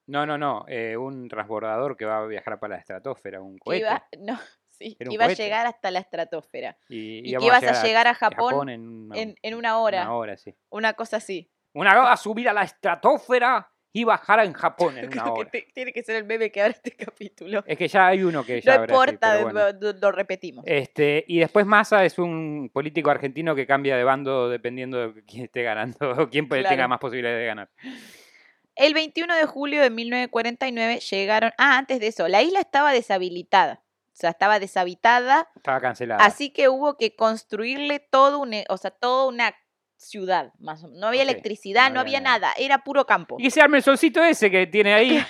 No, 0.07 0.25
no, 0.25 0.37
no. 0.37 0.65
eh, 0.67 0.97
un 0.97 1.27
transbordador 1.29 1.95
que 1.95 2.05
va 2.05 2.19
a 2.19 2.25
viajar 2.25 2.59
para 2.59 2.73
la 2.75 2.79
estratosfera, 2.79 3.41
un 3.41 3.57
cohete. 3.59 3.81
iba, 3.81 4.07
no, 4.19 4.39
sí, 4.69 4.97
iba 4.99 5.25
a 5.25 5.33
llegar 5.33 5.67
hasta 5.67 5.91
la 5.91 5.99
estratosfera. 5.99 6.77
Y, 6.89 7.19
Y 7.19 7.37
que 7.37 7.45
ibas 7.45 7.63
a 7.63 7.83
llegar 7.83 8.07
a 8.07 8.13
Japón, 8.15 8.69
en 8.69 8.87
una, 8.87 9.17
en, 9.19 9.35
en 9.41 9.53
una 9.55 9.77
hora, 9.79 10.01
Una 10.03 10.13
hora, 10.15 10.37
sí. 10.37 10.55
una 10.69 10.93
cosa 10.93 11.17
así. 11.17 11.51
Una 11.73 11.91
hora 11.91 12.11
a 12.13 12.17
subir 12.17 12.49
a 12.49 12.53
la 12.53 12.63
estratosfera 12.63 13.71
y 13.91 14.03
bajar 14.03 14.39
en 14.45 14.53
Japón 14.53 14.97
en 14.97 15.05
una 15.07 15.21
Creo 15.23 15.33
que 15.33 15.39
hora. 15.41 15.49
te- 15.49 15.67
tiene 15.73 15.91
que 15.93 16.03
ser 16.03 16.15
el 16.17 16.25
meme 16.25 16.51
que 16.51 16.61
abre 16.61 16.73
este 16.73 16.91
capítulo. 16.95 17.63
Es 17.65 17.77
que 17.77 17.87
ya 17.87 18.07
hay 18.07 18.23
uno 18.23 18.43
que 18.43 18.61
ya 18.61 18.73
No 18.75 18.81
habrá, 18.81 18.93
importa, 18.93 19.41
bueno. 19.41 19.59
lo- 19.79 19.93
lo 19.93 20.11
repetimos. 20.11 20.63
Este, 20.67 21.25
y 21.27 21.39
después 21.39 21.65
Massa 21.65 22.05
es 22.05 22.19
un 22.19 22.69
político 22.73 23.09
argentino 23.09 23.55
que 23.55 23.65
cambia 23.65 23.97
de 23.97 24.03
bando 24.03 24.49
dependiendo 24.49 25.11
de 25.11 25.23
quién 25.25 25.45
esté 25.45 25.63
ganando 25.63 25.97
o 26.23 26.29
quién 26.29 26.47
tenga 26.47 26.87
más 26.87 26.99
posibilidades 26.99 27.39
de 27.39 27.45
ganar. 27.45 27.69
El 28.75 28.93
21 28.93 29.35
de 29.35 29.45
julio 29.45 29.81
de 29.81 29.89
1949 29.89 30.99
llegaron. 31.01 31.51
Ah, 31.57 31.77
antes 31.77 31.99
de 31.99 32.07
eso, 32.07 32.27
la 32.27 32.41
isla 32.41 32.59
estaba 32.61 32.93
deshabilitada. 32.93 33.81
O 34.13 34.15
sea, 34.19 34.29
estaba 34.31 34.59
deshabitada. 34.59 35.49
Estaba 35.55 35.79
cancelada. 35.81 36.23
Así 36.23 36.49
que 36.51 36.69
hubo 36.69 36.97
que 36.97 37.15
construirle 37.15 37.99
todo 37.99 38.39
un, 38.39 38.53
e- 38.53 38.65
o 38.69 38.77
sea, 38.77 38.91
toda 38.91 39.27
una 39.27 39.53
ciudad. 39.99 40.53
Más 40.59 40.83
o 40.83 40.87
menos. 40.87 40.99
No 41.01 41.07
había 41.07 41.21
electricidad, 41.23 41.89
no 41.89 41.95
no, 41.95 41.99
había 42.01 42.19
nada. 42.21 42.47
nada. 42.49 42.53
Era 42.57 42.83
puro 42.83 43.05
campo. 43.05 43.37
Y 43.39 43.51
se 43.51 43.61
arme 43.61 43.77
el 43.77 43.83
solcito 43.83 44.23
ese 44.23 44.49
que 44.49 44.65
tiene 44.67 44.93
ahí 44.93 45.23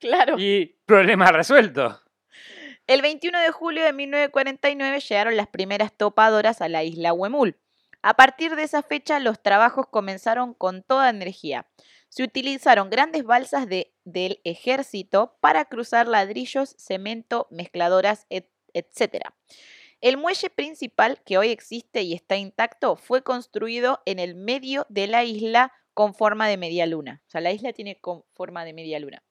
Claro. 0.00 0.36
y 0.38 0.78
problema 0.86 1.30
resuelto. 1.30 2.00
El 2.86 3.00
21 3.00 3.38
de 3.40 3.50
julio 3.50 3.84
de 3.84 3.92
1949 3.94 5.00
llegaron 5.00 5.36
las 5.36 5.48
primeras 5.48 5.92
topadoras 5.96 6.60
a 6.60 6.68
la 6.68 6.82
isla 6.84 7.12
Huemul. 7.12 7.58
A 8.02 8.14
partir 8.14 8.54
de 8.56 8.62
esa 8.64 8.82
fecha, 8.82 9.18
los 9.20 9.40
trabajos 9.42 9.86
comenzaron 9.88 10.52
con 10.52 10.82
toda 10.82 11.08
energía. 11.08 11.66
Se 12.10 12.22
utilizaron 12.22 12.90
grandes 12.90 13.24
balsas 13.24 13.66
de- 13.66 13.94
del 14.04 14.40
ejército 14.44 15.38
para 15.40 15.64
cruzar 15.64 16.06
ladrillos, 16.06 16.74
cemento, 16.78 17.46
mezcladoras, 17.50 18.26
et- 18.28 18.50
etc. 18.74 19.30
El 20.04 20.18
muelle 20.18 20.50
principal, 20.50 21.18
que 21.24 21.38
hoy 21.38 21.48
existe 21.48 22.02
y 22.02 22.12
está 22.12 22.36
intacto, 22.36 22.94
fue 22.94 23.22
construido 23.22 24.02
en 24.04 24.18
el 24.18 24.34
medio 24.34 24.84
de 24.90 25.06
la 25.06 25.24
isla 25.24 25.72
con 25.94 26.14
forma 26.14 26.46
de 26.46 26.58
media 26.58 26.84
luna. 26.84 27.22
O 27.26 27.30
sea, 27.30 27.40
la 27.40 27.52
isla 27.52 27.72
tiene 27.72 27.98
con 27.98 28.22
forma 28.34 28.66
de 28.66 28.74
media 28.74 29.00
luna 29.00 29.22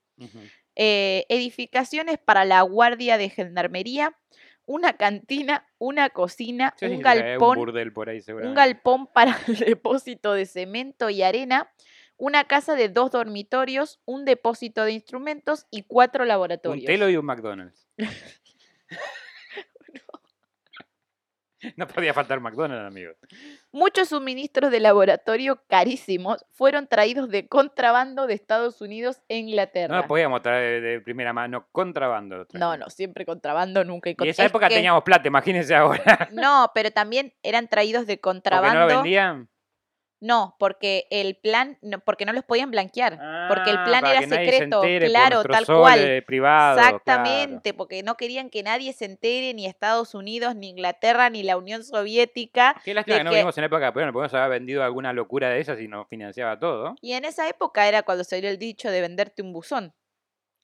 eh, 0.76 1.28
edificaciones 1.30 2.18
para 2.18 2.44
la 2.44 2.64
guardia 2.64 3.20
de 3.20 3.30
gendarmería, 3.30 4.18
una 4.66 4.94
cantina, 4.94 5.68
una 5.78 6.10
cocina, 6.10 6.74
un 6.82 7.02
galpón, 7.02 7.60
Un 7.60 7.66
burdel 7.66 7.94
por 7.94 8.10
ahí 8.10 8.24
un 8.28 8.56
galpón 8.56 9.06
para 9.06 9.38
el 9.48 9.60
depósito 9.60 10.34
de 10.34 10.48
cemento 10.48 11.12
y 11.12 11.22
arena, 11.22 11.72
una 12.18 12.46
casa 12.46 12.74
de 12.74 12.90
dos 12.90 13.12
dormitorios, 13.12 14.02
un 14.06 14.26
depósito 14.26 14.86
de 14.86 14.94
instrumentos 14.94 15.68
y 15.70 15.84
cuatro 15.84 16.24
Un 16.24 16.30
laboratorios. 16.30 16.88
telo 16.88 17.12
y 17.12 17.18
un 17.18 17.26
McDonald's. 17.28 17.88
No 21.78 21.88
podía 21.88 22.14
faltar 22.14 22.40
McDonald's, 22.40 22.86
amigo. 22.88 23.12
Muchos 23.72 24.10
suministros 24.10 24.70
de 24.72 24.80
laboratorio 24.80 25.62
carísimos 25.68 26.46
fueron 26.52 26.88
traídos 26.88 27.30
de 27.30 27.48
contrabando 27.48 28.28
de 28.28 28.34
Estados 28.34 28.82
Unidos 28.82 29.18
e 29.28 29.42
No 29.42 29.48
Inglaterra. 29.50 29.98
lo 29.98 30.08
podíamos 30.08 30.42
traer 30.42 30.82
de, 30.82 31.02
primera 31.02 31.34
mano, 31.34 31.68
contrabando. 31.72 32.46
No, 32.54 32.78
no, 32.78 32.90
siempre 32.90 33.26
contrabando, 33.26 33.84
nunca. 33.84 34.10
Y 34.10 34.16
en 34.18 34.28
esa 34.30 34.44
es 34.44 34.50
época 34.50 34.68
que- 34.70 34.76
teníamos 34.76 35.04
plata, 35.04 35.28
imagínense 35.28 35.74
ahora. 35.76 36.30
No, 36.32 36.72
pero 36.74 36.92
también 36.92 37.34
eran 37.44 37.68
traídos 37.68 38.06
de 38.08 38.20
contrabando. 38.20 38.80
no 38.80 38.88
lo 38.88 38.96
vendían. 38.96 39.50
No, 40.26 40.56
porque 40.58 41.06
el 41.10 41.36
plan, 41.36 41.78
no, 41.82 42.00
porque 42.00 42.24
no 42.26 42.32
los 42.32 42.46
podían 42.46 42.72
blanquear. 42.72 43.20
porque 43.50 43.72
el 43.72 43.76
Ah, 43.78 43.84
plan 43.86 44.06
era 44.06 44.22
se 44.22 44.30
secreto, 44.30 44.80
claro, 45.10 45.44
tal 45.44 45.66
cual. 45.66 46.24
privado, 46.26 46.76
claro. 46.78 46.96
Exactamente, 46.96 47.74
porque 47.74 48.04
no 48.04 48.16
querían 48.16 48.50
que 48.50 48.64
nadie 48.64 48.94
se 48.94 49.04
entere, 49.04 49.54
ni 49.54 49.66
Estados 49.66 50.16
Unidos, 50.16 50.56
ni 50.56 50.70
Inglaterra, 50.70 51.30
ni 51.30 51.44
la 51.44 51.58
Unión 51.58 51.84
Soviética. 51.84 52.74
Qué 52.86 52.94
lástima 52.94 53.18
que 53.18 53.24
no 53.26 53.32
vivimos 53.32 53.58
en 53.58 53.64
la 53.64 53.66
época, 53.66 53.94
pero 53.94 54.06
no 54.06 54.14
podemos 54.14 54.34
haber 54.34 54.50
vendido 54.62 54.82
alguna 54.82 55.12
locura 55.12 55.50
de 55.50 55.60
esas 55.60 55.78
y 55.82 55.90
nos 55.90 56.08
financiaba 56.08 56.58
todo. 56.58 56.96
Y 57.02 57.12
en 57.12 57.26
esa 57.26 57.50
época 57.50 57.86
era 57.90 58.04
cuando 58.04 58.24
salió 58.24 58.50
el 58.50 58.58
dicho 58.58 58.90
de 58.90 59.02
venderte 59.02 59.42
un 59.42 59.52
buzón. 59.52 59.94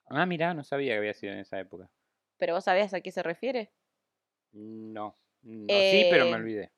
Ah, 0.08 0.26
mirá, 0.26 0.54
no 0.54 0.64
sabía 0.64 0.94
que 0.94 1.00
había 1.00 1.14
sido 1.14 1.34
en 1.34 1.40
esa 1.40 1.60
época. 1.60 1.90
¿Pero 2.38 2.54
vos 2.54 2.64
sabías 2.64 2.94
a 2.94 3.02
qué 3.02 3.12
se 3.12 3.24
refiere? 3.24 3.74
No. 4.54 5.18
no 5.42 5.74
sí, 5.82 6.08
pero 6.10 6.28
me 6.28 6.32
Eh, 6.32 6.36
olvidé. 6.36 6.72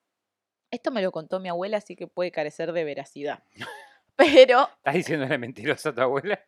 Esto 0.72 0.90
me 0.90 1.02
lo 1.02 1.12
contó 1.12 1.40
mi 1.40 1.50
abuela, 1.50 1.78
así 1.78 1.96
que 1.96 2.08
puede 2.08 2.32
carecer 2.32 2.72
de 2.72 2.84
veracidad. 2.84 3.44
Pero 4.16 4.70
¿Estás 4.78 4.94
diciéndole 4.94 5.38
mentirosa 5.38 5.90
a 5.90 5.96
tu 5.96 6.02
abuela? 6.02 6.44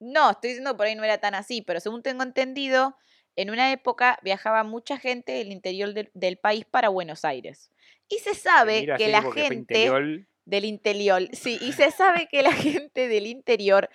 No, 0.00 0.30
estoy 0.30 0.50
diciendo 0.50 0.76
por 0.76 0.86
ahí 0.86 0.94
no 0.94 1.04
era 1.04 1.18
tan 1.18 1.34
así, 1.34 1.60
pero 1.60 1.80
según 1.80 2.02
tengo 2.02 2.22
entendido, 2.22 2.96
en 3.34 3.50
una 3.50 3.72
época 3.72 4.18
viajaba 4.22 4.62
mucha 4.62 4.96
gente 4.96 5.32
del 5.32 5.50
interior 5.50 5.92
del, 5.92 6.10
del 6.14 6.38
país 6.38 6.64
para 6.64 6.88
Buenos 6.88 7.24
Aires. 7.24 7.72
Y 8.08 8.18
se 8.18 8.34
sabe 8.34 8.86
que 8.96 9.08
la 9.08 9.22
gente 9.22 9.54
interior. 9.54 10.26
del 10.44 10.64
interior, 10.64 11.28
sí, 11.32 11.58
y 11.60 11.72
se 11.72 11.90
sabe 11.90 12.28
que 12.30 12.42
la 12.42 12.52
gente 12.52 13.08
del 13.08 13.26
interior 13.26 13.90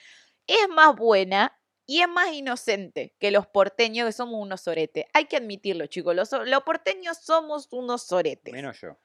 es 0.46 0.68
más 0.70 0.96
buena 0.96 1.58
y 1.86 2.02
es 2.02 2.10
más 2.10 2.32
inocente 2.34 3.16
que 3.20 3.32
los 3.32 3.48
porteños, 3.48 4.06
que 4.06 4.14
somos 4.14 4.42
unos 4.42 4.62
soretes. 4.62 5.06
Hay 5.14 5.26
que 5.26 5.38
admitirlo, 5.38 5.88
chicos, 5.88 6.16
los, 6.16 6.32
los 6.32 6.64
porteños 6.64 7.18
somos 7.18 7.68
unos 7.72 8.04
soretes. 8.04 8.54
Menos 8.54 8.80
yo. 8.82 8.98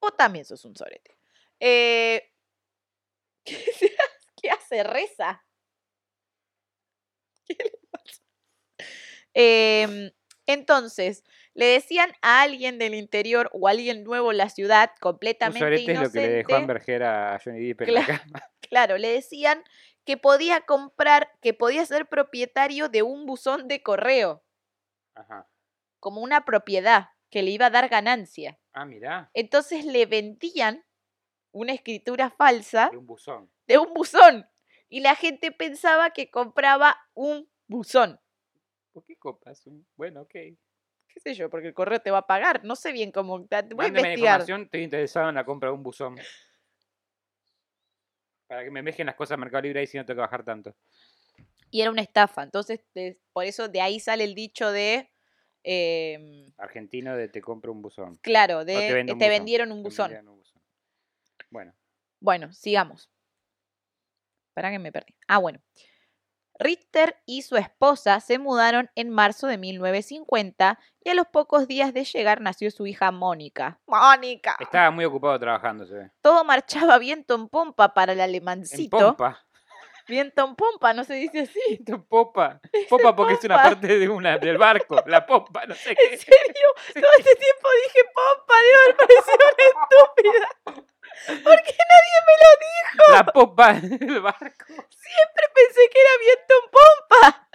O 0.00 0.10
también 0.12 0.44
sos 0.44 0.64
un 0.64 0.76
sorete. 0.76 1.16
Eh, 1.60 2.32
¿qué, 4.42 4.50
hace? 4.50 4.82
Reza. 4.82 5.44
¿Qué 7.46 7.56
le 7.58 7.72
pasa? 7.90 8.22
Em, 9.34 10.10
entonces, 10.46 11.22
le 11.54 11.66
decían 11.66 12.12
a 12.22 12.42
alguien 12.42 12.78
del 12.78 12.94
interior 12.94 13.50
o 13.52 13.68
a 13.68 13.72
alguien 13.72 14.04
nuevo 14.04 14.30
en 14.30 14.38
la 14.38 14.48
ciudad, 14.48 14.90
Un 14.94 15.00
completamente 15.00 15.60
sorete 15.60 15.92
es 15.92 16.00
lo 16.00 16.10
que 16.10 16.20
le 16.20 16.28
dejó 16.28 16.50
inocente, 16.50 16.54
Amberger 16.54 17.02
a 17.02 17.40
Johnny 17.42 17.66
Depp 17.68 17.82
en 17.82 17.94
la 17.94 18.06
cama. 18.06 18.42
claro, 18.68 18.98
le 18.98 19.12
decían 19.12 19.62
que 20.04 20.16
podía 20.16 20.62
comprar, 20.62 21.30
que 21.42 21.54
podía 21.54 21.84
ser 21.84 22.08
propietario 22.08 22.88
de 22.88 23.02
un 23.02 23.26
buzón 23.26 23.68
de 23.68 23.82
correo, 23.82 24.42
Ajá. 25.14 25.48
como 26.00 26.22
una 26.22 26.44
propiedad 26.44 27.10
que 27.30 27.42
le 27.42 27.50
iba 27.52 27.66
a 27.66 27.70
dar 27.70 27.88
ganancia. 27.88 28.58
Ah, 28.72 28.84
mirá. 28.84 29.30
Entonces 29.34 29.84
le 29.84 30.06
vendían 30.06 30.84
una 31.52 31.72
escritura 31.72 32.30
falsa 32.30 32.88
De 32.90 32.96
un 32.98 33.06
buzón. 33.06 33.50
de 33.66 33.78
un 33.78 33.92
buzón. 33.94 34.46
Y 34.88 35.00
la 35.00 35.14
gente 35.14 35.52
pensaba 35.52 36.10
que 36.10 36.30
compraba 36.30 36.96
un 37.14 37.48
buzón. 37.68 38.20
¿Por 38.92 39.04
qué 39.04 39.16
copas? 39.16 39.64
un- 39.66 39.86
Bueno, 39.96 40.22
ok. 40.22 40.32
¿Qué 40.32 41.18
sé 41.20 41.34
yo? 41.34 41.48
Porque 41.50 41.68
el 41.68 41.74
correo 41.74 42.00
te 42.00 42.10
va 42.10 42.18
a 42.18 42.26
pagar. 42.26 42.64
No 42.64 42.74
sé 42.76 42.92
bien 42.92 43.10
cómo. 43.12 43.38
Voy 43.38 43.46
a 43.50 43.62
Mándeme 43.62 43.76
la 43.76 43.88
investigar. 43.88 44.14
información, 44.40 44.62
estoy 44.62 44.82
interesado 44.82 45.28
en 45.28 45.34
la 45.36 45.44
compra 45.44 45.68
de 45.68 45.74
un 45.74 45.82
buzón. 45.82 46.16
Para 48.46 48.64
que 48.64 48.70
me 48.70 48.82
dejen 48.82 49.06
las 49.06 49.14
cosas 49.14 49.34
en 49.36 49.40
Mercado 49.40 49.62
Libre 49.62 49.80
ahí 49.80 49.86
si 49.86 49.96
no 49.96 50.04
tengo 50.04 50.18
que 50.18 50.22
bajar 50.22 50.44
tanto. 50.44 50.74
Y 51.70 51.82
era 51.82 51.90
una 51.90 52.02
estafa. 52.02 52.42
Entonces, 52.42 52.80
por 53.32 53.44
eso 53.44 53.68
de 53.68 53.80
ahí 53.80 54.00
sale 54.00 54.24
el 54.24 54.34
dicho 54.34 54.70
de. 54.72 55.10
Em, 55.62 56.52
Argentino 56.58 57.16
de 57.16 57.28
te 57.28 57.40
compro 57.40 57.72
un 57.72 57.82
buzón. 57.82 58.16
claro, 58.22 58.64
de 58.64 58.74
te 58.74 58.86
te, 58.88 58.94
vendo 58.94 59.12
un 59.14 59.18
buzón, 59.18 59.28
vendieron 59.30 59.72
un 59.72 59.82
buzón. 59.82 60.08
vendían 60.10 60.28
un 60.28 60.38
buzón. 60.38 60.62
Bueno, 61.50 61.74
Bueno, 62.20 62.52
sigamos. 62.52 63.10
Para 64.54 64.70
que 64.70 64.78
me 64.78 64.92
perdí. 64.92 65.14
Ah, 65.28 65.38
bueno. 65.38 65.60
Richter 66.58 67.16
y 67.24 67.40
su 67.42 67.56
esposa 67.56 68.20
se 68.20 68.38
mudaron 68.38 68.90
en 68.94 69.08
marzo 69.08 69.46
de 69.46 69.56
1950 69.56 70.78
y 71.02 71.08
a 71.08 71.14
los 71.14 71.26
pocos 71.28 71.66
días 71.66 71.94
de 71.94 72.04
llegar 72.04 72.42
nació 72.42 72.70
su 72.70 72.86
hija 72.86 73.10
Mónica. 73.10 73.80
Mónica. 73.86 74.56
estaba 74.60 74.90
muy 74.90 75.06
ocupado 75.06 75.38
trabajando, 75.40 75.86
se 75.86 75.94
ve. 75.94 76.10
Todo 76.20 76.44
marchaba 76.44 76.98
viento 76.98 77.34
en 77.34 77.48
pompa 77.48 77.94
para 77.94 78.12
el 78.12 78.18
En 78.18 78.24
alemancito. 78.24 78.98
pompa. 78.98 79.46
Viento 80.10 80.44
en 80.44 80.56
pompa, 80.56 80.92
no 80.92 81.04
se 81.04 81.14
dice 81.14 81.42
así. 81.42 81.84
En 81.86 82.02
popa. 82.02 82.60
Popa 82.88 83.14
porque 83.14 83.34
es 83.34 83.44
una 83.44 83.62
parte 83.62 83.86
de 83.86 84.08
una, 84.08 84.38
del 84.38 84.58
barco. 84.58 85.02
La 85.06 85.24
pompa, 85.24 85.64
no 85.66 85.74
sé 85.76 85.90
¿En 85.90 85.96
qué. 85.96 86.16
serio? 86.16 86.68
Todo 86.94 87.12
este 87.18 87.36
tiempo 87.36 87.68
dije 87.84 88.00
pompa, 88.12 88.54
debe 88.60 88.74
haber 88.82 88.96
parecido 88.96 89.38
una 89.54 89.64
estúpida. 89.70 90.48
¿Por 91.44 91.62
qué 91.62 91.76
nadie 91.92 92.16
me 92.26 92.34
lo 92.42 92.50
dijo? 92.66 93.12
La 93.12 93.24
popa 93.24 93.72
del 93.74 94.20
barco. 94.20 94.66
Siempre 94.66 95.44
pensé 95.54 95.88
que 95.92 96.00
era 96.00 96.10
viento 96.26 96.54
en 96.60 96.70
pompa. 96.70 97.48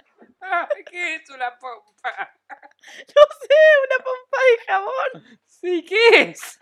¿Qué 0.90 1.14
es 1.16 1.28
una 1.30 1.58
pompa? 1.58 2.32
No 2.54 3.22
sé, 3.40 3.58
una 3.84 4.04
pompa 4.04 4.38
de 4.50 4.64
jabón. 4.66 5.40
Sí, 5.44 5.84
¿qué 5.84 6.30
es? 6.30 6.58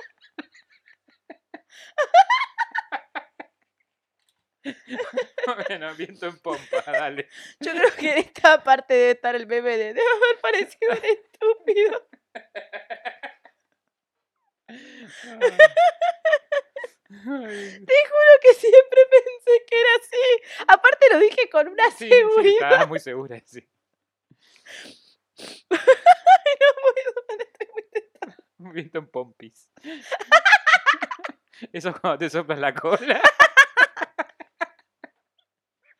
bueno, 5.68 5.94
viento 5.94 6.26
en 6.26 6.38
pompa, 6.38 6.82
dale. 6.86 7.28
Yo 7.60 7.72
creo 7.72 7.94
que 7.96 8.12
en 8.12 8.18
esta 8.18 8.62
parte 8.62 8.94
debe 8.94 9.10
estar 9.12 9.34
el 9.34 9.46
bebé 9.46 9.76
de 9.76 9.94
debe 9.94 10.06
haber 10.16 10.40
parecido 10.40 10.92
un 10.92 11.04
estúpido. 11.04 12.08
Te 17.06 17.94
juro 18.08 18.32
que 18.42 18.54
siempre 18.54 19.00
pensé 19.10 19.64
que 19.68 19.80
era 19.80 19.90
así. 20.00 20.42
Aparte 20.68 21.06
lo 21.12 21.18
dije 21.18 21.48
con 21.50 21.68
una 21.68 21.90
Sí, 21.90 22.04
sí, 22.04 22.10
seguridad. 22.10 22.68
estaba 22.70 22.86
muy 22.86 22.98
segura, 22.98 23.40
sí. 23.44 23.68
Ay, 25.70 25.78
no 26.60 26.68
puedo, 26.80 27.38
estoy 27.38 27.68
muy 27.72 27.82
tentada. 27.92 28.36
Un 28.58 28.72
viento 28.72 28.98
en 28.98 29.06
pompis. 29.08 29.68
Eso 31.72 31.90
es 31.90 31.96
cuando 32.00 32.18
te 32.18 32.30
soplas 32.30 32.58
la 32.58 32.74
cola. 32.74 33.20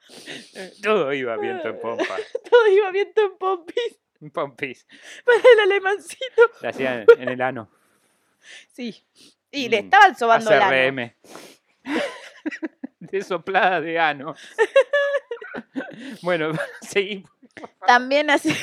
Todo 0.83 1.13
iba 1.13 1.37
viento 1.37 1.69
en 1.69 1.81
pompa. 1.81 2.17
Todo 2.51 2.69
iba 2.69 2.91
viento 2.91 3.23
en 3.23 3.37
pompis 3.39 3.99
Un 4.21 4.31
Pompis. 4.31 4.87
para 5.25 5.39
el 5.39 5.61
alemancito. 5.61 6.51
Le 6.63 6.69
hacían 6.69 7.05
en 7.19 7.29
el 7.29 7.43
ano. 7.43 7.69
Sí. 8.73 9.05
Y 9.51 9.69
le 9.69 9.83
Mm, 9.83 9.85
estaban 9.85 10.17
sobando 10.17 10.51
el 10.51 10.63
ano. 10.63 11.13
De 13.01 13.23
soplada 13.23 13.81
de 13.83 13.99
ano. 13.99 14.35
Bueno, 16.23 16.53
seguimos. 16.81 17.31
También 17.87 18.31
así. 18.31 18.57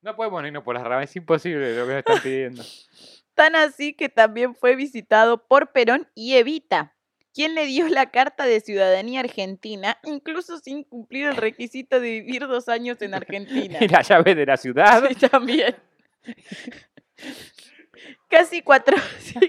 No 0.00 0.16
podemos 0.16 0.44
irnos 0.44 0.64
por 0.64 0.74
las 0.74 0.82
ramas, 0.84 1.08
es 1.10 1.16
imposible 1.16 1.76
lo 1.76 1.86
que 1.86 1.92
nos 1.92 1.98
están 1.98 2.20
pidiendo. 2.22 2.62
Tan 3.34 3.56
así 3.56 3.94
que 3.94 4.08
también 4.08 4.54
fue 4.54 4.76
visitado 4.76 5.46
por 5.46 5.72
Perón 5.72 6.08
y 6.14 6.36
Evita, 6.36 6.94
quien 7.34 7.54
le 7.54 7.66
dio 7.66 7.88
la 7.88 8.10
carta 8.10 8.44
de 8.44 8.60
ciudadanía 8.60 9.20
argentina, 9.20 9.98
incluso 10.04 10.58
sin 10.58 10.84
cumplir 10.84 11.28
el 11.28 11.36
requisito 11.36 11.98
de 11.98 12.10
vivir 12.20 12.46
dos 12.46 12.68
años 12.68 13.00
en 13.00 13.14
Argentina. 13.14 13.78
Y 13.80 13.88
la 13.88 14.02
llave 14.02 14.34
de 14.34 14.46
la 14.46 14.56
ciudad. 14.56 15.04
Sí, 15.08 15.14
también. 15.28 15.76
Casi 18.28 18.62
cuatro. 18.62 18.96
sí 19.20 19.38
que- 19.40 19.48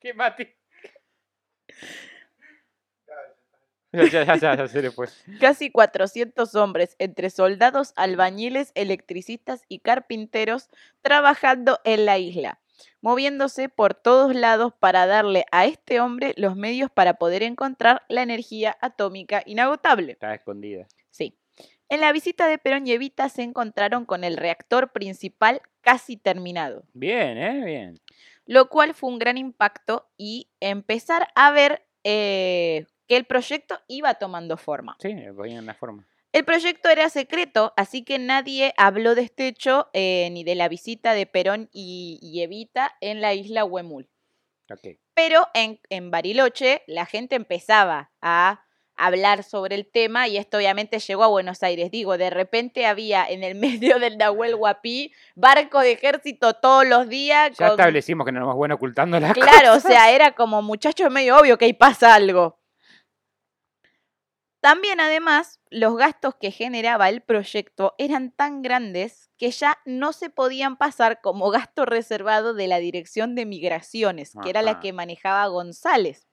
¿Qué 0.00 0.14
mate? 0.14 0.56
Ya, 3.92 4.04
ya, 4.24 4.36
ya, 4.36 4.56
ya, 4.56 4.66
casi 5.40 5.70
400 5.70 6.54
hombres, 6.54 6.96
entre 6.98 7.30
soldados, 7.30 7.92
albañiles, 7.96 8.72
electricistas 8.74 9.62
y 9.68 9.78
carpinteros, 9.78 10.68
trabajando 11.02 11.80
en 11.84 12.04
la 12.04 12.18
isla, 12.18 12.60
moviéndose 13.00 13.68
por 13.68 13.94
todos 13.94 14.34
lados 14.34 14.72
para 14.78 15.06
darle 15.06 15.46
a 15.52 15.66
este 15.66 16.00
hombre 16.00 16.34
los 16.36 16.56
medios 16.56 16.90
para 16.90 17.14
poder 17.14 17.42
encontrar 17.42 18.02
la 18.08 18.22
energía 18.22 18.76
atómica 18.80 19.42
inagotable. 19.46 20.12
Estaba 20.12 20.34
escondida. 20.34 20.86
Sí. 21.10 21.38
En 21.88 22.00
la 22.00 22.12
visita 22.12 22.48
de 22.48 22.58
Perón 22.58 22.86
y 22.86 22.92
Evita 22.92 23.28
se 23.28 23.42
encontraron 23.42 24.04
con 24.04 24.24
el 24.24 24.36
reactor 24.36 24.90
principal 24.92 25.62
casi 25.80 26.16
terminado, 26.16 26.82
Bien, 26.94 27.38
¿eh? 27.38 27.64
Bien. 27.64 28.00
lo 28.44 28.68
cual 28.68 28.92
fue 28.92 29.08
un 29.08 29.20
gran 29.20 29.38
impacto 29.38 30.08
y 30.16 30.48
empezar 30.58 31.28
a 31.36 31.52
ver 31.52 31.86
eh, 32.02 32.86
que 33.06 33.16
el 33.16 33.24
proyecto 33.24 33.78
iba 33.88 34.14
tomando 34.14 34.56
forma. 34.56 34.96
Sí, 35.00 35.14
ponían 35.36 35.66
la 35.66 35.74
forma. 35.74 36.06
El 36.32 36.44
proyecto 36.44 36.88
era 36.90 37.08
secreto, 37.08 37.72
así 37.76 38.02
que 38.04 38.18
nadie 38.18 38.74
habló 38.76 39.14
de 39.14 39.22
este 39.22 39.46
hecho 39.48 39.88
eh, 39.94 40.28
ni 40.32 40.44
de 40.44 40.54
la 40.54 40.68
visita 40.68 41.14
de 41.14 41.24
Perón 41.26 41.70
y, 41.72 42.18
y 42.20 42.42
Evita 42.42 42.94
en 43.00 43.20
la 43.22 43.32
isla 43.32 43.64
Huemul. 43.64 44.08
Ok. 44.70 44.98
Pero 45.14 45.46
en, 45.54 45.80
en 45.88 46.10
Bariloche 46.10 46.82
la 46.86 47.06
gente 47.06 47.36
empezaba 47.36 48.10
a 48.20 48.62
hablar 48.98 49.44
sobre 49.44 49.76
el 49.76 49.86
tema 49.86 50.26
y 50.26 50.36
esto 50.36 50.56
obviamente 50.56 50.98
llegó 50.98 51.24
a 51.24 51.28
Buenos 51.28 51.62
Aires. 51.62 51.90
Digo, 51.90 52.18
de 52.18 52.28
repente 52.30 52.84
había 52.86 53.24
en 53.26 53.44
el 53.44 53.54
medio 53.90 53.98
del 53.98 54.18
Nahuel 54.18 54.56
Huapi 54.56 55.12
barco 55.36 55.80
de 55.80 55.92
ejército 55.92 56.54
todos 56.54 56.86
los 56.86 57.08
días. 57.08 57.50
Ya 57.56 57.68
con- 57.68 57.78
establecimos 57.80 58.26
que 58.26 58.32
no 58.32 58.40
nos 58.40 58.54
bueno 58.56 58.74
ocultando 58.74 59.18
las 59.20 59.32
Claro, 59.32 59.70
o 59.70 59.74
cosas. 59.76 59.90
sea, 59.92 60.10
era 60.10 60.32
como 60.34 60.60
muchacho 60.60 61.08
medio 61.08 61.38
obvio 61.38 61.56
que 61.56 61.66
ahí 61.66 61.72
pasa 61.72 62.14
algo. 62.14 62.58
También, 64.66 64.98
además, 64.98 65.60
los 65.70 65.96
gastos 65.96 66.34
que 66.34 66.50
generaba 66.50 67.08
el 67.08 67.20
proyecto 67.20 67.94
eran 67.98 68.32
tan 68.32 68.62
grandes 68.62 69.30
que 69.38 69.52
ya 69.52 69.78
no 69.84 70.12
se 70.12 70.28
podían 70.28 70.76
pasar 70.76 71.20
como 71.20 71.50
gasto 71.50 71.84
reservado 71.86 72.52
de 72.52 72.66
la 72.66 72.78
Dirección 72.78 73.36
de 73.36 73.46
Migraciones, 73.46 74.32
que 74.42 74.50
era 74.50 74.62
la 74.62 74.80
que 74.80 74.92
manejaba 74.92 75.46
González. 75.46 76.26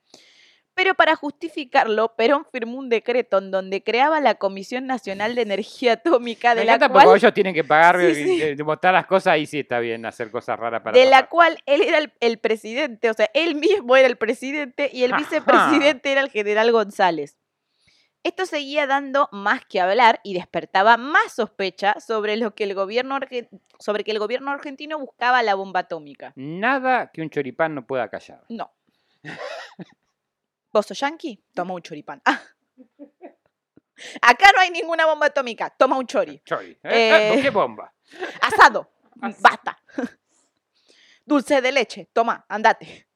Pero 0.74 0.96
para 0.96 1.16
justificarlo, 1.16 2.16
Perón 2.16 2.48
firmó 2.52 2.80
un 2.80 2.90
decreto 2.90 3.38
en 3.38 3.52
donde 3.52 3.84
creaba 3.84 4.20
la 4.20 4.34
Comisión 4.34 4.88
Nacional 4.88 5.36
de 5.36 5.44
Energía 5.44 5.94
Atómica, 5.94 6.56
Me 6.56 6.62
de 6.62 6.66
la 6.66 6.74
encanta 6.74 6.92
cual 6.92 7.06
porque 7.06 7.20
ellos 7.20 7.34
tienen 7.36 7.54
que 7.54 7.64
pagar, 7.64 8.02
Sí, 8.02 8.16
sí. 8.16 8.56
demostrar 8.56 8.96
las 8.96 9.06
cosas 9.06 9.38
y 9.38 9.46
sí 9.46 9.60
está 9.60 9.78
bien 9.78 10.08
hacer 10.08 10.32
cosas 10.32 10.60
raras 10.60 10.82
para 10.82 10.98
de 10.98 11.06
la 11.06 11.28
cual 11.30 11.60
él 11.68 11.84
era 11.84 12.00
el, 12.00 12.12
el 12.20 12.40
presidente, 12.40 13.12
o 13.12 13.14
sea, 13.14 13.30
él 13.36 13.54
mismo 13.54 13.96
era 13.96 14.08
el 14.08 14.16
presidente 14.16 14.90
y 14.92 15.04
el 15.04 15.14
Ajá. 15.14 15.22
vicepresidente 15.22 16.12
era 16.12 16.22
el 16.22 16.32
general 16.32 16.72
González. 16.72 17.38
Esto 18.24 18.46
seguía 18.46 18.88
dando 18.88 19.28
más 19.34 19.66
que 19.66 19.82
hablar 19.82 20.22
y 20.24 20.34
despertaba 20.34 20.96
más 20.96 21.34
sospecha 21.34 22.00
sobre 22.00 22.38
lo 22.38 22.56
que 22.56 22.64
el 22.64 22.74
gobierno 22.74 23.20
sobre 23.80 24.06
que 24.06 24.12
el 24.12 24.20
gobierno 24.20 24.52
argentino 24.52 24.98
buscaba 24.98 25.44
la 25.44 25.56
bomba 25.56 25.82
atómica. 25.82 26.32
Nada 26.38 27.12
que 27.12 27.22
un 27.22 27.30
choripán 27.30 27.76
no 27.76 27.86
pueda 27.86 28.10
callar. 28.10 28.46
No. 28.48 28.72
¿Vos 30.72 30.86
sos 30.86 31.00
yanqui? 31.00 31.44
Toma 31.54 31.74
un 31.74 31.82
choripán. 31.82 32.22
Ah. 32.26 32.42
Acá 34.22 34.52
no 34.56 34.62
hay 34.62 34.72
ninguna 34.72 35.06
bomba 35.06 35.28
atómica. 35.28 35.70
Toma 35.70 35.98
un 35.98 36.08
chori. 36.08 36.42
Chori. 36.46 36.72
¿eh? 36.72 36.80
Eh, 36.84 37.34
Eh, 37.36 37.42
¿Qué 37.42 37.50
bomba? 37.50 37.94
Asado. 38.42 38.90
Asado. 39.22 39.42
Basta. 39.42 39.78
Dulce 41.26 41.62
de 41.62 41.72
leche. 41.72 42.10
Toma, 42.14 42.46
andate. 42.48 43.08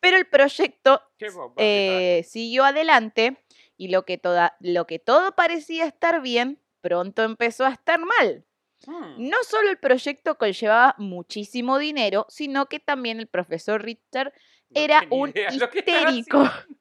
Pero 0.00 0.16
el 0.16 0.26
proyecto 0.26 1.02
¿Qué 1.18 1.28
bomba? 1.30 1.54
¿Qué 1.56 2.18
eh, 2.18 2.24
siguió 2.24 2.64
adelante 2.64 3.44
y 3.78 3.88
lo 3.88 4.04
que, 4.04 4.18
toda, 4.18 4.56
lo 4.60 4.86
que 4.86 4.98
todo 4.98 5.32
parecía 5.34 5.86
estar 5.86 6.20
bien, 6.20 6.60
pronto 6.82 7.22
empezó 7.22 7.64
a 7.64 7.70
estar 7.70 7.98
mal. 7.98 8.44
Mm. 8.86 9.28
No 9.28 9.36
solo 9.44 9.70
el 9.70 9.78
proyecto 9.78 10.36
conllevaba 10.36 10.94
muchísimo 10.98 11.78
dinero, 11.78 12.26
sino 12.28 12.66
que 12.66 12.80
también 12.80 13.20
el 13.20 13.28
profesor 13.28 13.82
Richter 13.82 14.32
No 14.68 14.80
era 14.80 15.06
un 15.10 15.32
histérico. 15.50 16.42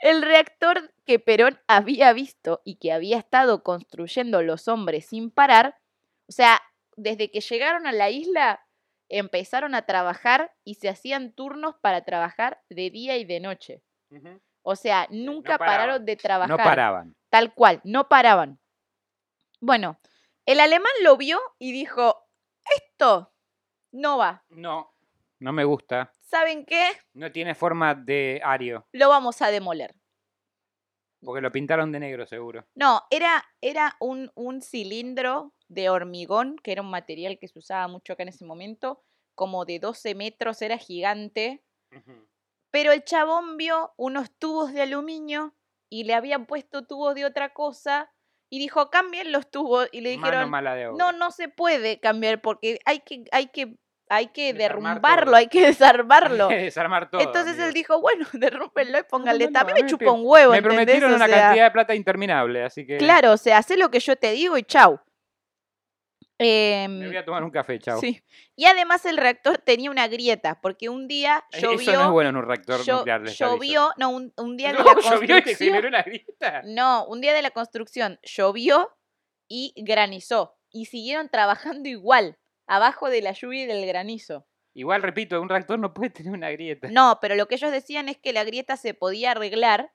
El 0.00 0.20
reactor 0.20 0.92
que 1.06 1.18
Perón 1.18 1.58
había 1.66 2.12
visto 2.12 2.60
y 2.62 2.76
que 2.76 2.92
había 2.92 3.16
estado 3.16 3.62
construyendo 3.62 4.42
los 4.42 4.68
hombres 4.68 5.06
sin 5.06 5.30
parar, 5.30 5.78
o 6.28 6.32
sea, 6.32 6.60
desde 6.96 7.30
que 7.30 7.40
llegaron 7.40 7.86
a 7.86 7.92
la 7.92 8.10
isla, 8.10 8.66
empezaron 9.08 9.74
a 9.74 9.86
trabajar 9.86 10.52
y 10.62 10.74
se 10.74 10.90
hacían 10.90 11.32
turnos 11.32 11.76
para 11.80 12.04
trabajar 12.04 12.60
de 12.68 12.90
día 12.90 13.16
y 13.16 13.24
de 13.24 13.40
noche. 13.40 13.82
O 14.62 14.76
sea, 14.76 15.06
nunca 15.10 15.58
pararon 15.58 16.04
de 16.04 16.16
trabajar. 16.16 16.56
No 16.56 16.56
paraban. 16.56 17.16
Tal 17.28 17.52
cual, 17.54 17.80
no 17.84 18.08
paraban. 18.08 18.60
Bueno, 19.60 19.98
el 20.46 20.60
alemán 20.60 20.92
lo 21.02 21.16
vio 21.16 21.40
y 21.58 21.72
dijo, 21.72 22.28
esto 22.76 23.32
no 23.92 24.18
va. 24.18 24.44
No, 24.48 24.94
no 25.38 25.52
me 25.52 25.64
gusta. 25.64 26.12
¿Saben 26.20 26.64
qué? 26.64 26.92
No 27.14 27.30
tiene 27.30 27.54
forma 27.54 27.94
de 27.94 28.40
ario. 28.44 28.86
Lo 28.92 29.08
vamos 29.08 29.42
a 29.42 29.50
demoler. 29.50 29.94
Porque 31.24 31.40
lo 31.40 31.52
pintaron 31.52 31.92
de 31.92 32.00
negro, 32.00 32.26
seguro. 32.26 32.66
No, 32.74 33.02
era, 33.10 33.44
era 33.60 33.96
un, 34.00 34.32
un 34.34 34.60
cilindro 34.60 35.54
de 35.68 35.88
hormigón, 35.88 36.56
que 36.56 36.72
era 36.72 36.82
un 36.82 36.90
material 36.90 37.38
que 37.38 37.48
se 37.48 37.58
usaba 37.58 37.86
mucho 37.86 38.12
acá 38.12 38.24
en 38.24 38.30
ese 38.30 38.44
momento, 38.44 39.04
como 39.34 39.64
de 39.64 39.78
12 39.78 40.14
metros, 40.14 40.60
era 40.62 40.78
gigante. 40.78 41.62
Pero 42.72 42.90
el 42.92 43.04
chabón 43.04 43.56
vio 43.56 43.92
unos 43.96 44.30
tubos 44.38 44.72
de 44.72 44.82
aluminio 44.82 45.54
y 45.90 46.04
le 46.04 46.14
habían 46.14 46.46
puesto 46.46 46.82
tubos 46.86 47.14
de 47.14 47.24
otra 47.26 47.50
cosa 47.52 48.10
y 48.50 48.58
dijo, 48.58 48.90
cambien 48.90 49.30
los 49.30 49.50
tubos. 49.50 49.88
Y 49.92 50.00
le 50.00 50.10
dijeron, 50.10 50.50
no, 50.98 51.12
no 51.12 51.30
se 51.30 51.48
puede 51.48 52.00
cambiar 52.00 52.40
porque 52.40 52.80
hay 52.86 53.00
que, 53.00 53.24
hay 53.30 53.46
que, 53.48 53.76
hay 54.08 54.26
que 54.28 54.52
Desarmar 54.52 54.94
derrumbarlo, 54.94 55.24
todo. 55.26 55.36
hay 55.36 55.46
que 55.48 55.66
desarmarlo. 55.66 56.48
Hay 56.48 56.56
que 56.56 56.62
desarmar 56.64 57.10
todo. 57.10 57.20
Entonces 57.20 57.58
él 57.58 57.72
dijo, 57.72 58.00
bueno, 58.00 58.26
derrúmpenlo 58.32 58.98
y 58.98 59.02
pónganle. 59.04 59.44
no, 59.44 59.50
no, 59.50 59.58
También 59.58 59.78
a 59.78 59.82
me 59.82 59.86
chupa 59.90 60.04
me- 60.06 60.10
un 60.10 60.20
huevo, 60.24 60.52
Me 60.52 60.58
¿entendés? 60.58 60.76
prometieron 60.78 61.12
O 61.12 61.16
una 61.16 61.28
cantidad 61.28 61.64
de 61.64 61.70
plata 61.70 61.94
interminable, 61.94 62.62
así 62.64 62.86
que 62.86 62.96
Claro, 62.98 63.32
o 63.32 63.36
sea, 63.36 63.58
hacé 63.58 63.76
lo 63.76 63.90
que 63.90 64.00
yo 64.00 64.16
te 64.16 64.32
digo 64.32 64.56
y 64.58 64.62
chau. 64.64 64.98
Me 66.42 66.84
Em, 66.84 67.06
voy 67.08 67.16
a 67.16 67.24
tomar 67.24 67.42
un 67.44 67.50
café, 67.50 67.78
chao. 67.78 67.98
sí. 68.00 68.22
Y 68.56 68.66
además 68.66 69.04
el 69.06 69.16
reactor 69.16 69.58
tenía 69.58 69.90
una 69.90 70.08
grieta, 70.08 70.60
porque 70.60 70.88
un 70.88 71.08
día 71.08 71.44
Eh, 71.52 71.60
llovió. 71.60 71.80
Eso 71.80 71.92
no 71.94 72.04
es 72.06 72.10
bueno 72.10 72.30
en 72.30 72.36
un 72.36 72.46
reactor 72.46 72.80
llo- 72.80 72.98
nuclear, 72.98 73.22
llovió, 73.24 73.90
no, 73.96 74.10
un, 74.10 74.32
un 74.36 74.56
día 74.56 74.72
de 74.72 74.78
No, 74.78 74.84
la 74.84 74.94
llovió 75.20 75.38
y 75.38 75.42
te 75.42 75.54
generó 75.54 75.82
construcción. 75.82 75.86
una 75.86 76.02
grieta. 76.02 76.62
No, 76.64 77.06
un 77.06 77.20
día 77.20 77.32
de 77.34 77.42
la 77.42 77.50
construcción 77.50 78.18
llovió 78.22 78.90
y 79.48 79.72
granizó. 79.76 80.56
Y 80.70 80.86
siguieron 80.86 81.28
trabajando 81.28 81.88
igual, 81.88 82.38
abajo 82.66 83.10
de 83.10 83.20
la 83.22 83.32
lluvia 83.32 83.64
y 83.64 83.66
del 83.66 83.86
granizo. 83.86 84.46
Igual, 84.74 85.02
repito, 85.02 85.38
un 85.40 85.50
reactor 85.50 85.78
no 85.78 85.92
puede 85.92 86.08
tener 86.10 86.32
una 86.32 86.50
grieta. 86.50 86.88
No, 86.90 87.18
pero 87.20 87.34
lo 87.34 87.46
que 87.46 87.56
ellos 87.56 87.70
decían 87.70 88.08
es 88.08 88.16
que 88.16 88.32
la 88.32 88.44
grieta 88.44 88.76
se 88.78 88.94
podía 88.94 89.32
arreglar 89.32 89.92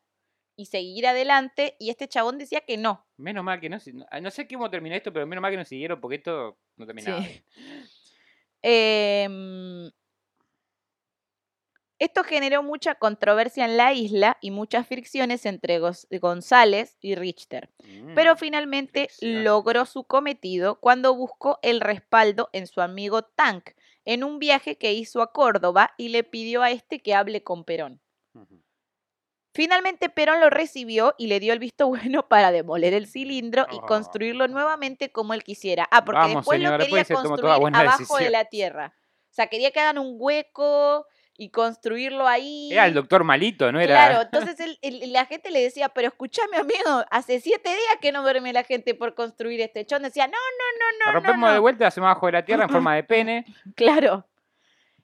y 0.58 0.66
seguir 0.66 1.08
adelante, 1.08 1.76
y 1.80 1.90
este 1.92 2.10
chabón 2.10 2.38
decía 2.38 2.62
que 2.62 2.76
no. 2.76 3.06
Menos 3.16 3.44
mal 3.46 3.62
que 3.62 3.70
no. 3.70 3.80
si- 3.80 3.94
No 3.94 4.32
sé 4.32 4.46
cómo 4.48 4.70
terminó 4.70 4.96
esto, 4.96 5.14
pero 5.14 5.26
menos 5.26 5.42
mal 5.42 5.52
que 5.52 5.58
no 5.58 5.64
siguieron 5.66 6.02
porque 6.02 6.16
esto 6.18 6.58
no 6.76 6.86
terminaba. 6.86 7.24
Sí. 7.24 7.42
Em, 8.64 9.92
esto 12.00 12.24
generó 12.24 12.64
mucha 12.64 12.96
controversia 12.96 13.66
en 13.66 13.78
la 13.78 13.94
isla 13.94 14.38
y 14.42 14.52
muchas 14.52 14.88
fricciones 14.88 15.46
entre 15.46 15.80
González 16.20 16.98
y 17.02 17.16
Richter. 17.16 17.70
Pero 18.16 18.34
Mm, 18.34 18.38
finalmente 18.38 19.00
fricción. 19.08 19.44
logró 19.44 19.86
su 19.86 20.04
cometido 20.06 20.80
cuando 20.80 21.16
buscó 21.16 21.60
el 21.62 21.82
respaldo 21.82 22.50
en 22.52 22.68
su 22.68 22.82
amigo 22.82 23.24
Tank 23.24 23.72
en 24.06 24.24
un 24.24 24.38
viaje 24.40 24.78
que 24.78 24.94
hizo 24.94 25.22
a 25.22 25.32
Córdoba 25.32 25.94
y 25.98 26.10
le 26.10 26.24
pidió 26.24 26.62
a 26.62 26.72
este 26.72 27.00
que 27.02 27.14
hable 27.16 27.44
con 27.44 27.64
Perón. 27.64 28.00
Ujú. 28.34 28.62
Finalmente 29.58 30.10
Perón 30.10 30.40
lo 30.40 30.52
recibió 30.52 31.16
y 31.18 31.26
le 31.26 31.40
dio 31.40 31.52
el 31.52 31.58
visto 31.58 31.88
bueno 31.88 32.28
para 32.28 32.52
demoler 32.52 32.94
el 32.94 33.08
cilindro 33.08 33.66
y 33.72 33.78
Oh. 33.78 33.86
construirlo 33.88 34.48
nuevamente 34.48 35.12
como 35.12 35.34
él 35.34 35.44
quisiera. 35.44 35.88
Ah, 35.90 36.06
porque 36.06 36.20
Vamos, 36.20 36.36
después 36.36 36.60
lo 36.62 36.78
quería 36.78 36.98
después 37.00 37.08
construir 37.28 37.76
abajo 37.76 38.18
de 38.20 38.30
la 38.30 38.46
tierra. 38.46 38.94
O 39.32 39.34
sea, 39.34 39.48
quería 39.48 39.72
que 39.72 39.80
hagan 39.80 39.98
un 39.98 40.14
hueco 40.20 41.08
y 41.38 41.50
construirlo 41.50 42.28
ahí. 42.28 42.70
Era 42.72 42.86
el 42.86 42.94
doctor 42.94 43.24
malito, 43.24 43.72
¿no 43.72 43.80
era? 43.80 43.96
Claro, 43.96 44.22
entonces 44.22 44.60
él- 44.60 44.78
él- 44.84 45.12
la 45.12 45.26
gente 45.26 45.50
le 45.50 45.62
decía, 45.62 45.90
pero 45.90 46.10
escúchame 46.10 46.58
amigo, 46.58 47.04
hace 47.10 47.40
siete 47.40 47.70
días 47.70 47.98
que 48.00 48.12
no 48.12 48.22
duerme 48.22 48.54
la 48.54 48.64
gente 48.64 48.94
por 48.94 49.16
construir 49.16 49.60
este 49.62 49.86
chón. 49.88 50.04
Decía, 50.04 50.28
no, 50.28 50.34
no, 50.34 50.80
no, 50.80 50.98
no, 51.00 51.06
Lo 51.08 51.14
rompemos 51.16 51.40
no, 51.42 51.48
no. 51.48 51.54
de 51.54 51.60
vuelta, 51.60 51.84
lo 51.84 51.88
hacemos 51.88 52.08
abajo 52.12 52.28
de 52.28 52.32
la 52.34 52.46
tierra 52.46 52.64
en 52.66 52.70
forma 52.70 52.94
de 52.96 53.04
pene. 53.04 53.46
Claro. 53.76 54.28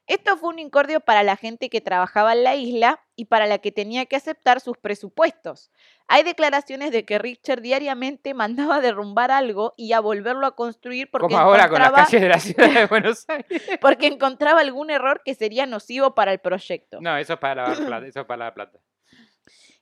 Esto 0.06 0.38
fue 0.38 0.50
un 0.50 0.60
incordio 0.60 1.00
para 1.00 1.24
la 1.24 1.38
gente 1.38 1.70
que 1.70 1.82
trabajaba 1.82 2.34
en 2.34 2.44
la 2.44 2.56
isla 2.56 3.03
y 3.16 3.26
para 3.26 3.46
la 3.46 3.60
que 3.60 3.72
tenía 3.72 4.06
que 4.06 4.16
aceptar 4.16 4.60
sus 4.60 4.78
presupuestos. 4.78 5.72
Hay 6.08 6.24
declaraciones 6.24 6.92
de 6.92 7.06
que 7.06 7.20
Richard 7.20 7.62
diariamente 7.62 8.34
mandaba 8.34 8.78
a 8.78 8.82
derrumbar 8.82 9.32
algo 9.32 9.74
y 9.78 9.94
a 9.94 10.00
volverlo 10.00 10.46
a 10.48 10.56
construir 10.56 11.10
porque, 11.12 11.26
Como 11.28 11.38
ahora 11.38 11.70
con 11.70 11.80
las 11.80 11.90
encontraba, 11.90 12.06
calles 12.06 12.22
de 12.22 12.30
la 12.30 12.40
ciudad 12.40 12.80
de 12.82 12.86
Buenos 12.88 13.26
Aires. 13.30 13.62
porque 13.82 14.08
encontraba 14.08 14.62
algún 14.62 14.90
error 14.90 15.22
que 15.24 15.36
sería 15.36 15.66
nocivo 15.66 16.16
para 16.16 16.32
el 16.32 16.40
proyecto. 16.40 17.00
No, 17.02 17.16
eso 17.18 17.34
es 17.34 17.40
para 17.40 17.64
lavar 17.64 17.78
plata. 17.86 18.08
Eso 18.08 18.20
es 18.22 18.26
para 18.26 18.38
lavar 18.40 18.54
plata. 18.54 18.80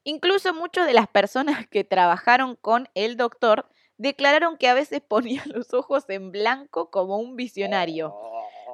Incluso 0.04 0.54
muchas 0.54 0.88
de 0.88 0.94
las 0.94 1.08
personas 1.08 1.66
que 1.70 1.84
trabajaron 1.84 2.56
con 2.56 2.90
el 2.96 3.18
doctor 3.18 3.68
declararon 3.98 4.58
que 4.58 4.68
a 4.68 4.74
veces 4.74 5.00
ponía 5.02 5.44
los 5.46 5.74
ojos 5.74 6.06
en 6.10 6.32
blanco 6.32 6.90
como 6.90 7.18
un 7.18 7.36
visionario. 7.36 8.16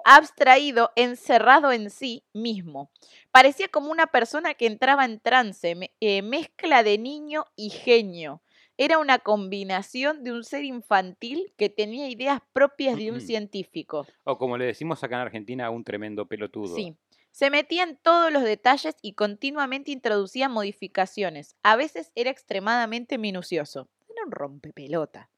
Abstraído, 0.05 0.91
encerrado 0.95 1.71
en 1.71 1.89
sí 1.89 2.23
mismo. 2.33 2.91
Parecía 3.31 3.67
como 3.67 3.91
una 3.91 4.07
persona 4.07 4.53
que 4.53 4.67
entraba 4.67 5.05
en 5.05 5.19
trance, 5.19 5.75
eh, 5.99 6.21
mezcla 6.21 6.83
de 6.83 6.97
niño 6.97 7.45
y 7.55 7.69
genio. 7.69 8.41
Era 8.77 8.99
una 8.99 9.17
combinación 9.17 10.23
de 10.23 10.31
un 10.31 10.43
ser 10.43 10.63
infantil 10.63 11.51
que 11.57 11.69
tenía 11.69 12.09
ideas 12.09 12.41
propias 12.53 12.95
de 12.97 13.09
un 13.09 13.17
Ujú. 13.17 13.25
científico. 13.25 14.05
O 14.23 14.37
como 14.37 14.57
le 14.57 14.65
decimos 14.65 15.03
acá 15.03 15.15
en 15.15 15.21
Argentina, 15.21 15.69
un 15.71 15.83
tremendo 15.83 16.27
pelotudo. 16.27 16.75
Sí. 16.75 16.95
Se 17.31 17.49
metía 17.49 17.83
en 17.83 17.97
todos 17.97 18.31
los 18.31 18.43
detalles 18.43 18.95
y 19.01 19.13
continuamente 19.13 19.91
introducía 19.91 20.49
modificaciones. 20.49 21.55
A 21.63 21.75
veces 21.75 22.11
era 22.15 22.29
extremadamente 22.29 23.17
minucioso. 23.17 23.89
Era 24.09 24.25
un 24.25 24.31
rompepelota. 24.31 25.29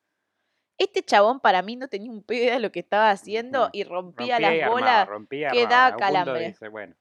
Este 0.79 1.03
chabón 1.03 1.39
para 1.41 1.61
mí 1.61 1.75
no 1.75 1.89
tenía 1.89 2.09
un 2.09 2.23
pedo 2.23 2.53
de 2.53 2.59
lo 2.59 2.71
que 2.71 2.79
estaba 2.79 3.11
haciendo 3.11 3.69
y 3.73 3.83
rompía, 3.83 4.37
Rompía 4.37 4.61
las 4.61 4.69
bolas 4.71 5.07
rompía 5.07 5.49
que 5.51 5.63
armaba. 5.63 5.75
daba 5.75 5.85
A 5.85 5.87
un 5.89 5.93
punto 5.93 6.05
calambre. 6.05 6.47
dice, 6.47 6.67
bueno, 6.69 6.95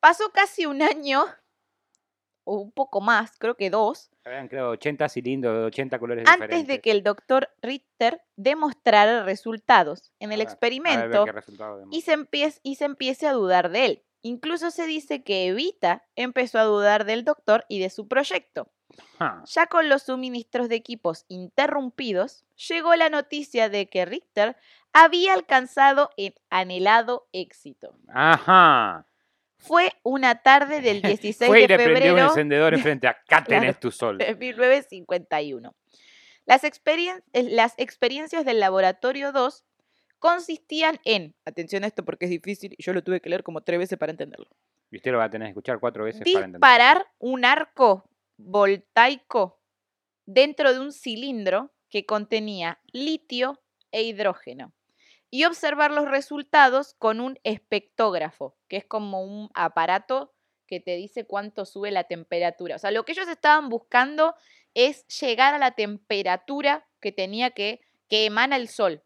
Pasó 0.00 0.30
casi 0.32 0.66
un 0.66 0.82
año, 0.82 1.24
o 2.44 2.56
un 2.58 2.72
poco 2.72 3.00
más, 3.00 3.36
creo 3.38 3.56
que 3.56 3.70
dos, 3.70 4.10
habían 4.24 4.48
creado 4.48 4.70
80 4.70 5.08
cilindros, 5.08 5.66
80 5.66 5.98
colores 5.98 6.24
antes 6.26 6.48
diferentes. 6.48 6.68
de 6.68 6.80
que 6.80 6.90
el 6.90 7.02
doctor 7.02 7.50
Richter 7.60 8.22
demostrara 8.36 9.24
resultados 9.24 10.12
en 10.18 10.32
el 10.32 10.38
ver, 10.38 10.46
ver, 10.46 10.52
experimento 10.52 11.24
y 11.90 12.00
se, 12.02 12.12
empiece, 12.12 12.60
y 12.62 12.76
se 12.76 12.84
empiece 12.86 13.26
a 13.26 13.32
dudar 13.32 13.70
de 13.70 13.84
él. 13.84 14.02
Incluso 14.22 14.70
se 14.70 14.86
dice 14.86 15.22
que 15.22 15.46
Evita 15.46 16.04
empezó 16.16 16.58
a 16.58 16.64
dudar 16.64 17.04
del 17.04 17.24
doctor 17.24 17.64
y 17.68 17.78
de 17.78 17.90
su 17.90 18.08
proyecto. 18.08 18.72
Ah, 19.18 19.42
Ya 19.46 19.66
con 19.66 19.88
los 19.88 20.02
suministros 20.04 20.68
de 20.68 20.76
equipos 20.76 21.24
interrumpidos, 21.28 22.44
llegó 22.68 22.94
la 22.96 23.08
noticia 23.10 23.68
de 23.68 23.86
que 23.88 24.04
Richter 24.04 24.56
había 24.92 25.34
alcanzado 25.34 26.10
el 26.16 26.34
anhelado 26.50 27.28
éxito. 27.32 27.96
Ajá. 28.08 29.06
Fue 29.58 29.92
una 30.02 30.42
tarde 30.42 30.80
del 30.80 31.02
16 31.02 31.48
Fue 31.48 31.60
y 31.62 31.66
de 31.66 31.68
le 31.68 31.74
prendió 31.84 31.94
un 31.94 31.98
febrero 32.18 32.28
encendedor 32.28 32.74
enfrente. 32.74 33.08
Acá 33.08 33.42
tenés 33.44 33.80
tu 33.80 33.90
sol. 33.90 34.18
de 34.18 34.34
1951. 34.34 35.74
Las, 36.44 36.62
experien- 36.64 37.22
las 37.32 37.74
experiencias 37.76 38.44
del 38.44 38.60
laboratorio 38.60 39.32
2 39.32 39.64
consistían 40.18 40.98
en, 41.04 41.34
atención 41.44 41.84
a 41.84 41.88
esto 41.88 42.04
porque 42.04 42.24
es 42.26 42.30
difícil 42.30 42.74
y 42.78 42.82
yo 42.82 42.92
lo 42.92 43.02
tuve 43.02 43.20
que 43.20 43.28
leer 43.28 43.42
como 43.42 43.60
tres 43.62 43.78
veces 43.78 43.98
para 43.98 44.10
entenderlo, 44.12 44.46
Y 44.90 44.96
usted 44.96 45.12
lo 45.12 45.18
va 45.18 45.24
a 45.24 45.30
tener 45.30 45.46
que 45.46 45.50
escuchar 45.50 45.78
cuatro 45.80 46.04
veces 46.04 46.20
para 46.22 46.46
entenderlo. 46.46 46.58
disparar 46.66 47.06
un 47.18 47.44
arco 47.44 48.08
voltaico 48.36 49.60
dentro 50.26 50.72
de 50.72 50.80
un 50.80 50.92
cilindro 50.92 51.72
que 51.88 52.04
contenía 52.04 52.80
litio 52.92 53.60
e 53.92 54.02
hidrógeno 54.02 54.72
y 55.30 55.44
observar 55.44 55.90
los 55.90 56.08
resultados 56.08 56.94
con 56.94 57.20
un 57.20 57.38
espectógrafo, 57.44 58.56
que 58.68 58.76
es 58.78 58.84
como 58.84 59.22
un 59.22 59.50
aparato 59.54 60.32
que 60.66 60.80
te 60.80 60.96
dice 60.96 61.24
cuánto 61.26 61.64
sube 61.64 61.90
la 61.90 62.04
temperatura. 62.04 62.76
O 62.76 62.78
sea, 62.78 62.90
lo 62.90 63.04
que 63.04 63.12
ellos 63.12 63.28
estaban 63.28 63.68
buscando 63.68 64.34
es 64.74 65.06
llegar 65.20 65.54
a 65.54 65.58
la 65.58 65.72
temperatura 65.72 66.86
que 67.00 67.12
tenía 67.12 67.50
que, 67.50 67.80
que 68.08 68.26
emana 68.26 68.56
el 68.56 68.68
sol, 68.68 69.02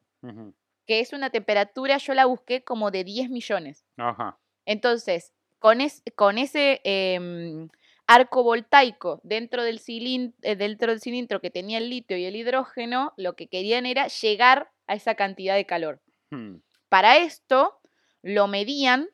que 0.87 1.01
es 1.01 1.13
una 1.13 1.31
temperatura, 1.31 1.99
yo 1.99 2.15
la 2.15 2.25
busqué 2.27 2.65
como 2.65 2.91
de 2.91 3.05
10 3.05 3.31
millones. 3.31 3.85
Ajá. 3.97 4.39
Entonces, 4.67 5.33
con, 5.59 5.81
es- 5.81 6.03
con 6.17 6.39
ese 6.39 6.81
em, 6.85 7.69
arco 8.11 8.43
voltaico 8.43 9.21
dentro 9.23 9.63
del, 9.63 9.79
cilin- 9.81 10.35
eh, 10.43 10.57
dentro 10.57 10.91
del 10.91 11.01
cilindro 11.01 11.41
que 11.41 11.51
tenía 11.51 11.79
el 11.79 11.89
litio 11.91 12.17
y 12.17 12.25
el 12.25 12.35
hidrógeno, 12.35 13.13
lo 13.17 13.37
que 13.37 13.47
querían 13.47 13.87
era 13.87 14.09
llegar 14.09 14.73
a 14.89 14.95
esa 14.95 15.15
cantidad 15.15 15.55
de 15.55 15.65
calor. 15.65 16.03
Hmm. 16.31 16.57
Para 16.89 17.19
esto, 17.19 17.81
lo 18.23 18.49
medían 18.49 19.09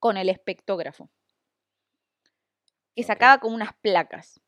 con 0.00 0.16
el 0.16 0.28
espectógrafo, 0.28 1.10
que 2.96 3.04
sacaba 3.04 3.38
como 3.38 3.54
unas 3.54 3.72
placas, 3.80 4.40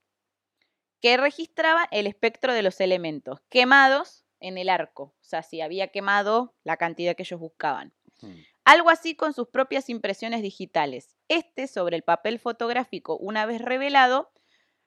que 1.00 1.16
registraban 1.16 1.86
el 1.92 2.08
espectro 2.08 2.52
de 2.52 2.62
los 2.62 2.80
elementos 2.80 3.40
quemados 3.48 4.24
en 4.40 4.58
el 4.58 4.68
arco. 4.68 5.14
O 5.20 5.24
sea, 5.24 5.42
si 5.42 5.60
había 5.60 5.88
quemado 5.88 6.54
la 6.64 6.76
cantidad 6.76 7.14
que 7.14 7.22
ellos 7.22 7.38
buscaban. 7.38 7.92
Hmm. 8.20 8.34
Algo 8.64 8.90
así 8.90 9.14
con 9.14 9.32
sus 9.34 9.48
propias 9.48 9.88
impresiones 9.90 10.42
digitales. 10.42 11.16
Este, 11.28 11.66
sobre 11.66 11.96
el 11.96 12.02
papel 12.02 12.38
fotográfico, 12.38 13.16
una 13.18 13.44
vez 13.46 13.60
revelado, 13.60 14.32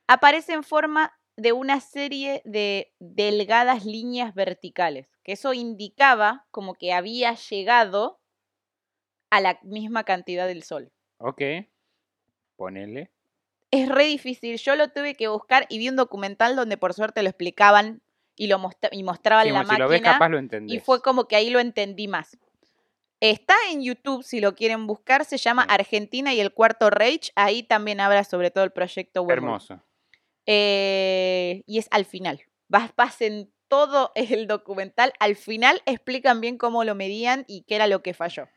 aparece 0.08 0.54
en 0.54 0.64
forma 0.64 1.14
de 1.36 1.52
una 1.52 1.80
serie 1.80 2.42
de 2.46 2.92
delgadas 3.00 3.86
líneas 3.86 4.34
verticales, 4.34 5.08
que 5.24 5.34
eso 5.34 5.54
indicaba 5.54 6.48
como 6.50 6.74
que 6.74 6.94
había 6.94 7.34
llegado 7.36 8.20
a 9.30 9.42
la 9.42 9.60
misma 9.62 10.04
cantidad 10.04 10.48
del 10.48 10.64
sol. 10.64 10.92
Ok. 11.20 11.42
Ponele. 12.56 13.12
Es 13.70 13.90
re 13.90 14.06
difícil, 14.06 14.58
yo 14.58 14.76
lo 14.76 14.88
tuve 14.90 15.14
que 15.16 15.28
buscar 15.28 15.66
y 15.70 15.78
vi 15.78 15.90
un 15.90 15.98
documental 15.98 16.56
donde 16.56 16.78
por 16.78 16.94
suerte 16.94 17.22
lo 17.22 17.30
explicaban 17.30 18.02
y, 18.36 18.48
lo 18.48 18.58
mostra- 18.58 18.90
y 18.92 19.04
mostraban 19.04 19.46
Sí, 19.46 19.52
la 19.52 19.66
si 19.66 19.78
lo 19.78 19.88
ves 19.90 20.00
máquina. 20.02 20.14
capaz 20.14 20.30
lo 20.30 20.38
entendés. 20.40 20.76
Y 20.76 20.80
fue 20.80 21.02
como 21.02 21.28
que 21.28 21.36
ahí 21.36 21.50
lo 21.50 21.60
entendí 21.60 22.08
más. 22.08 22.38
Está 23.20 23.56
en 23.72 23.82
YouTube, 23.82 24.24
si 24.24 24.40
lo 24.40 24.54
quieren 24.56 24.86
buscar, 24.86 25.26
se 25.26 25.38
llama. 25.38 25.64
Argentina 25.64 26.34
y 26.34 26.40
el 26.40 26.54
Cuarto 26.54 26.90
Reich. 26.90 27.32
Ahí 27.36 27.64
también 27.64 28.00
habla 28.00 28.24
sobre 28.24 28.52
todo 28.52 28.64
el 28.64 28.72
proyecto 28.72 29.24
Wormwood. 29.24 29.38
Hermoso. 29.38 29.84
Eh, 30.46 31.64
y 31.66 31.80
es 31.80 31.88
al 31.92 32.06
final. 32.06 32.44
Vas, 32.68 32.92
vas 32.96 33.22
en 33.22 33.52
todo 33.68 34.12
el 34.16 34.48
documental. 34.48 35.14
Al 35.20 35.36
final 35.36 35.82
explican 35.86 36.42
bien 36.42 36.58
cómo 36.58 36.84
lo 36.84 36.96
medían 36.96 37.44
y 37.48 37.64
qué 37.64 37.76
era 37.76 37.88
lo 37.88 38.02
que 38.04 38.14
falló. 38.14 38.48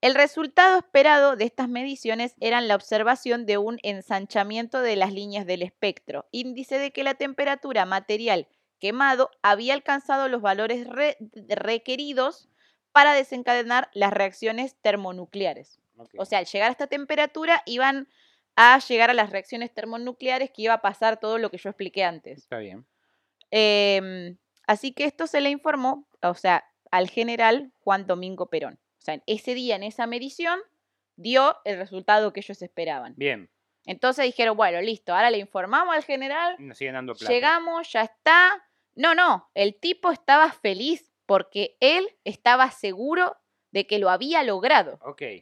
El 0.00 0.14
resultado 0.14 0.78
esperado 0.78 1.34
de 1.34 1.44
estas 1.46 1.68
mediciones 1.68 2.34
eran 2.38 2.68
la 2.68 2.74
observación 2.74 3.46
de 3.46 3.56
un 3.56 3.78
ensanchamiento 3.82 4.80
de 4.82 4.96
las 4.96 5.12
líneas 5.14 5.46
del 5.46 5.62
espectro, 5.62 6.26
índice 6.30 6.78
de 6.78 6.90
que 6.92 7.04
la 7.04 7.14
temperatura 7.14 7.86
material 7.86 8.46
quemado 8.78 9.30
había 9.42 9.72
alcanzado 9.72 10.28
los 10.28 10.42
valores 10.42 10.86
re- 10.86 11.16
requeridos 11.48 12.50
para 12.94 13.12
desencadenar 13.12 13.90
las 13.92 14.12
reacciones 14.12 14.76
termonucleares. 14.76 15.80
O 16.16 16.24
sea, 16.24 16.38
al 16.38 16.46
llegar 16.46 16.68
a 16.68 16.70
esta 16.70 16.86
temperatura 16.86 17.60
iban 17.66 18.06
a 18.54 18.78
llegar 18.78 19.10
a 19.10 19.14
las 19.14 19.30
reacciones 19.30 19.74
termonucleares 19.74 20.52
que 20.52 20.62
iba 20.62 20.74
a 20.74 20.80
pasar 20.80 21.18
todo 21.18 21.38
lo 21.38 21.50
que 21.50 21.58
yo 21.58 21.70
expliqué 21.70 22.04
antes. 22.04 22.38
Está 22.38 22.58
bien. 22.58 22.86
Em, 23.50 24.36
así 24.68 24.92
que 24.92 25.06
esto 25.06 25.26
se 25.26 25.40
le 25.40 25.50
informó, 25.50 26.06
o 26.22 26.34
sea, 26.34 26.64
al 26.92 27.10
general 27.10 27.72
Juan 27.80 28.06
Domingo 28.06 28.46
Perón. 28.46 28.78
O 28.98 29.02
sea, 29.02 29.20
ese 29.26 29.54
día, 29.54 29.74
en 29.74 29.82
esa 29.82 30.06
medición, 30.06 30.60
dio 31.16 31.56
el 31.64 31.78
resultado 31.78 32.32
que 32.32 32.40
ellos 32.40 32.62
esperaban. 32.62 33.14
Bien. 33.16 33.50
Entonces 33.86 34.24
dijeron, 34.24 34.56
bueno, 34.56 34.80
listo, 34.80 35.12
ahora 35.12 35.30
le 35.32 35.38
informamos 35.38 35.96
al 35.96 36.04
general, 36.04 36.54
Nos 36.60 36.78
siguen 36.78 36.94
dando 36.94 37.16
plata. 37.16 37.32
llegamos, 37.32 37.90
ya 37.92 38.02
está. 38.02 38.64
No, 38.94 39.16
no, 39.16 39.50
el 39.54 39.74
tipo 39.74 40.12
estaba 40.12 40.52
feliz 40.52 41.10
porque 41.26 41.76
él 41.80 42.08
estaba 42.24 42.70
seguro 42.70 43.36
de 43.70 43.86
que 43.86 43.98
lo 43.98 44.08
había 44.08 44.42
logrado. 44.42 45.00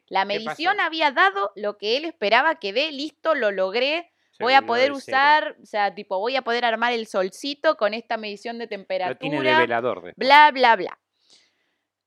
La 0.08 0.22
¿qué 0.22 0.26
medición 0.26 0.80
había 0.80 1.10
dado 1.10 1.52
lo 1.54 1.76
que 1.76 1.98
él 1.98 2.04
esperaba 2.06 2.54
que 2.56 2.72
dé, 2.72 2.90
listo, 2.90 3.34
lo 3.34 3.50
logré, 3.50 4.10
Se 4.30 4.42
voy 4.42 4.54
a 4.54 4.62
poder 4.62 4.92
usar, 4.92 5.56
o 5.62 5.66
sea, 5.66 5.94
tipo, 5.94 6.18
voy 6.18 6.36
a 6.36 6.42
poder 6.42 6.64
armar 6.64 6.94
el 6.94 7.06
solcito 7.06 7.76
con 7.76 7.92
esta 7.92 8.16
medición 8.16 8.58
de 8.58 8.64
Lo 8.64 8.70
temperatura, 8.70 9.18
tiene 9.18 9.42
de 9.42 9.56
velador 9.56 10.14
bla, 10.16 10.50
bla, 10.50 10.76
bla. 10.76 10.98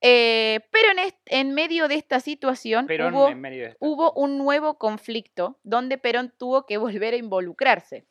Eh, 0.02 0.60
pero 0.72 0.90
en, 1.28 1.54
medio 1.54 1.88
de 1.88 1.96
esta 1.96 2.20
situación 2.20 2.86
de 2.86 3.76
hubo 3.80 4.14
un 4.14 4.38
nuevo 4.38 4.78
conflicto 4.78 5.60
donde 5.64 5.98
Perón 5.98 6.34
tuvo 6.38 6.66
que 6.66 6.78
volver 6.78 7.14
a 7.14 7.18
involucrarse. 7.18 8.06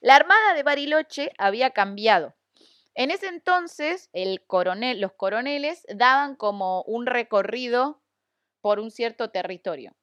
La 0.00 0.16
armada 0.16 0.54
de 0.54 0.62
Bariloche 0.62 1.32
había 1.38 1.70
cambiado. 1.70 2.34
En 2.98 3.10
ese 3.12 3.28
entonces, 3.28 4.10
el 4.12 4.44
coronel, 4.44 5.00
los 5.00 5.12
coroneles 5.12 5.86
daban 5.94 6.34
como 6.34 6.82
un 6.82 7.06
recorrido 7.06 8.02
por 8.60 8.80
un 8.80 8.90
cierto 8.90 9.30
territorio. 9.30 9.94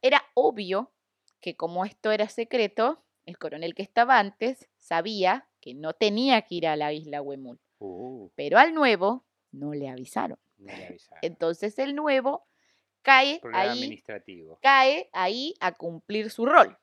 Era 0.00 0.22
obvio 0.34 0.92
que 1.40 1.56
como 1.56 1.84
esto 1.84 2.12
era 2.12 2.28
secreto, 2.28 3.02
el 3.24 3.36
coronel 3.36 3.74
que 3.74 3.82
estaba 3.82 4.18
antes 4.20 4.68
sabía 4.78 5.48
que 5.60 5.74
no 5.74 5.92
tenía 5.94 6.42
que 6.42 6.54
ir 6.54 6.68
a 6.68 6.76
la 6.76 6.92
isla 6.92 7.20
Huemul. 7.20 7.58
Uh, 7.80 8.30
Pero 8.36 8.58
al 8.58 8.74
nuevo 8.74 9.24
no 9.50 9.74
le 9.74 9.88
avisaron. 9.88 10.38
no 10.58 10.72
le 10.72 10.86
avisaron. 10.86 11.18
Entonces 11.22 11.78
el 11.80 11.96
nuevo 11.96 12.46
cae 13.02 13.40
Problema 13.40 13.60
ahí, 13.62 13.70
administrativo. 13.82 14.60
cae 14.62 15.10
ahí 15.12 15.54
a 15.58 15.72
cumplir 15.72 16.30
su 16.30 16.46
rol. 16.46 16.78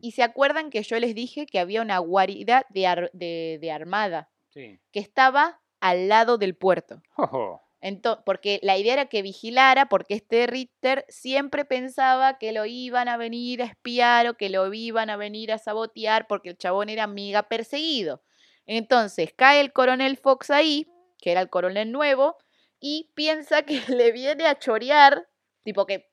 Y 0.00 0.10
se 0.10 0.24
acuerdan 0.24 0.70
que 0.70 0.82
yo 0.82 0.98
les 0.98 1.14
dije 1.14 1.46
que 1.46 1.60
había 1.60 1.82
una 1.82 1.98
guarida 1.98 2.66
de, 2.70 2.88
ar- 2.88 3.10
de- 3.12 3.58
de 3.60 3.70
armada 3.70 4.28
Sí. 4.52 4.80
que 4.92 5.00
estaba 5.00 5.60
al 5.80 6.08
lado 6.08 6.38
del 6.38 6.54
puerto. 6.56 7.02
Ojo. 7.16 7.60
Ento- 7.80 8.22
porque 8.24 8.60
la 8.62 8.78
idea 8.78 8.92
era 8.92 9.06
que 9.06 9.22
vigilara, 9.22 9.86
porque 9.88 10.14
este 10.14 10.46
Ritter 10.46 11.04
siempre 11.08 11.64
pensaba 11.64 12.38
que 12.38 12.52
lo 12.52 12.64
iban 12.64 13.08
a 13.08 13.16
venir 13.16 13.60
a 13.62 13.64
espiar 13.66 14.28
o 14.28 14.36
que 14.36 14.50
lo 14.50 14.72
iban 14.72 15.10
a 15.10 15.16
venir 15.16 15.50
a 15.52 15.58
sabotear 15.58 16.26
porque 16.28 16.50
el 16.50 16.58
chabón 16.58 16.88
era 16.90 17.02
amiga 17.04 17.42
perseguido. 17.48 18.22
Entonces 18.66 19.32
cae 19.36 19.60
el 19.60 19.72
coronel 19.72 20.16
Fox 20.16 20.50
ahí, 20.50 20.86
que 21.18 21.32
era 21.32 21.40
el 21.40 21.50
coronel 21.50 21.90
nuevo, 21.90 22.36
y 22.78 23.10
piensa 23.16 23.62
que 23.62 23.80
le 23.98 24.12
viene 24.12 24.46
a 24.46 24.58
chorear, 24.58 25.26
tipo 25.64 25.84
que 25.86 26.08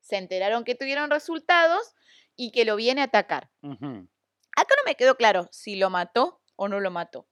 se 0.00 0.16
enteraron 0.16 0.64
que 0.64 0.74
tuvieron 0.74 1.10
resultados 1.10 1.94
y 2.34 2.50
que 2.50 2.64
lo 2.64 2.74
viene 2.74 3.02
a 3.02 3.04
atacar. 3.04 3.48
Acá 4.56 4.74
no 4.76 4.82
me 4.84 4.96
quedó 4.96 5.16
claro 5.16 5.48
si 5.52 5.76
lo 5.76 5.88
mató 5.90 6.40
o 6.56 6.66
no 6.68 6.80
lo 6.80 6.90
mató. 6.90 7.28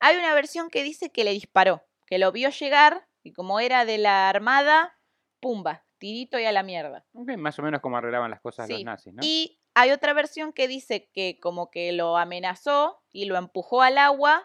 Hay 0.00 0.16
una 0.16 0.34
versión 0.34 0.70
que 0.70 0.82
dice 0.82 1.10
que 1.10 1.24
le 1.24 1.32
disparó, 1.32 1.86
que 2.06 2.18
lo 2.18 2.32
vio 2.32 2.50
llegar 2.50 3.06
y 3.22 3.32
como 3.32 3.60
era 3.60 3.84
de 3.84 3.98
la 3.98 4.28
armada, 4.28 4.98
pumba, 5.40 5.84
tirito 5.98 6.38
y 6.38 6.44
a 6.44 6.52
la 6.52 6.62
mierda. 6.62 7.06
Más 7.12 7.58
o 7.58 7.62
menos 7.62 7.80
como 7.80 7.98
arreglaban 7.98 8.30
las 8.30 8.40
cosas 8.40 8.66
Sí, 8.66 8.72
los 8.72 8.84
nazis, 8.84 9.14
¿no? 9.14 9.20
Y 9.22 9.60
hay 9.74 9.90
otra 9.90 10.14
versión 10.14 10.52
que 10.52 10.68
dice 10.68 11.10
que 11.12 11.38
como 11.38 11.70
que 11.70 11.92
lo 11.92 12.16
amenazó 12.16 13.02
y 13.12 13.26
lo 13.26 13.36
empujó 13.36 13.82
al 13.82 13.98
agua 13.98 14.42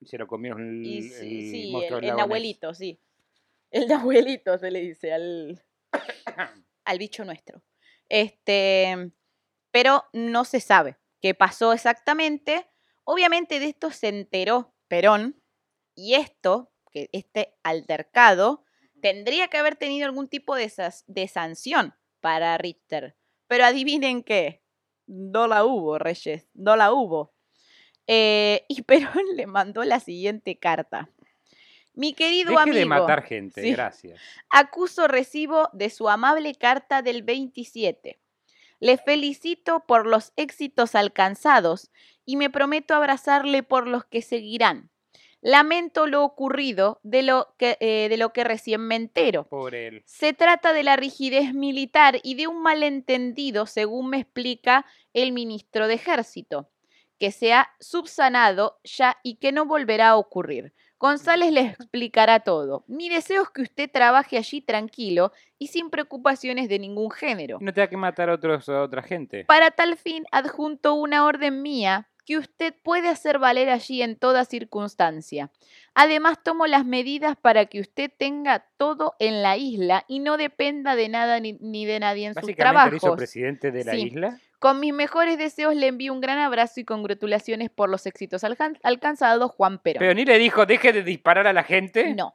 Y 0.00 0.06
se 0.06 0.18
lo 0.18 0.26
comieron 0.26 0.68
el, 0.68 0.86
y 0.86 1.02
sí, 1.02 1.74
el 1.74 1.90
sí, 1.90 2.06
el, 2.06 2.18
abuelito, 2.18 2.74
sí. 2.74 3.00
El 3.70 3.90
abuelito 3.92 4.58
se 4.58 4.70
le 4.70 4.80
dice 4.80 5.12
al, 5.12 5.62
al 6.84 6.98
bicho 6.98 7.24
nuestro. 7.24 7.62
Este, 8.08 9.12
pero 9.70 10.04
no 10.12 10.44
se 10.44 10.60
sabe 10.60 10.96
qué 11.20 11.34
pasó 11.34 11.72
exactamente. 11.72 12.68
Obviamente 13.10 13.58
de 13.58 13.66
esto 13.70 13.90
se 13.90 14.08
enteró 14.08 14.74
Perón 14.86 15.40
y 15.94 16.12
esto, 16.12 16.70
que 16.92 17.08
este 17.12 17.54
altercado, 17.62 18.66
tendría 19.00 19.48
que 19.48 19.56
haber 19.56 19.76
tenido 19.76 20.04
algún 20.04 20.28
tipo 20.28 20.54
de, 20.54 20.70
de 21.06 21.28
sanción 21.28 21.94
para 22.20 22.58
Richter. 22.58 23.16
Pero 23.46 23.64
adivinen 23.64 24.22
qué, 24.22 24.62
no 25.06 25.46
la 25.46 25.64
hubo, 25.64 25.98
Reyes, 25.98 26.48
no 26.52 26.76
la 26.76 26.92
hubo. 26.92 27.32
Eh, 28.06 28.66
y 28.68 28.82
Perón 29.22 29.24
le 29.36 29.46
mandó 29.46 29.84
la 29.84 30.00
siguiente 30.00 30.58
carta. 30.58 31.08
Mi 31.94 32.12
querido 32.12 32.50
Deje 32.50 32.62
amigo. 32.62 32.76
de 32.76 32.84
matar 32.84 33.22
gente, 33.22 33.62
Sí. 33.62 33.72
gracias. 33.72 34.20
Acuso 34.50 35.08
recibo 35.08 35.70
de 35.72 35.88
su 35.88 36.10
amable 36.10 36.54
carta 36.56 37.00
del 37.00 37.22
27. 37.22 38.20
Le 38.80 38.98
felicito 38.98 39.86
por 39.86 40.06
los 40.06 40.34
éxitos 40.36 40.94
alcanzados 40.94 41.90
y 42.28 42.36
me 42.36 42.50
prometo 42.50 42.94
abrazarle 42.94 43.62
por 43.62 43.88
los 43.88 44.04
que 44.04 44.20
seguirán. 44.20 44.90
Lamento 45.40 46.06
lo 46.06 46.22
ocurrido 46.22 47.00
de 47.02 47.22
lo 47.22 47.54
que, 47.56 47.78
eh, 47.80 48.10
de 48.10 48.18
lo 48.18 48.34
que 48.34 48.44
recién 48.44 48.82
me 48.82 48.96
entero. 48.96 49.44
Por 49.48 49.74
él. 49.74 50.02
Se 50.04 50.34
trata 50.34 50.74
de 50.74 50.82
la 50.82 50.96
rigidez 50.96 51.54
militar 51.54 52.18
y 52.22 52.34
de 52.34 52.46
un 52.46 52.62
malentendido, 52.62 53.64
según 53.64 54.10
me 54.10 54.18
explica 54.18 54.84
el 55.14 55.32
ministro 55.32 55.88
de 55.88 55.94
Ejército, 55.94 56.68
que 57.18 57.30
se 57.30 57.54
ha 57.54 57.70
subsanado 57.80 58.78
ya 58.84 59.16
y 59.22 59.36
que 59.36 59.50
no 59.50 59.64
volverá 59.64 60.10
a 60.10 60.16
ocurrir. 60.18 60.74
González 60.98 61.50
les 61.50 61.72
explicará 61.72 62.40
todo. 62.40 62.84
Mi 62.88 63.08
deseo 63.08 63.44
es 63.44 63.48
que 63.48 63.62
usted 63.62 63.90
trabaje 63.90 64.36
allí 64.36 64.60
tranquilo 64.60 65.32
y 65.58 65.68
sin 65.68 65.88
preocupaciones 65.88 66.68
de 66.68 66.78
ningún 66.78 67.10
género. 67.10 67.56
No 67.62 67.72
tenga 67.72 67.88
que 67.88 67.96
matar 67.96 68.28
a, 68.28 68.34
otros, 68.34 68.68
a 68.68 68.82
otra 68.82 69.02
gente. 69.02 69.46
Para 69.46 69.70
tal 69.70 69.96
fin 69.96 70.24
adjunto 70.30 70.92
una 70.92 71.24
orden 71.24 71.62
mía 71.62 72.06
que 72.28 72.36
usted 72.36 72.74
puede 72.82 73.08
hacer 73.08 73.38
valer 73.38 73.70
allí 73.70 74.02
en 74.02 74.14
toda 74.14 74.44
circunstancia. 74.44 75.50
Además 75.94 76.36
tomo 76.44 76.66
las 76.66 76.84
medidas 76.84 77.38
para 77.40 77.64
que 77.64 77.80
usted 77.80 78.10
tenga 78.18 78.66
todo 78.76 79.14
en 79.18 79.42
la 79.42 79.56
isla 79.56 80.04
y 80.08 80.18
no 80.18 80.36
dependa 80.36 80.94
de 80.94 81.08
nada 81.08 81.40
ni, 81.40 81.54
ni 81.54 81.86
de 81.86 81.98
nadie 82.00 82.26
en 82.26 82.34
sus 82.34 82.42
Básicamente 82.42 82.90
lo 82.90 82.96
hizo 82.96 83.00
trabajos. 83.06 83.16
presidente 83.16 83.70
de 83.72 83.84
la 83.84 83.92
Sí. 83.92 84.02
isla. 84.08 84.38
Con 84.58 84.78
mis 84.78 84.92
mejores 84.92 85.38
deseos 85.38 85.74
le 85.74 85.86
envío 85.86 86.12
un 86.12 86.20
gran 86.20 86.38
abrazo 86.38 86.80
y 86.80 86.84
congratulaciones 86.84 87.70
por 87.70 87.88
los 87.88 88.04
éxitos 88.04 88.44
alcan- 88.44 88.78
alcanzados, 88.82 89.50
Juan 89.52 89.78
Perón. 89.78 90.00
Pero 90.00 90.12
ni 90.12 90.26
le 90.26 90.36
dijo, 90.38 90.66
deje 90.66 90.92
de 90.92 91.02
disparar 91.02 91.46
a 91.46 91.54
la 91.54 91.62
gente. 91.62 92.12
No. 92.14 92.34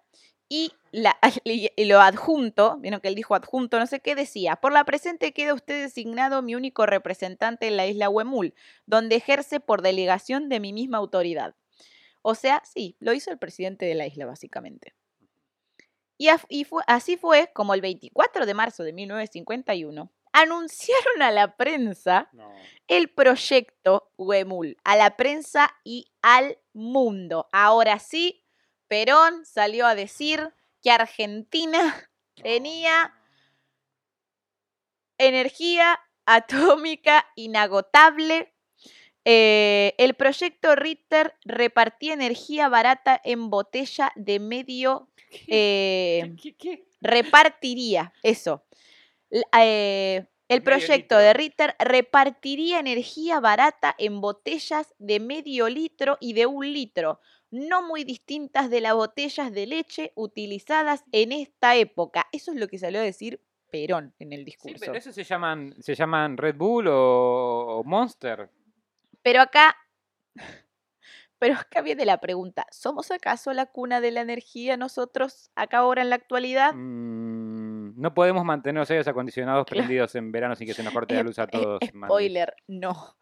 Y, 0.50 0.72
la- 0.94 1.18
y- 1.44 1.70
lo 1.86 2.00
adjunto, 2.00 2.78
vieron 2.78 3.02
que 3.02 3.10
él 3.10 3.16
dijo 3.16 3.36
adjunto, 3.36 3.78
no 3.80 3.88
sé 3.88 4.00
qué 4.00 4.16
decía. 4.16 4.56
Por 4.56 4.72
la 4.72 4.86
presente 4.86 5.34
queda 5.34 5.54
usted 5.54 5.82
designado 5.84 6.42
mi 6.42 6.56
único 6.56 6.86
representante 6.86 7.68
en 7.68 7.76
la 7.76 7.86
isla 7.88 8.08
Huemul, 8.10 8.54
donde 8.86 9.16
ejerce 9.18 9.60
por 9.60 9.82
delegación 9.82 10.48
de 10.48 10.60
mi 10.62 10.72
misma 10.72 11.00
autoridad. 11.00 11.56
O 12.22 12.36
sea, 12.36 12.62
sí, 12.64 12.96
lo 13.00 13.12
hizo 13.14 13.32
el 13.32 13.38
presidente 13.38 13.86
de 13.86 13.96
la 13.96 14.08
isla, 14.08 14.26
básicamente. 14.26 14.94
Y, 16.18 16.28
af- 16.28 16.46
y 16.48 16.64
fue, 16.64 16.84
así 16.88 17.18
fue 17.18 17.50
como 17.54 17.74
el 17.74 17.82
24 17.82 18.46
de 18.46 18.54
marzo 18.54 18.84
de 18.84 18.94
1951 18.94 20.10
anunciaron 20.32 21.22
a 21.22 21.32
la 21.32 21.56
prensa 21.58 22.30
No. 22.34 22.52
el 22.88 23.10
proyecto 23.10 24.10
Huemul 24.18 24.78
a 24.84 24.96
la 24.96 25.16
prensa 25.18 25.76
y 25.84 26.12
al 26.22 26.58
mundo. 26.72 27.50
Ahora 27.52 28.00
sí, 28.00 28.44
Perón 28.88 29.46
salió 29.46 29.86
a 29.86 29.94
decir 29.96 30.52
que 30.84 30.92
Argentina 30.92 32.10
tenía 32.36 33.14
energía 35.18 36.00
atómica 36.26 37.26
inagotable. 37.36 38.54
Eh, 39.26 39.96
el 39.98 40.16
proyecto 40.16 40.76
Ritter 40.76 41.34
repartía 41.46 42.14
energía 42.14 42.68
barata 42.68 43.20
en 43.24 43.50
botella 43.50 44.12
de 44.16 44.40
medio... 44.40 45.10
eh, 45.48 46.36
¿Qué, 46.42 46.56
qué, 46.56 46.58
qué? 46.58 46.86
repartiría 47.02 48.14
eso. 48.22 48.66
Eh, 49.58 50.26
el 50.50 50.62
proyecto 50.62 51.16
litro. 51.16 51.18
de 51.20 51.34
Ritter 51.34 51.76
repartiría 51.80 52.80
energía 52.80 53.40
barata 53.40 53.96
en 53.98 54.22
botellas 54.22 54.94
de 55.00 55.20
medio 55.20 55.70
litro 55.70 56.18
y 56.20 56.34
de 56.34 56.46
un 56.46 56.72
litro, 56.72 57.20
no 57.56 57.84
muy 57.88 58.04
distintas 58.04 58.70
de 58.72 58.82
las 58.82 58.96
botellas 58.96 59.52
de 59.54 59.68
leche 59.68 60.12
utilizadas 60.16 61.04
en 61.12 61.32
esta 61.32 61.76
época. 61.76 62.28
Eso 62.32 62.52
es 62.52 62.58
lo 62.60 62.68
que 62.68 62.80
salió 62.80 63.00
a 63.00 63.04
decir 63.04 63.40
Perón 63.70 64.14
en 64.20 64.34
el 64.34 64.40
Sí, 64.40 64.46
discurso. 64.46 64.78
pero 64.80 64.94
eso 64.96 65.12
se 65.12 65.24
llaman, 65.24 65.76
se 65.80 65.94
llaman 65.94 66.36
Red 66.38 66.56
Bull 66.56 66.88
o, 66.88 67.80
o 67.80 67.84
Monster. 67.84 68.50
Pero 69.22 69.42
acá, 69.42 69.76
pero 71.40 71.56
acá 71.56 71.82
viene 71.82 72.06
la 72.06 72.20
pregunta, 72.20 72.66
¿somos 72.72 73.12
acaso 73.12 73.54
la 73.54 73.66
cuna 73.68 74.02
de 74.02 74.12
la 74.12 74.22
energía 74.22 74.78
nosotros 74.78 75.52
acá 75.56 75.78
ahora 75.80 76.02
en 76.02 76.10
la 76.10 76.16
actualidad? 76.16 76.74
Mm, 76.74 78.00
no 78.02 78.14
podemos 78.14 78.44
mantener 78.46 78.80
los 78.82 78.90
aires 78.92 79.08
acondicionados 79.08 79.66
Claro. 79.66 79.82
prendidos 79.86 80.16
en 80.16 80.32
verano 80.32 80.56
sin 80.56 80.68
que 80.68 80.74
se 80.74 80.84
nos 80.84 80.94
corte 80.94 81.14
la 81.16 81.24
luz 81.24 81.38
a 81.40 81.48
todos. 81.48 81.80
Spoiler, 81.86 82.56
no. 82.68 83.16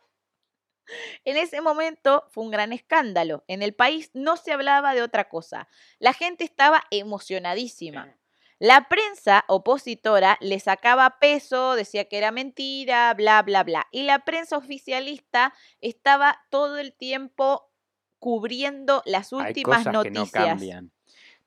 En 1.26 1.38
ese 1.38 1.62
momento 1.62 2.26
fue 2.30 2.44
un 2.44 2.52
gran 2.52 2.74
escándalo. 2.74 3.44
En 3.48 3.62
el 3.62 3.74
país 3.74 4.12
no 4.14 4.38
se 4.38 4.52
hablaba 4.52 4.94
de 4.94 5.02
otra 5.02 5.30
cosa. 5.30 5.68
La 6.00 6.14
gente 6.14 6.44
estaba 6.44 6.84
emocionadísima. 6.92 8.16
La 8.60 8.88
prensa 8.89 9.44
opositora 9.48 10.38
le 10.39 10.60
sacaba 10.60 11.18
peso, 11.20 11.74
decía 11.74 12.06
que 12.06 12.20
era 12.20 12.32
mentira, 12.32 13.12
bla, 13.16 13.42
bla, 13.42 13.64
bla. 13.64 13.88
Y 13.92 14.04
la 14.04 14.20
prensa 14.20 14.56
oficialista 14.56 15.54
estaba 15.82 16.39
todo 16.52 16.78
el 16.78 16.94
tiempo 16.94 17.72
cubriendo 18.20 19.02
las 19.06 19.34
Hay 19.34 19.39
últimas 19.39 19.80
cosas 19.80 19.94
noticias. 19.94 20.32
que 20.32 20.39
no 20.39 20.46
cambian. 20.46 20.92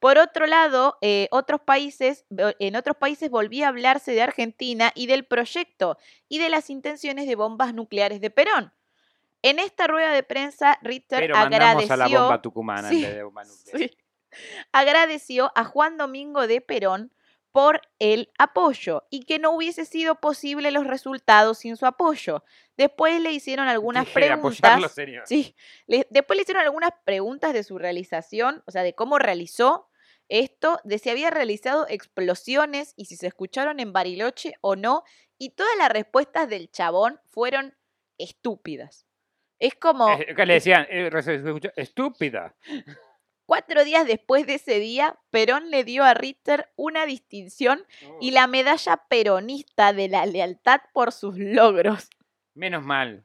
Por 0.01 0.19
otro 0.19 0.47
lado, 0.47 0.99
eh, 1.01 1.29
otros 1.31 1.61
países, 1.61 2.27
en 2.29 2.77
otros 2.77 2.97
países 2.97 3.31
volvía 3.31 3.67
a 3.67 3.69
hablarse 3.69 4.13
de 4.13 4.21
Argentina 4.21 4.93
y 4.95 5.07
del 5.07 5.25
proyecto 5.25 5.97
y 6.29 6.41
de 6.41 6.51
las 6.51 6.69
intenciones 6.69 7.27
de 7.27 7.37
bombas 7.37 7.73
nucleares 7.73 8.21
de 8.21 8.31
Perón. 8.31 8.73
En 9.45 9.59
esta 9.59 9.87
rueda 9.87 10.11
de 10.13 10.23
prensa, 10.23 10.79
Richter 10.83 11.21
Pero 11.21 11.35
mandamos 11.37 11.85
agradeció. 11.85 11.95
a 11.95 11.97
la 11.97 12.09
bomba 12.21 12.43
tucumana 12.43 12.89
Sí, 12.89 13.03
de. 13.05 13.23
Sí. 13.79 13.91
agradeció 14.73 15.53
a 15.55 15.65
Juan 15.65 15.97
Domingo 15.97 16.47
de 16.47 16.61
Perón 16.61 17.13
por 17.53 17.83
el 18.01 18.33
apoyo 18.39 19.05
y 19.11 19.25
que 19.25 19.39
no 19.39 19.53
hubiese 19.53 19.85
sido 19.85 20.17
posible 20.17 20.73
los 20.73 20.87
resultados 20.87 21.59
sin 21.59 21.77
su 21.77 21.87
apoyo. 21.87 22.43
Después 22.77 23.21
le 23.21 23.31
hicieron 23.31 23.69
algunas 23.69 24.07
Dije, 24.07 24.15
preguntas. 24.15 24.81
Sí, 25.27 25.55
le- 25.87 26.07
después 26.11 26.37
le 26.37 26.43
hicieron 26.43 26.65
algunas 26.65 26.91
preguntas 27.05 27.53
de 27.53 27.63
su 27.63 27.79
realización, 27.79 28.63
o 28.67 28.73
sea, 28.73 28.83
de 28.83 28.95
cómo 28.95 29.19
realizó 29.21 29.89
esto, 30.29 30.81
de 30.85 30.99
si 30.99 31.11
había 31.11 31.31
realizado 31.31 31.87
explosiones 31.89 32.95
y 32.97 33.05
si 33.05 33.17
se 33.17 33.27
escucharon 33.29 33.79
en 33.79 33.93
Bariloche 33.93 34.55
o 34.63 34.75
no, 34.75 35.05
y 35.39 35.51
todas 35.51 35.77
las 35.79 35.91
respuestas 35.91 36.49
del 36.49 36.71
chabón 36.71 37.21
fueron 37.27 37.77
estúpidas. 38.19 39.07
Es 39.65 39.75
como 39.77 40.19
que 40.19 40.45
le 40.45 40.55
decían, 40.55 40.87
eh, 40.91 41.11
estúpida. 41.77 42.55
cuatro 43.47 43.83
días 43.83 44.07
después 44.07 44.47
de 44.47 44.57
ese 44.57 44.79
día, 44.79 45.19
Perón 45.31 45.71
le 45.71 45.85
dio 45.85 46.05
a 46.05 46.13
Ritter 46.13 46.69
una 46.77 47.07
distinción 47.07 47.87
y 48.21 48.33
la 48.33 48.47
medalla 48.47 49.05
peronista 49.09 49.95
de 49.95 50.09
la 50.09 50.27
lealtad 50.27 50.81
por 50.93 51.13
sus 51.13 51.39
logros. 51.39 52.11
Menos 52.55 52.85
mal. 52.85 53.25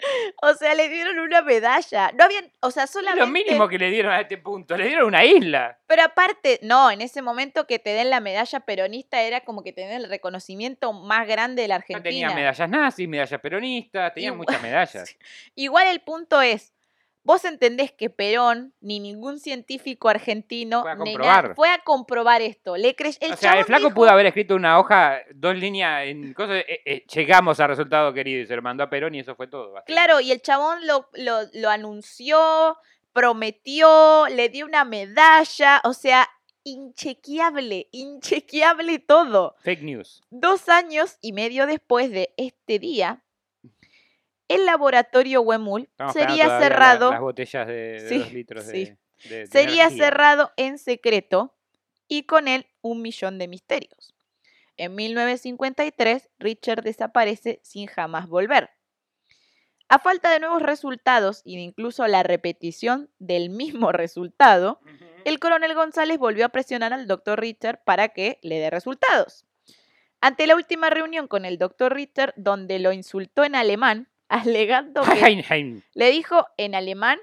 O 0.42 0.54
sea, 0.54 0.74
le 0.74 0.88
dieron 0.88 1.18
una 1.18 1.42
medalla. 1.42 2.12
No 2.12 2.24
habían, 2.24 2.50
o 2.60 2.70
sea, 2.70 2.86
solamente... 2.86 3.24
lo 3.24 3.30
mínimo 3.30 3.68
que 3.68 3.78
le 3.78 3.90
dieron 3.90 4.12
a 4.12 4.20
este 4.20 4.38
punto. 4.38 4.76
Le 4.76 4.86
dieron 4.86 5.06
una 5.06 5.24
isla. 5.24 5.78
Pero 5.86 6.02
aparte, 6.02 6.58
no, 6.62 6.90
en 6.90 7.00
ese 7.00 7.22
momento 7.22 7.66
que 7.66 7.78
te 7.78 7.90
den 7.90 8.10
la 8.10 8.20
medalla 8.20 8.60
peronista 8.60 9.22
era 9.22 9.40
como 9.42 9.62
que 9.62 9.72
tener 9.72 9.92
el 10.00 10.08
reconocimiento 10.08 10.92
más 10.92 11.26
grande 11.26 11.62
de 11.62 11.68
la 11.68 11.74
No 11.74 11.80
Argentina. 11.80 12.02
tenía 12.02 12.30
medallas 12.34 12.68
nazis, 12.68 13.08
medallas 13.08 13.40
peronistas, 13.40 14.14
tenían 14.14 14.36
muchas 14.36 14.62
medallas. 14.62 15.16
Igual 15.54 15.88
el 15.88 16.00
punto 16.00 16.40
es, 16.40 16.72
vos 17.22 17.44
entendés 17.44 17.92
que 17.92 18.10
Perón, 18.10 18.72
ni 18.80 18.98
ningún 19.00 19.38
científico 19.38 20.08
argentino, 20.08 20.82
Fue 20.82 20.92
a 20.92 20.96
comprobar. 20.96 21.42
nada, 21.44 21.54
fue 21.54 21.68
a 21.70 21.78
comprobar 21.78 22.42
esto. 22.42 22.76
Le 22.76 22.96
el 23.20 23.32
o 23.32 23.36
sea, 23.36 23.58
el 23.58 23.64
flaco 23.64 23.84
dijo- 23.84 23.94
pudo 23.94 24.10
haber 24.10 24.26
escrito 24.26 24.54
una 24.54 24.78
hoja, 24.78 25.18
dos 25.34 25.54
líneas 25.56 26.06
en 26.06 26.32
cosas. 26.34 26.64
eh, 26.68 26.80
eh, 26.84 27.04
llegamos 27.14 27.60
al 27.60 27.68
resultado 27.68 28.12
querido 28.12 28.42
y 28.42 28.46
se 28.46 28.56
lo 28.56 28.62
mandó 28.62 28.82
a 28.84 28.90
Perón 28.90 29.14
y 29.14 29.20
eso 29.20 29.34
fue 29.36 29.46
todo. 29.46 29.74
Claro, 29.86 30.20
y 30.20 30.32
el 30.32 30.40
chabón 30.42 30.86
lo, 30.86 31.08
lo, 31.14 31.40
lo 31.52 31.70
anunció, 31.70 32.76
prometió, 33.12 34.26
le 34.28 34.48
dio 34.48 34.66
una 34.66 34.84
medalla, 34.84 35.80
o 35.84 35.92
sea, 35.92 36.28
inchequeable, 36.64 37.88
inchequeable 37.92 38.98
todo. 38.98 39.54
Fake 39.60 39.82
news. 39.82 40.20
Dos 40.30 40.68
años 40.68 41.16
y 41.20 41.32
medio 41.32 41.66
después 41.66 42.10
de 42.10 42.32
este 42.36 42.78
día, 42.78 43.22
el 44.54 44.66
laboratorio 44.66 45.40
Huemul 45.42 45.82
Estamos 45.90 46.12
sería 46.12 46.46
la- 46.48 46.60
cerrado, 46.60 47.10
las 47.10 47.20
botellas 47.20 47.66
de, 47.66 47.74
de 47.74 48.08
Sí, 48.08 48.18
dos 48.18 48.32
litros 48.32 48.66
de, 48.66 48.72
sí. 48.86 49.28
de- 49.28 49.38
de 49.40 49.46
sería 49.46 49.84
energía. 49.84 50.04
cerrado 50.06 50.52
en 50.56 50.78
secreto 50.78 51.54
y 52.08 52.24
con 52.24 52.48
él 52.48 52.66
un 52.82 53.00
millón 53.02 53.38
de 53.38 53.48
misterios. 53.48 54.14
En 54.76 54.94
1953, 54.94 56.30
Richard 56.38 56.82
desaparece 56.82 57.60
sin 57.62 57.86
jamás 57.86 58.28
volver. 58.28 58.70
A 59.88 59.98
falta 59.98 60.30
de 60.30 60.40
nuevos 60.40 60.62
resultados 60.62 61.42
y 61.44 61.56
de 61.56 61.62
incluso 61.62 62.06
la 62.06 62.22
repetición 62.22 63.10
del 63.18 63.50
mismo 63.50 63.92
resultado, 63.92 64.80
el 65.24 65.38
coronel 65.38 65.74
González 65.74 66.18
volvió 66.18 66.46
a 66.46 66.50
presionar 66.50 66.92
al 66.92 67.06
doctor 67.06 67.40
Richter 67.40 67.80
para 67.84 68.08
que 68.08 68.38
le 68.42 68.58
dé 68.58 68.70
resultados. 68.70 69.44
Ante 70.22 70.46
la 70.46 70.54
última 70.54 70.90
reunión 70.90 71.28
con 71.28 71.44
el 71.44 71.58
doctor 71.58 71.94
Richter, 71.94 72.34
donde 72.36 72.78
lo 72.78 72.92
insultó 72.92 73.42
en 73.44 73.54
alemán, 73.54 74.08
alegando 74.30 75.02
que 75.30 75.82
le 75.94 76.10
dijo 76.10 76.46
en 76.56 76.74
alemán 76.74 77.18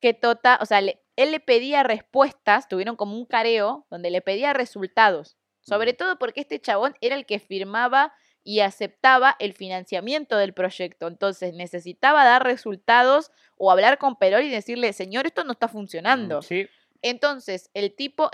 que 0.00 0.14
Tota, 0.14 0.58
o 0.60 0.66
sea, 0.66 0.80
le- 0.80 1.00
él 1.16 1.30
le 1.32 1.40
pedía 1.40 1.82
respuestas, 1.82 2.68
tuvieron 2.68 2.96
como 2.96 3.16
un 3.16 3.26
careo 3.26 3.86
donde 3.90 4.10
le 4.10 4.20
pedía 4.20 4.52
resultados, 4.52 5.36
sobre 5.60 5.92
Mm. 5.92 5.96
todo 5.96 6.18
porque 6.18 6.40
este 6.40 6.60
chabón 6.60 6.94
era 7.00 7.14
el 7.16 7.26
que 7.26 7.38
firmaba 7.40 8.12
y 8.44 8.60
aceptaba 8.60 9.36
el 9.40 9.52
financiamiento 9.52 10.36
del 10.38 10.54
proyecto, 10.54 11.06
entonces 11.08 11.52
necesitaba 11.54 12.24
dar 12.24 12.44
resultados 12.44 13.30
o 13.56 13.70
hablar 13.70 13.98
con 13.98 14.16
Perón 14.16 14.44
y 14.44 14.48
decirle, 14.48 14.92
señor, 14.92 15.26
esto 15.26 15.44
no 15.44 15.52
está 15.52 15.68
funcionando. 15.68 16.40
Sí. 16.42 16.66
Entonces, 17.02 17.70
el 17.74 17.94
tipo, 17.94 18.30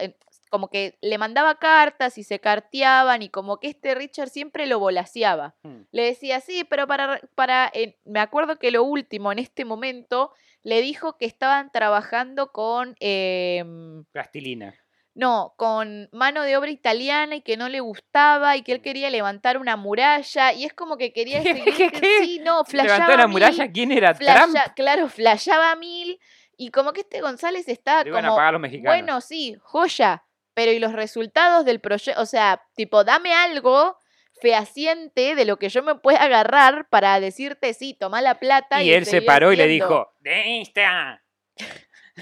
como 0.55 0.69
que 0.69 0.97
le 1.01 1.19
mandaba 1.19 1.57
cartas 1.59 2.17
y 2.17 2.23
se 2.23 2.39
carteaban 2.39 3.23
y 3.23 3.29
como 3.29 3.59
que 3.59 3.67
este 3.67 3.93
Richard 3.97 4.29
siempre 4.29 4.69
lo 4.69 4.79
volaseaba. 4.79 5.57
Mm. 5.65 5.81
Le 5.91 6.05
decía, 6.05 6.39
sí, 6.41 6.63
pero 6.63 6.87
para, 6.87 7.21
para 7.35 7.73
eh, 7.75 7.99
me 8.05 8.21
acuerdo 8.21 8.57
que 8.61 8.71
lo 8.71 8.85
último 8.85 9.33
en 9.33 9.41
este 9.41 9.65
momento 9.65 10.31
le 10.63 10.81
dijo 10.81 11.17
que 11.19 11.25
estaban 11.27 11.73
trabajando 11.73 12.53
con, 12.53 12.95
em, 13.01 14.05
Plastilina. 14.13 14.77
no, 15.15 15.55
con 15.57 16.09
mano 16.13 16.45
de 16.45 16.57
obra 16.57 16.71
italiana 16.71 17.35
y 17.35 17.41
que 17.43 17.57
no 17.57 17.69
le 17.69 17.81
gustaba 17.81 18.57
y 18.57 18.63
que 18.63 18.71
él 18.75 18.81
quería 18.81 19.11
levantar 19.11 19.59
una 19.59 19.77
muralla 19.77 20.53
y 20.53 20.65
es 20.67 20.73
como 20.73 20.97
que 20.97 21.13
quería 21.13 21.43
¿Qué, 21.43 21.53
seguir, 21.53 21.75
qué, 21.77 21.91
qué? 21.91 22.19
sí, 22.21 22.39
no, 22.39 22.63
¿Levantó 22.63 22.71
flasheaba 22.71 23.17
la 23.17 23.27
muralla? 23.27 23.73
¿Quién 23.73 23.91
era? 23.91 24.15
Trump. 24.15 24.55
flasha- 24.55 24.73
claro, 24.75 25.09
flasheaba 25.09 25.75
mil 25.75 26.21
y 26.57 26.71
como 26.71 26.93
que 26.93 27.01
este 27.01 27.21
González 27.21 27.67
estaba 27.69 28.05
Le 28.05 28.11
iban 28.11 28.25
a 28.25 28.29
como, 28.29 28.37
pagar 28.37 28.53
los 28.53 28.63
mexicanos. 28.63 28.97
bueno, 28.97 29.21
sí, 29.21 29.57
joya, 29.61 30.23
pero 30.55 30.73
¿y 30.73 30.79
los 30.79 30.93
resultados 30.93 31.65
del 31.65 31.81
proyecto? 31.81 32.21
O 32.21 32.27
sea, 32.27 32.63
tipo, 32.77 33.05
dame 33.05 33.35
algo 33.35 33.97
fehaciente 34.41 35.35
de 35.35 35.45
lo 35.45 35.59
que 35.59 35.69
yo 35.69 35.83
me 35.83 35.95
pueda 35.97 36.23
agarrar 36.23 36.89
para 36.89 37.19
decirte, 37.21 37.75
sí, 37.75 37.95
toma 37.99 38.23
la 38.23 38.39
plata. 38.41 38.83
y 38.83 38.93
él 38.93 39.07
se 39.07 39.23
paró 39.23 39.53
y 39.53 39.57
le 39.57 39.65
haciendo". 39.65 39.85
dijo, 39.87 40.15
¡De 40.21 40.61
esta! 40.61 41.23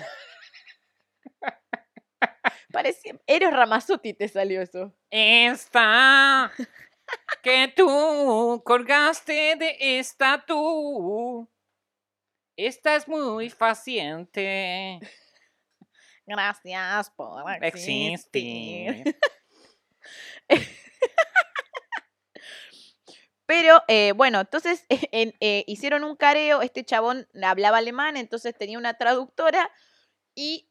Parecía, 2.72 3.14
Eros 3.26 3.52
Ramazzotti 3.52 4.14
te 4.14 4.28
salió 4.28 4.62
eso. 4.62 4.94
Esta 5.10 6.50
que 7.42 7.70
tú 7.76 8.62
colgaste 8.64 9.56
de 9.56 9.76
esta 9.98 10.42
tú. 10.46 11.50
Esta 12.56 12.96
es 12.96 13.06
muy 13.08 13.50
faciente. 13.50 15.00
Gracias 16.26 17.10
por 17.10 17.44
existir. 17.64 19.16
Pero 23.46 23.82
eh, 23.88 24.12
bueno, 24.12 24.40
entonces 24.40 24.86
en- 24.88 25.34
eh, 25.40 25.64
hicieron 25.66 26.04
un 26.04 26.16
careo, 26.16 26.62
este 26.62 26.84
chabón 26.84 27.28
hablaba 27.42 27.78
alemán, 27.78 28.16
entonces 28.16 28.56
tenía 28.56 28.78
una 28.78 28.94
traductora 28.94 29.70
y 30.34 30.70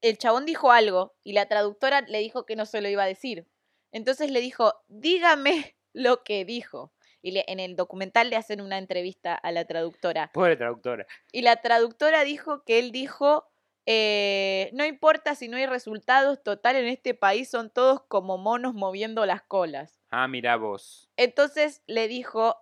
el 0.00 0.18
chabón 0.18 0.46
dijo 0.46 0.72
algo 0.72 1.14
y 1.22 1.32
la 1.32 1.46
traductora 1.46 2.00
le 2.02 2.18
dijo 2.18 2.46
que 2.46 2.56
no 2.56 2.64
se 2.66 2.80
lo 2.80 2.88
iba 2.88 3.02
a 3.02 3.06
decir. 3.08 3.46
Entonces 3.92 4.30
le 4.30 4.40
dijo, 4.40 4.72
dígame 4.88 5.76
lo 5.92 6.22
que 6.24 6.44
dijo. 6.44 6.94
Y 7.24 7.32
le- 7.32 7.44
en 7.48 7.60
el 7.60 7.76
documental 7.76 8.30
le 8.30 8.36
hacen 8.36 8.60
una 8.60 8.78
entrevista 8.78 9.34
a 9.34 9.52
la 9.52 9.64
traductora. 9.64 10.30
Pobre 10.32 10.56
traductora. 10.56 11.06
Y 11.32 11.42
la 11.42 11.56
traductora 11.56 12.24
dijo 12.24 12.64
que 12.64 12.78
él 12.78 12.90
dijo, 12.92 13.51
eh, 13.86 14.70
no 14.72 14.84
importa 14.84 15.34
si 15.34 15.48
no 15.48 15.56
hay 15.56 15.66
resultados, 15.66 16.42
total 16.42 16.76
en 16.76 16.86
este 16.86 17.14
país 17.14 17.48
son 17.48 17.70
todos 17.70 18.02
como 18.02 18.38
monos 18.38 18.74
moviendo 18.74 19.26
las 19.26 19.42
colas. 19.42 20.00
Ah, 20.10 20.28
mira 20.28 20.56
vos. 20.56 21.10
Entonces 21.16 21.82
le 21.86 22.08
dijo, 22.08 22.56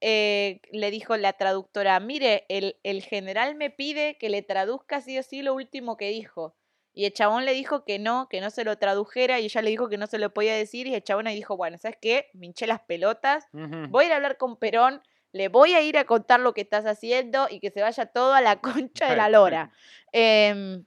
eh, 0.00 0.60
le 0.70 0.90
dijo 0.90 1.16
la 1.16 1.32
traductora, 1.34 1.98
mire, 2.00 2.46
el, 2.48 2.76
el 2.82 3.02
general 3.02 3.54
me 3.54 3.70
pide 3.70 4.18
que 4.18 4.28
le 4.28 4.42
traduzca 4.42 4.96
así 4.96 5.18
o 5.18 5.22
sí 5.22 5.42
lo 5.42 5.54
último 5.54 5.96
que 5.96 6.10
dijo. 6.10 6.56
Y 6.94 7.06
el 7.06 7.12
chabón 7.12 7.46
le 7.46 7.54
dijo 7.54 7.84
que 7.84 7.98
no, 7.98 8.28
que 8.28 8.40
no 8.40 8.50
se 8.50 8.64
lo 8.64 8.76
tradujera 8.76 9.40
y 9.40 9.46
ella 9.46 9.62
le 9.62 9.70
dijo 9.70 9.88
que 9.88 9.96
no 9.96 10.06
se 10.06 10.18
lo 10.18 10.34
podía 10.34 10.54
decir 10.54 10.86
y 10.86 10.94
el 10.94 11.02
chabón 11.02 11.26
ahí 11.26 11.34
dijo, 11.34 11.56
bueno, 11.56 11.78
¿sabes 11.78 11.96
qué? 12.00 12.28
Me 12.34 12.46
hinché 12.46 12.66
las 12.66 12.80
pelotas, 12.80 13.48
voy 13.52 14.04
a 14.04 14.06
ir 14.08 14.12
a 14.12 14.16
hablar 14.16 14.36
con 14.36 14.58
Perón, 14.58 15.02
le 15.32 15.48
voy 15.48 15.74
a 15.74 15.82
ir 15.82 15.98
a 15.98 16.04
contar 16.04 16.40
lo 16.40 16.54
que 16.54 16.60
estás 16.60 16.84
haciendo 16.84 17.48
y 17.50 17.60
que 17.60 17.70
se 17.70 17.82
vaya 17.82 18.06
todo 18.06 18.34
a 18.34 18.40
la 18.40 18.60
concha 18.60 19.10
de 19.10 19.16
la 19.16 19.28
lora. 19.28 19.72
Em, 20.12 20.84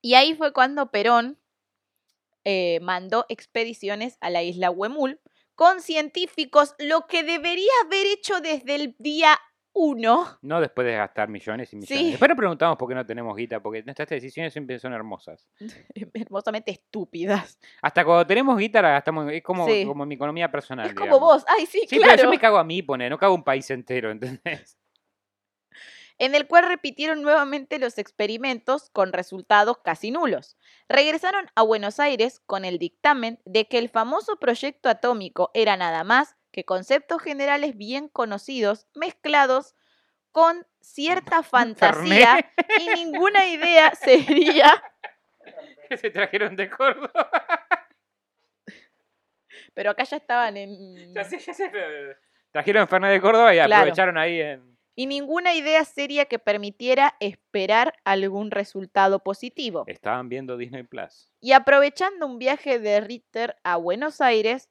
y 0.00 0.14
ahí 0.14 0.34
fue 0.34 0.52
cuando 0.52 0.90
Perón 0.90 1.38
eh, 2.44 2.78
mandó 2.80 3.26
expediciones 3.28 4.16
a 4.20 4.30
la 4.30 4.42
isla 4.42 4.70
Huemul 4.70 5.20
con 5.54 5.80
científicos, 5.80 6.74
lo 6.78 7.08
que 7.08 7.24
debería 7.24 7.72
haber 7.84 8.06
hecho 8.06 8.40
desde 8.40 8.76
el 8.76 8.94
día 9.00 9.36
uno. 9.78 10.26
No 10.42 10.60
después 10.60 10.86
de 10.86 10.96
gastar 10.96 11.28
millones 11.28 11.72
y 11.72 11.76
millones. 11.76 11.98
Sí. 11.98 12.10
Después 12.10 12.28
nos 12.28 12.36
preguntamos 12.36 12.76
por 12.76 12.88
qué 12.88 12.94
no 12.94 13.06
tenemos 13.06 13.36
guita, 13.36 13.60
porque 13.62 13.82
nuestras 13.84 14.08
decisiones 14.08 14.52
siempre 14.52 14.78
son 14.78 14.92
hermosas. 14.92 15.48
Hermosamente 16.14 16.70
estúpidas. 16.72 17.58
Hasta 17.80 18.04
cuando 18.04 18.26
tenemos 18.26 18.58
guita 18.58 18.82
la 18.82 18.90
gastamos, 18.90 19.30
es 19.32 19.42
como, 19.42 19.66
Sí. 19.66 19.84
como 19.86 20.04
mi 20.04 20.16
economía 20.16 20.50
personal. 20.50 20.86
es 20.88 20.94
como 20.94 21.18
vos. 21.20 21.44
Ay, 21.46 21.66
sí, 21.66 21.82
Sí, 21.88 21.96
claro. 21.98 22.12
pero 22.16 22.22
yo 22.24 22.30
me 22.30 22.38
cago 22.38 22.58
a 22.58 22.64
mí, 22.64 22.82
pone, 22.82 23.08
no 23.08 23.18
cago 23.18 23.32
a 23.32 23.36
un 23.36 23.44
país 23.44 23.70
entero, 23.70 24.10
¿entendés? 24.42 24.76
en 26.20 26.34
el 26.34 26.48
cual 26.48 26.64
repitieron 26.66 27.22
nuevamente 27.22 27.78
los 27.78 27.96
experimentos 27.96 28.90
con 28.90 29.12
resultados 29.12 29.78
casi 29.84 30.10
nulos. 30.10 30.56
Regresaron 30.88 31.46
a 31.54 31.62
Buenos 31.62 32.00
Aires 32.00 32.40
con 32.44 32.64
el 32.64 32.78
dictamen 32.80 33.38
de 33.44 33.68
que 33.68 33.78
el 33.78 33.88
famoso 33.88 34.36
proyecto 34.40 34.88
atómico 34.88 35.52
era 35.54 35.76
nada 35.76 36.02
más 36.02 36.34
que 36.58 36.64
conceptos 36.64 37.22
generales 37.22 37.76
bien 37.76 38.08
conocidos 38.08 38.88
mezclados 38.96 39.76
con 40.32 40.66
cierta 40.80 41.42
fantasía 41.44 42.50
y 42.80 42.88
ninguna 42.96 43.46
idea 43.46 43.94
sería 43.94 44.82
que 45.88 45.96
se 45.96 46.10
trajeron 46.10 46.56
de 46.56 46.68
Córdoba. 46.68 47.30
Pero 49.74 49.90
acá 49.92 50.02
ya 50.02 50.16
estaban 50.16 50.56
en... 50.56 51.14
Ya 51.14 51.22
sé, 51.22 51.38
ya 51.38 51.54
sé, 51.54 51.68
pero 51.70 52.16
Trajeron 52.50 52.88
Fernet 52.88 53.12
de 53.12 53.20
Córdoba 53.20 53.54
y 53.54 53.58
Claro. 53.58 53.74
aprovecharon 53.76 54.18
ahí 54.18 54.40
en. 54.40 54.76
Y 54.96 55.06
ninguna 55.06 55.54
idea 55.54 55.84
seria 55.84 56.24
que 56.24 56.40
permitiera 56.40 57.14
esperar 57.20 57.94
algún 58.02 58.50
resultado 58.50 59.22
positivo. 59.22 59.84
Estaban 59.86 60.28
viendo 60.28 60.56
Disney 60.56 60.82
Plus. 60.82 61.30
Y 61.40 61.52
aprovechando 61.52 62.26
un 62.26 62.40
viaje 62.40 62.80
de 62.80 63.00
Ritter 63.00 63.54
a 63.62 63.76
Buenos 63.76 64.20
Aires, 64.20 64.68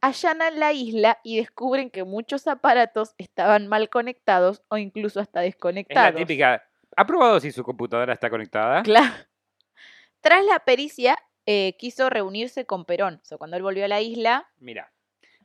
allanan 0.00 0.58
la 0.58 0.72
isla 0.72 1.18
y 1.24 1.38
descubren 1.38 1.90
que 1.90 2.04
muchos 2.04 2.46
aparatos 2.46 3.14
estaban 3.18 3.66
mal 3.68 3.88
conectados 3.90 4.62
o 4.68 4.76
incluso 4.78 5.20
hasta 5.20 5.40
Es 5.40 5.44
la 5.44 5.46
desconectados. 5.46 6.14
típica. 6.20 6.62
¿Ha 6.96 7.06
probado 7.06 7.38
si 7.40 7.52
su 7.52 7.62
computadora 7.62 8.12
está 8.14 8.28
conectada? 8.30 8.82
Claro. 8.82 9.14
Tras 10.20 10.44
la 10.44 10.58
pericia, 10.60 11.16
eh, 11.46 11.76
quiso 11.78 12.10
reunirse 12.10 12.66
con 12.66 12.84
Perón. 12.84 13.20
O 13.22 13.24
sea, 13.24 13.38
cuando 13.38 13.56
él 13.56 13.62
volvió 13.62 13.84
a 13.84 13.88
la 13.88 14.00
isla, 14.00 14.48
Mira, 14.58 14.92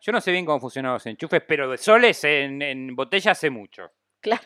yo 0.02 0.12
no 0.12 0.20
sé 0.22 0.32
bien 0.32 0.46
cómo 0.46 0.60
funcionan 0.60 0.94
los 0.94 1.06
enchufes, 1.06 1.42
pero 1.48 1.70
de 1.70 1.78
soles 1.78 2.24
en, 2.24 2.62
en 2.62 2.96
botella 2.96 3.32
hace 3.32 3.50
mucho. 3.50 3.92
claro. 4.20 4.44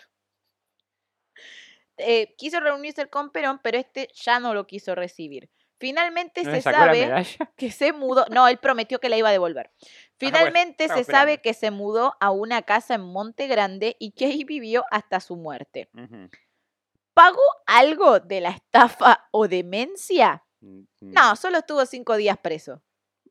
Eh, 2.01 2.34
quiso 2.38 2.62
reunirse 2.62 3.07
con 3.10 3.30
Perón, 3.30 3.60
pero 3.62 3.78
este 3.78 4.07
ya 4.14 4.39
no 4.39 4.53
lo 4.53 4.66
quiso 4.66 4.95
recibir. 4.95 5.49
Finalmente 5.80 6.43
¿No 6.43 6.51
se 6.51 6.61
sabe 6.61 7.25
que 7.55 7.71
se 7.71 7.93
mudó. 7.93 8.25
No, 8.30 8.47
él 8.47 8.57
prometió 8.57 8.99
que 8.99 9.09
la 9.09 9.17
iba 9.17 9.30
a 9.30 9.32
devolver. 9.32 9.71
Finalmente 10.17 10.84
estaba 10.84 11.03
se 11.03 11.09
sabe 11.09 11.41
que 11.41 11.53
se 11.53 11.71
mudó 11.71 12.15
a 12.19 12.32
una 12.32 12.61
casa 12.63 12.95
en 12.95 13.01
Monte 13.01 13.47
Grande 13.47 13.95
y 13.99 14.11
que 14.11 14.25
ahí 14.25 14.43
vivió 14.43 14.84
hasta 14.91 15.21
su 15.21 15.38
muerte. 15.38 15.89
¿Pagó 17.13 17.41
algo 17.65 18.19
de 18.19 18.41
la 18.41 18.49
estafa 18.49 19.27
o 19.32 19.47
demencia? 19.47 20.43
No, 20.99 21.36
solo 21.38 21.59
estuvo 21.59 21.86
cinco 21.86 22.17
días 22.17 22.38
preso. 22.38 22.82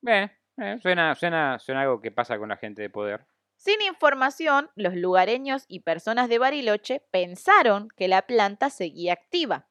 Eh, 0.07 0.31
eh, 0.57 0.79
suena, 0.81 1.15
suena, 1.15 1.59
suena 1.59 1.83
algo 1.83 2.01
que 2.01 2.11
pasa 2.11 2.39
con 2.39 2.49
la 2.49 2.57
gente 2.57 2.81
de 2.81 2.91
poder. 2.91 3.27
Sin 3.57 3.83
información, 3.83 4.71
los 4.77 4.95
lugareños 4.95 5.65
y 5.69 5.81
personas 5.81 6.29
de 6.29 6.39
Bariloche 6.39 7.03
pensaron 7.11 7.89
que 7.97 8.09
la 8.09 8.23
planta 8.23 8.71
seguía 8.71 9.13
activa. 9.13 9.67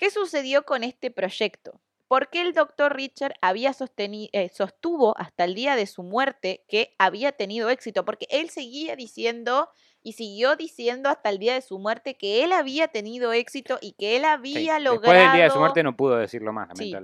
¿Qué 0.00 0.10
sucedió 0.10 0.64
con 0.64 0.82
este 0.82 1.10
proyecto? 1.10 1.78
¿Por 2.08 2.30
qué 2.30 2.40
el 2.40 2.54
doctor 2.54 2.96
Richard 2.96 3.34
había 3.42 3.72
eh, 3.72 4.48
sostuvo 4.48 5.14
hasta 5.18 5.44
el 5.44 5.54
día 5.54 5.76
de 5.76 5.86
su 5.86 6.02
muerte 6.02 6.64
que 6.68 6.94
había 6.98 7.32
tenido 7.32 7.68
éxito? 7.68 8.06
Porque 8.06 8.26
él 8.30 8.48
seguía 8.48 8.96
diciendo 8.96 9.68
y 10.02 10.14
siguió 10.14 10.56
diciendo 10.56 11.10
hasta 11.10 11.28
el 11.28 11.38
día 11.38 11.52
de 11.52 11.60
su 11.60 11.78
muerte 11.78 12.16
que 12.16 12.42
él 12.42 12.52
había 12.52 12.88
tenido 12.88 13.34
éxito 13.34 13.78
y 13.82 13.92
que 13.92 14.16
él 14.16 14.22
Sí, 14.22 14.28
había 14.28 14.78
logrado... 14.78 15.02
Después 15.02 15.18
del 15.18 15.32
día 15.32 15.44
de 15.44 15.50
su 15.50 15.58
muerte 15.58 15.82
no 15.82 15.94
pudo 15.94 16.16
decirlo 16.16 16.54
más, 16.54 16.70
Sí. 16.78 16.94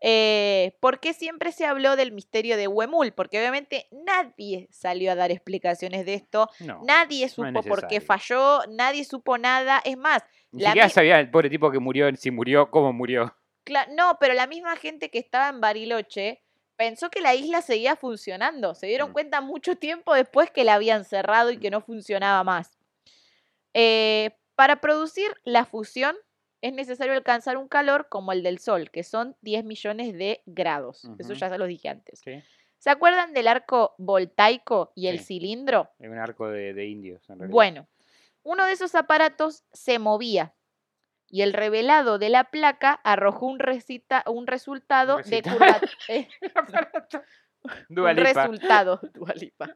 Eh, 0.00 0.76
¿Por 0.80 1.00
qué 1.00 1.12
siempre 1.12 1.50
se 1.50 1.66
habló 1.66 1.96
del 1.96 2.12
misterio 2.12 2.56
de 2.56 2.68
Huemul? 2.68 3.12
Porque 3.12 3.38
obviamente 3.38 3.88
nadie 3.90 4.68
salió 4.70 5.10
a 5.10 5.14
dar 5.16 5.30
explicaciones 5.32 6.06
de 6.06 6.14
esto, 6.14 6.48
No. 6.60 6.80
nadie 6.84 7.20
no 7.20 7.26
es 7.26 7.32
supo 7.32 7.62
por 7.62 7.86
qué 7.88 8.00
falló, 8.00 8.60
nadie 8.68 9.04
supo 9.04 9.38
nada. 9.38 9.80
Es 9.84 9.96
más, 9.96 10.22
Ni 10.52 10.62
la 10.62 10.70
siquiera 10.70 10.88
sabía 10.88 11.18
el 11.20 11.30
pobre 11.30 11.50
tipo 11.50 11.70
que 11.72 11.78
murió, 11.80 12.14
si 12.16 12.30
murió, 12.30 12.70
cómo 12.70 12.92
murió. 12.92 13.34
no, 13.90 14.16
pero 14.20 14.34
la 14.34 14.46
misma 14.46 14.76
gente 14.76 15.10
que 15.10 15.18
estaba 15.18 15.48
en 15.48 15.60
Bariloche 15.60 16.42
pensó 16.76 17.10
que 17.10 17.20
la 17.20 17.34
isla 17.34 17.60
seguía 17.60 17.96
funcionando. 17.96 18.74
Se 18.76 18.86
dieron 18.86 19.10
Mm. 19.10 19.12
cuenta 19.12 19.40
mucho 19.40 19.76
tiempo 19.76 20.14
después 20.14 20.50
que 20.52 20.62
la 20.64 20.74
habían 20.74 21.04
cerrado 21.04 21.50
y 21.50 21.58
que 21.58 21.70
no 21.70 21.80
funcionaba 21.80 22.44
más. 22.44 22.78
Eh, 23.74 24.30
para 24.54 24.80
producir 24.80 25.28
la 25.44 25.64
fusión 25.64 26.16
es 26.60 26.72
necesario 26.72 27.12
alcanzar 27.14 27.56
un 27.56 27.68
calor 27.68 28.08
como 28.08 28.32
el 28.32 28.42
del 28.42 28.58
Sol, 28.58 28.90
que 28.90 29.02
son 29.04 29.36
10 29.42 29.64
millones 29.64 30.12
de 30.14 30.42
grados. 30.46 31.04
Eso 31.18 31.32
ya 31.34 31.48
se 31.48 31.58
los 31.58 31.68
dije 31.68 31.88
antes. 31.88 32.20
Sí, 32.20 32.42
¿Se 32.78 32.90
acuerdan 32.90 33.32
del 33.32 33.48
arco 33.48 33.94
voltaico 33.98 34.92
y 34.94 35.08
el 35.08 35.20
cilindro? 35.20 35.90
es 35.98 36.08
un 36.10 36.18
arco 36.18 36.48
de, 36.48 36.74
de 36.74 36.86
indios. 36.86 37.22
en 37.30 37.38
realidad. 37.38 37.52
Bueno, 37.52 37.88
uno 38.42 38.64
de 38.66 38.72
esos 38.72 38.94
aparatos 38.94 39.64
se 39.72 39.98
movía 39.98 40.54
y 41.28 41.42
el 41.42 41.52
revelado 41.52 42.18
de 42.18 42.28
la 42.30 42.44
placa 42.44 42.92
arrojó 43.04 43.46
un, 43.46 43.58
recita- 43.58 44.22
un 44.30 44.46
resultado 44.46 45.16
de 45.18 45.22
recitado. 45.22 45.58
curva- 45.58 45.80
eh, 46.08 46.28
un 47.90 48.16
resultado 48.16 49.00
Dua 49.12 49.32
Lipa. 49.34 49.74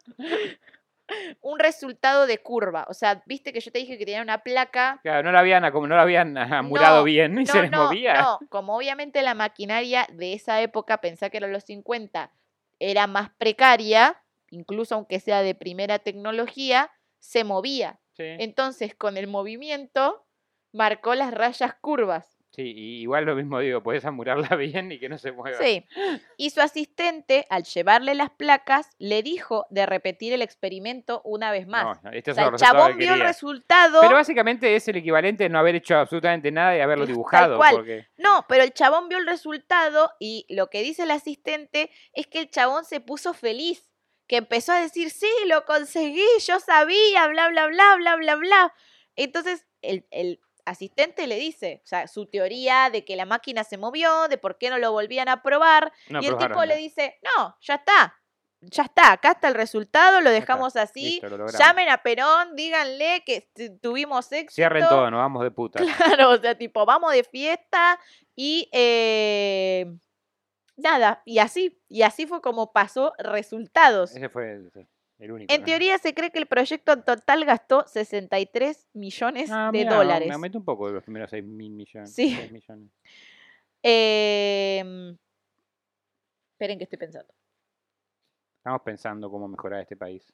Un 1.41 1.59
resultado 1.59 2.27
de 2.27 2.39
curva. 2.39 2.87
O 2.89 2.95
sea, 2.95 3.23
viste 3.27 3.53
que 3.53 3.61
yo 3.61 3.71
te 3.73 3.79
dije 3.79 3.99
que 3.99 4.05
tenía 4.05 4.23
una 4.23 4.39
placa. 4.43 5.01
Claro, 5.03 5.23
no 5.23 5.33
la 5.33 5.41
habían, 5.41 5.71
como 5.73 5.87
no 5.87 5.97
la 5.97 6.03
habían 6.03 6.37
amurado 6.37 6.99
No, 6.99 7.05
bien 7.05 7.33
y 7.39 7.45
No, 7.45 7.53
se 7.53 7.63
les 7.63 7.71
no, 7.71 7.85
movía. 7.85 8.21
no, 8.21 8.39
como 8.49 8.77
obviamente 8.77 9.23
la 9.23 9.35
maquinaria 9.35 10.07
de 10.13 10.33
esa 10.35 10.61
época, 10.61 10.99
pensá 11.01 11.31
que 11.31 11.37
eran 11.39 11.53
los 11.53 11.65
50, 11.65 12.31
era 12.79 13.07
más 13.07 13.31
precaria, 13.39 14.23
incluso 14.51 14.95
aunque 14.95 15.21
sea 15.21 15.43
de 15.43 15.55
primera 15.55 15.99
tecnología, 15.99 16.91
se 17.19 17.45
movía. 17.45 18.01
Sí. 18.17 18.25
Entonces, 18.27 18.95
con 18.95 19.17
el 19.17 19.27
movimiento, 19.27 20.27
marcó 20.73 21.15
las 21.15 21.33
rayas 21.33 21.75
curvas. 21.81 22.32
Sí, 22.55 22.62
y 22.76 23.00
igual 23.00 23.24
lo 23.24 23.34
mismo 23.34 23.59
digo, 23.61 23.82
puedes 23.82 24.05
amurarla 24.05 24.48
bien 24.57 24.92
y 24.92 24.98
que 24.98 25.09
no 25.09 25.16
se 25.16 25.32
mueva. 25.32 25.57
Sí. 25.59 25.86
Y 26.36 26.50
su 26.50 26.61
asistente, 26.61 27.46
al 27.48 27.64
llevarle 27.64 28.14
las 28.14 28.28
placas, 28.30 28.90
le 28.98 29.22
dijo 29.22 29.66
de 29.70 29.86
repetir 29.86 30.34
el 30.34 30.42
experimento 30.42 31.22
una 31.24 31.50
vez 31.50 31.66
más. 31.66 32.03
No, 32.03 32.11
este 32.11 32.30
O 32.30 32.32
es 32.32 32.36
sea, 32.36 32.48
el 32.48 32.57
chabón 32.57 32.92
que 32.92 32.98
vio 32.98 33.14
el 33.14 33.20
resultado. 33.20 34.00
Pero 34.03 34.14
básicamente 34.14 34.76
es 34.76 34.86
el 34.88 34.96
equivalente 34.96 35.44
de 35.44 35.48
no 35.48 35.59
haber 35.59 35.76
hecho 35.76 35.96
absolutamente 35.96 36.50
nada 36.50 36.76
y 36.76 36.80
haberlo 36.80 37.05
Tal 37.07 37.12
dibujado. 37.14 37.57
cual. 37.57 37.74
Porque 37.74 38.07
No, 38.18 38.44
pero 38.48 38.64
el 38.64 38.72
chabón 38.74 39.09
vio 39.09 39.16
el 39.16 39.26
resultado 39.26 40.11
y 40.20 40.44
lo 40.50 40.68
que 40.68 40.82
dice 40.82 41.05
el 41.05 41.11
asistente 41.11 41.90
es 42.12 42.26
que 42.26 42.40
el 42.40 42.50
chabón 42.50 42.84
se 42.84 43.00
puso 43.00 43.32
feliz. 43.32 43.88
Que 44.28 44.36
empezó 44.36 44.72
a 44.72 44.80
decir, 44.80 45.11
sí, 45.11 45.28
lo 45.46 45.64
conseguí, 45.64 46.24
yo 46.46 46.61
sabía, 46.61 47.26
bla, 47.28 47.48
bla, 47.48 47.66
bla, 47.66 47.96
bla, 47.96 48.16
bla, 48.16 48.34
bla. 48.36 48.74
Entonces, 49.16 49.66
el, 49.82 50.07
el 50.11 50.40
asistente 50.65 51.27
le 51.27 51.37
dice, 51.37 51.81
o 51.85 51.87
sea, 51.87 52.07
su 52.07 52.27
teoría 52.27 52.89
de 52.91 53.05
que 53.05 53.17
la 53.17 53.25
máquina 53.27 53.65
se 53.65 53.77
movió, 53.79 54.29
de 54.29 54.39
por 54.39 54.59
qué 54.59 54.71
no 54.71 54.79
lo 54.79 54.93
volvían 54.93 55.29
a 55.29 55.43
probar. 55.43 55.93
no 56.09 56.21
y 56.23 56.27
el 56.27 56.31
probaron 56.31 56.53
tipo 56.53 56.65
le 56.65 56.77
dice, 56.77 57.19
no, 57.37 57.57
ya 57.61 57.75
está. 57.75 58.19
Ya 58.65 58.85
está, 58.85 59.11
acá 59.11 59.33
está 59.33 59.49
el 59.49 59.55
resultado, 59.55 60.21
lo 60.21 60.31
está, 60.31 60.41
dejamos 60.41 60.77
así. 60.77 61.21
listo. 61.21 61.47
Llamen 61.59 61.89
a 61.89 61.99
Perón, 61.99 62.55
díganle 62.55 63.25
que 63.27 63.51
tu- 63.53 63.77
tuvimos 63.79 64.31
éxito. 64.31 64.55
Cierren 64.55 64.89
todo, 64.89 65.11
nos 65.11 65.19
vamos 65.19 65.43
de 65.43 65.51
puta. 65.51 65.81
Claro, 65.97 66.31
o 66.31 66.37
sea, 66.39 66.57
tipo, 66.57 66.87
vamos 66.87 67.13
de 67.13 67.25
fiesta 67.25 67.99
y 68.37 68.69
eh, 68.71 69.93
nada, 70.77 71.23
y 71.25 71.39
así, 71.41 71.83
y 71.89 72.03
así 72.03 72.27
fue 72.27 72.41
como 72.41 72.73
pasó 72.73 73.13
resultados. 73.19 74.15
Ese 74.15 74.29
fue 74.29 74.53
el, 74.53 74.71
sí, 74.73 74.87
el 75.23 75.33
único. 75.33 75.53
En 75.53 75.61
¿no? 75.61 75.66
teoría 75.66 75.99
se 75.99 76.14
cree 76.14 76.31
que 76.31 76.39
el 76.39 76.47
proyecto 76.47 76.93
en 76.93 77.05
total 77.05 77.45
gastó 77.45 77.85
63 77.87 78.89
millones 78.93 79.51
Ah, 79.53 79.70
de 79.73 79.79
mirá, 79.79 79.95
dólares. 79.95 80.29
Me 80.29 80.35
aumentó 80.35 80.59
un 80.59 80.64
poco 80.64 80.89
de 80.89 80.95
los 80.95 81.03
primeros 81.03 81.31
6 81.31 81.45
mil 81.45 81.73
millones. 81.73 82.12
Sí. 82.14 82.35
6 82.35 82.53
millones. 82.53 82.91
Em, 83.83 85.16
esperen 86.53 86.79
que 86.79 86.85
estoy 86.85 86.99
pensando. 86.99 87.33
Estamos 88.59 88.83
pensando 88.83 89.31
cómo 89.31 89.49
mejorar 89.49 89.81
este 89.81 89.97
país. 89.97 90.33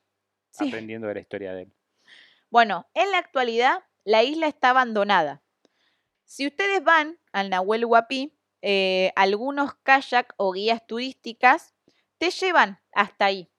Sí. 0.51 0.68
Aprendiendo 0.68 1.07
de 1.07 1.14
la 1.14 1.20
historia 1.20 1.53
de 1.53 1.62
él. 1.62 1.72
Bueno, 2.51 2.86
en 2.95 3.11
la 3.11 3.18
actualidad 3.18 3.84
la 4.05 4.22
isla 4.22 4.47
está 4.47 4.70
abandonada. 4.70 5.43
Si 6.24 6.47
ustedes 6.47 6.82
van 6.82 7.18
al 7.32 7.51
Nahuel 7.51 7.84
Huapi, 7.84 8.34
eh, 8.62 9.12
algunos 9.16 9.74
kayak 9.82 10.34
o 10.36 10.53
guías 10.53 10.86
turísticas 10.86 11.74
te 12.18 12.30
llevan 12.30 12.80
hasta 12.93 13.26
ahí. 13.26 13.51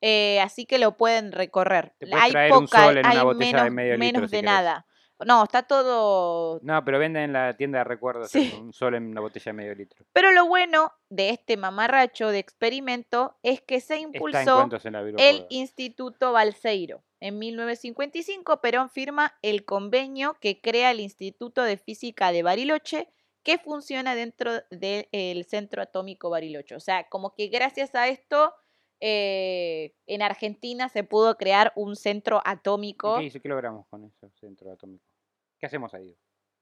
Eh, 0.00 0.40
así 0.40 0.66
que 0.66 0.78
lo 0.78 0.96
pueden 0.96 1.32
recorrer. 1.32 1.94
Te 1.98 2.08
hay 2.14 2.30
traer 2.30 2.52
un 2.52 2.66
poca, 2.66 2.84
sol 2.84 2.98
en 2.98 3.06
una 3.06 3.10
hay 3.10 3.24
botella 3.24 3.64
de 3.64 3.70
menos, 3.70 3.72
medio 3.72 3.96
litro 3.96 4.20
menos 4.20 4.30
de 4.30 4.42
nada. 4.42 4.86
No, 5.26 5.42
está 5.42 5.64
todo 5.64 6.60
No, 6.62 6.84
pero 6.84 7.00
venden 7.00 7.24
en 7.24 7.32
la 7.32 7.56
tienda 7.56 7.78
de 7.78 7.84
recuerdos 7.84 8.30
Sí. 8.30 8.54
un 8.60 8.72
sol 8.72 8.94
en 8.94 9.06
una 9.06 9.20
botella 9.20 9.46
de 9.46 9.52
medio 9.52 9.74
litro. 9.74 10.06
Pero 10.12 10.30
lo 10.30 10.46
bueno 10.46 10.92
de 11.08 11.30
este 11.30 11.56
mamarracho 11.56 12.28
de 12.28 12.38
experimento 12.38 13.36
es 13.42 13.60
que 13.60 13.80
se 13.80 13.96
en 13.96 14.02
impulsó 14.14 14.68
en 14.84 14.94
el. 15.18 15.46
Instituto 15.50 16.32
Balseiro. 16.32 17.02
En 17.20 17.38
1955, 17.40 18.60
Perón 18.60 18.90
firma 18.90 19.34
el 19.42 19.64
convenio 19.64 20.36
que 20.40 20.60
crea 20.60 20.92
el 20.92 21.00
Instituto 21.00 21.64
de 21.64 21.76
Física 21.76 22.30
de 22.30 22.44
Bariloche, 22.44 23.08
que 23.42 23.58
funciona 23.58 24.14
dentro 24.14 24.52
del 24.70 25.44
Centro 25.48 25.82
Atómico 25.82 26.30
Bariloche. 26.30 26.76
O 26.76 26.80
sea, 26.80 27.08
como 27.08 27.34
que 27.34 27.48
gracias 27.48 27.94
a 27.96 28.06
esto, 28.06 28.54
eh, 29.00 29.94
en 30.06 30.22
Argentina 30.22 30.88
se 30.88 31.04
pudo 31.04 31.36
crear 31.36 31.72
un 31.76 31.96
centro 31.96 32.38
¿Y 32.44 32.50
atómico. 32.50 33.18
¿Qué, 33.18 33.24
hizo- 33.24 33.40
qué 33.40 33.48
logramos 33.48 33.86
con 33.88 34.04
eso, 34.04 34.30
centro 34.40 34.72
atómico? 34.72 35.04
¿Qué 35.58 35.66
hacemos 35.66 35.94
ahí? 35.94 36.16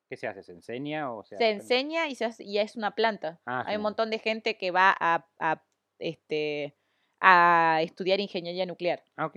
¿Qué 0.09 0.17
se 0.17 0.27
hace? 0.29 0.43
¿Se 0.43 0.53
enseña 0.53 1.13
o 1.13 1.25
se, 1.25 1.37
Se 1.37 1.51
enseña 1.51 2.09
y, 2.09 2.15
se 2.15 2.25
hace- 2.27 2.45
y 2.45 2.59
es 2.59 2.77
una 2.77 2.95
planta. 2.95 3.41
Ah, 3.47 3.65
Hay 3.67 3.77
un 3.77 3.81
sí. 3.81 3.83
montón 3.83 4.11
de 4.11 4.19
gente 4.19 4.57
que 4.57 4.71
va 4.71 4.95
a, 4.99 5.27
a, 5.41 5.65
este, 5.99 6.77
a 7.21 7.81
estudiar 7.83 8.21
ingeniería 8.21 8.67
nuclear. 8.67 9.03
Ah, 9.17 9.27
ok. 9.27 9.37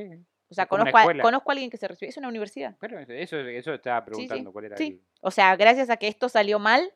O 0.51 0.53
sea, 0.55 0.65
conozco 0.67 0.97
a, 0.97 1.05
conozco 1.21 1.51
a 1.51 1.53
alguien 1.53 1.69
que 1.69 1.77
se 1.77 1.87
recibió. 1.87 2.09
Es 2.09 2.17
una 2.17 2.27
universidad. 2.27 2.75
Pero 2.79 2.99
eso, 2.99 3.37
eso 3.37 3.73
estaba 3.73 4.03
preguntando 4.03 4.51
cuál 4.51 4.65
era 4.65 4.77
sí. 4.77 4.87
el... 4.87 5.03
O 5.21 5.29
sea, 5.31 5.55
gracias 5.55 5.89
a 5.91 5.97
que 5.97 6.07
esto 6.07 6.27
salió 6.27 6.57
mal, 6.59 6.91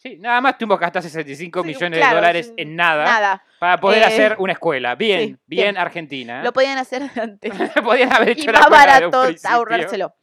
Sí, 0.00 0.16
nada 0.16 0.40
más 0.40 0.56
tuvimos 0.56 0.78
que 0.78 0.84
gastar 0.84 1.02
65 1.02 1.60
Sí, 1.62 1.66
millones 1.66 1.98
claro, 1.98 2.14
de 2.14 2.20
dólares 2.20 2.52
en 2.56 2.76
nada, 2.76 3.04
Nada. 3.04 3.44
para 3.58 3.78
poder 3.80 4.02
Eh, 4.02 4.06
hacer 4.06 4.36
una 4.38 4.52
escuela. 4.52 4.94
Bien, 4.94 5.20
sí, 5.20 5.26
bien, 5.26 5.38
bien. 5.64 5.76
Argentina. 5.76 6.42
Lo 6.44 6.52
podían 6.52 6.78
hacer 6.78 7.02
antes. 7.20 7.52
Podían 7.84 8.12
haber 8.12 8.28
hecho 8.30 8.48
y 8.48 8.52
más 8.52 8.70
barato 8.70 9.22
ahorrárselo. 9.44 10.14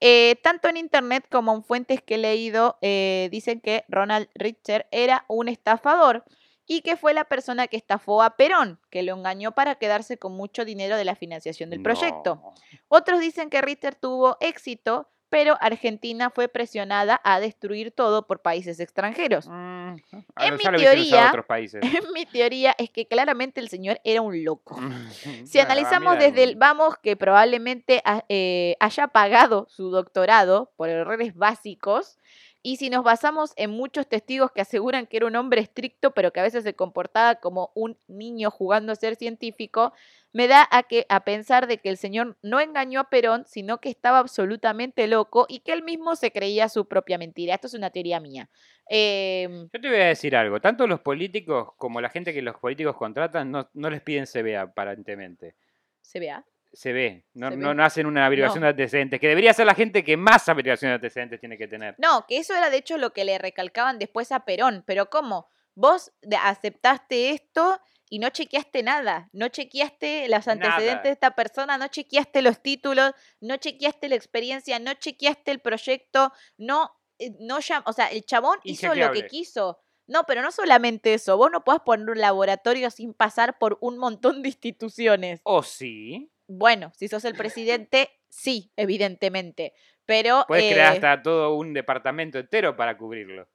Eh, 0.00 0.34
tanto 0.42 0.68
en 0.68 0.76
internet 0.78 1.26
como 1.30 1.54
en 1.54 1.62
fuentes 1.62 2.02
que 2.02 2.16
he 2.16 2.18
leído, 2.18 2.76
eh, 2.82 3.28
dicen 3.30 3.60
que 3.60 3.84
Ronald 3.88 4.28
Richter 4.34 4.88
era 4.90 5.24
un 5.28 5.48
estafador 5.48 6.24
y 6.66 6.80
que 6.82 6.96
fue 6.96 7.14
la 7.14 7.24
persona 7.24 7.68
que 7.68 7.76
estafó 7.76 8.22
a 8.24 8.36
Perón, 8.36 8.80
que 8.90 9.02
lo 9.04 9.14
engañó 9.16 9.52
para 9.52 9.76
quedarse 9.76 10.18
con 10.18 10.32
mucho 10.36 10.64
dinero 10.64 10.96
de 10.96 11.04
la 11.04 11.14
financiación 11.14 11.70
del 11.70 11.82
proyecto. 11.82 12.42
Otros 12.88 13.20
dicen 13.20 13.48
que 13.50 13.60
Richter 13.60 13.94
tuvo 13.94 14.36
éxito, 14.40 15.08
pero 15.30 15.56
Argentina 15.60 16.28
fue 16.30 16.48
presionada 16.48 17.20
a 17.24 17.40
destruir 17.40 17.92
todo 17.92 18.26
por 18.26 18.40
países 18.42 18.80
extranjeros. 18.80 19.46
Mm, 19.48 19.52
En 19.52 20.24
ah, 20.36 20.50
mi 20.50 20.54
hubiesen 20.54 20.74
usado 20.74 20.76
teoría- 20.76 21.28
otros 21.28 21.46
países. 21.46 21.80
Mi 22.14 22.26
teoría 22.26 22.74
es 22.76 22.90
que 22.90 23.06
claramente 23.06 23.60
el 23.60 23.68
señor 23.68 24.00
era 24.04 24.20
un 24.20 24.44
loco. 24.44 24.76
Si 25.46 25.58
Bueno, 25.58 25.70
analizamos 25.72 26.14
mira, 26.16 26.26
desde 26.26 26.42
el 26.44 26.56
vamos 26.56 26.96
que 26.98 27.16
probablemente 27.16 28.02
eh, 28.28 28.76
haya 28.80 29.06
pagado 29.08 29.66
su 29.70 29.90
doctorado 29.90 30.72
por 30.76 30.88
errores 30.88 31.34
básicos, 31.34 32.18
y 32.62 32.76
si 32.76 32.90
nos 32.90 33.02
basamos 33.04 33.52
en 33.56 33.70
muchos 33.70 34.06
testigos 34.06 34.52
que 34.52 34.60
aseguran 34.60 35.06
que 35.06 35.16
era 35.16 35.26
un 35.26 35.36
hombre 35.36 35.62
estricto, 35.62 36.12
pero 36.12 36.32
que 36.32 36.40
a 36.40 36.42
veces 36.42 36.62
se 36.62 36.74
comportaba 36.74 37.36
como 37.36 37.70
un 37.74 37.96
niño 38.06 38.50
jugando 38.50 38.92
a 38.92 38.96
ser 38.96 39.16
científico, 39.16 39.94
me 40.32 40.46
da 40.46 40.68
a, 40.70 40.82
que, 40.82 41.06
a 41.08 41.24
pensar 41.24 41.66
de 41.66 41.78
que 41.78 41.88
el 41.88 41.96
señor 41.96 42.36
no 42.42 42.60
engañó 42.60 43.00
a 43.00 43.08
Perón, 43.08 43.44
sino 43.46 43.78
que 43.78 43.88
estaba 43.88 44.18
absolutamente 44.18 45.06
loco 45.06 45.46
y 45.48 45.60
que 45.60 45.72
él 45.72 45.82
mismo 45.82 46.16
se 46.16 46.32
creía 46.32 46.68
su 46.68 46.86
propia 46.86 47.16
mentira. 47.16 47.54
Esto 47.54 47.66
es 47.66 47.74
una 47.74 47.90
teoría 47.90 48.20
mía. 48.20 48.50
Em, 48.86 49.68
Yo 49.72 49.80
te 49.80 49.88
voy 49.88 50.00
a 50.00 50.06
decir 50.06 50.36
algo. 50.36 50.60
Tanto 50.60 50.86
los 50.86 51.00
políticos 51.00 51.70
como 51.76 52.00
la 52.00 52.10
gente 52.10 52.34
que 52.34 52.42
los 52.42 52.58
políticos 52.58 52.96
contratan 52.96 53.50
no, 53.50 53.70
no 53.72 53.88
les 53.88 54.02
piden 54.02 54.26
CBA, 54.26 54.60
aparentemente. 54.60 55.54
¿Se 56.02 56.20
vea? 56.20 56.44
Se 56.72 56.92
ve. 56.92 57.24
No, 57.34 57.50
Se 57.50 57.56
no, 57.56 57.68
ve. 57.70 57.74
no 57.74 57.84
hacen 57.84 58.06
una 58.06 58.26
averiguación 58.26 58.60
No. 58.60 58.66
de 58.66 58.70
antecedentes, 58.70 59.20
que 59.20 59.28
debería 59.28 59.52
ser 59.52 59.66
la 59.66 59.74
gente 59.74 60.04
que 60.04 60.16
más 60.16 60.48
averiguación 60.48 60.90
de 60.90 60.94
antecedentes 60.96 61.40
tiene 61.40 61.58
que 61.58 61.66
tener. 61.68 61.94
No, 61.98 62.26
que 62.26 62.38
eso 62.38 62.54
era 62.54 62.70
de 62.70 62.76
hecho 62.76 62.96
lo 62.98 63.12
que 63.12 63.24
le 63.24 63.38
recalcaban 63.38 63.98
después 63.98 64.30
a 64.32 64.44
Perón. 64.44 64.84
Pero 64.86 65.10
¿cómo? 65.10 65.48
Vos 65.74 66.12
aceptaste 66.42 67.30
esto 67.30 67.80
y 68.08 68.18
no 68.18 68.28
chequeaste 68.30 68.82
nada. 68.82 69.28
No 69.32 69.48
chequeaste 69.48 70.28
los 70.28 70.46
antecedentes 70.48 70.86
Nada. 70.86 71.02
de 71.02 71.10
esta 71.10 71.30
persona, 71.34 71.78
no 71.78 71.86
chequeaste 71.88 72.42
los 72.42 72.60
títulos, 72.60 73.12
no 73.40 73.56
chequeaste 73.56 74.08
la 74.08 74.16
experiencia, 74.16 74.78
no 74.78 74.92
chequeaste 74.94 75.50
el 75.52 75.60
proyecto, 75.60 76.32
no, 76.58 76.90
eh, 77.18 77.30
no 77.40 77.58
o 77.84 77.92
sea, 77.92 78.06
el 78.10 78.24
chabón 78.24 78.58
hizo 78.64 78.94
lo 78.94 79.12
que 79.12 79.26
quiso. 79.26 79.78
No, 80.06 80.24
pero 80.24 80.42
no 80.42 80.50
solamente 80.50 81.14
eso, 81.14 81.36
vos 81.36 81.52
no 81.52 81.62
podés 81.62 81.82
poner 81.82 82.10
un 82.10 82.18
laboratorio 82.18 82.90
sin 82.90 83.14
pasar 83.14 83.58
por 83.58 83.78
un 83.80 83.96
montón 83.96 84.42
de 84.42 84.48
instituciones. 84.48 85.40
O 85.44 85.62
sí. 85.62 86.32
Bueno, 86.52 86.90
si 86.96 87.06
sos 87.06 87.24
el 87.24 87.36
presidente, 87.36 88.10
sí, 88.28 88.72
evidentemente. 88.74 89.72
Pero 90.04 90.44
Puedes 90.48 90.72
crear 90.72 90.94
eh, 90.94 90.96
hasta 90.96 91.22
todo 91.22 91.54
un 91.54 91.72
departamento 91.72 92.40
entero 92.40 92.76
para 92.76 92.98
cubrirlo. 92.98 93.48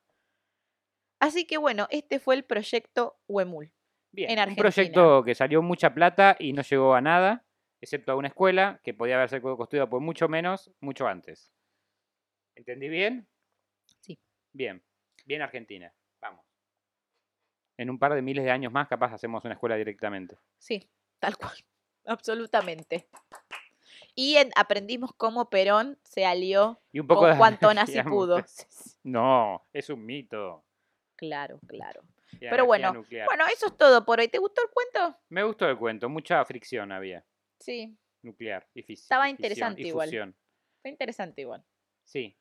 Así 1.20 1.46
que 1.46 1.58
bueno, 1.58 1.88
este 1.92 2.20
fue 2.20 2.36
el 2.36 2.46
proyecto 2.46 3.20
Huemul. 3.28 3.74
Bien, 4.14 4.30
en 4.30 4.38
un 4.38 4.40
Argentina. 4.44 4.62
proyecto 4.62 5.24
que 5.26 5.36
salió 5.36 5.62
mucha 5.62 5.94
plata 5.94 6.38
y 6.40 6.54
no 6.54 6.62
llegó 6.62 6.96
a 6.96 7.02
nada, 7.02 7.46
excepto 7.82 8.14
a 8.14 8.16
una 8.16 8.30
escuela 8.30 8.80
que 8.82 8.94
podía 8.94 9.16
haberse 9.16 9.42
construido 9.42 9.90
por 9.90 10.00
mucho 10.00 10.30
menos, 10.30 10.72
mucho 10.80 11.06
antes. 11.06 11.52
¿Entendí 12.56 12.88
bien? 12.88 13.28
Sí. 14.00 14.18
Bien, 14.54 14.82
bien 15.26 15.42
Argentina. 15.42 15.94
Vamos. 16.22 16.46
En 17.78 17.90
un 17.90 18.00
par 18.00 18.14
de 18.14 18.22
miles 18.22 18.46
de 18.46 18.52
años 18.52 18.72
más, 18.72 18.88
capaz 18.88 19.12
hacemos 19.12 19.44
una 19.44 19.56
escuela 19.56 19.76
directamente. 19.76 20.38
Sí, 20.58 20.90
tal 21.20 21.36
cual. 21.36 21.58
Absolutamente. 22.06 23.08
Y 24.16 24.38
en- 24.38 24.52
aprendimos 24.56 25.12
cómo 25.16 25.50
Perón 25.50 26.00
se 26.04 26.26
alió. 26.26 26.80
Y 26.92 27.00
un 27.00 27.08
poco 27.08 27.22
Con 27.22 27.76
nazi 27.76 27.94
energía 27.98 28.04
pudo. 28.06 28.44
No, 29.04 29.66
es 29.74 29.90
un 29.90 30.06
mito. 30.06 30.64
Claro, 31.16 31.60
claro. 31.68 32.02
Y 32.34 32.38
Pero 32.40 32.66
bueno, 32.66 32.94
nuclear. 32.94 33.28
Bueno, 33.28 33.46
eso 33.54 33.68
es 33.68 33.78
todo 33.78 34.06
por 34.06 34.20
hoy. 34.20 34.28
¿Te 34.28 34.38
gustó 34.40 34.62
el 34.62 34.70
cuento? 34.70 35.18
Me 35.30 35.44
gustó 35.44 35.70
el 35.70 35.78
cuento, 35.78 36.10
mucha 36.10 36.44
fricción 36.46 36.92
había. 36.92 37.26
Sí, 37.60 37.98
Nuclear 38.22 38.68
y 38.74 38.82
fis- 38.84 39.02
Estaba 39.04 39.30
interesante 39.30 39.82
y 39.84 39.88
igual. 39.88 40.08
fusión. 40.08 40.36
fue 40.82 40.92
interesante 40.92 41.42
igual. 41.42 41.64
Sí, 42.04 42.36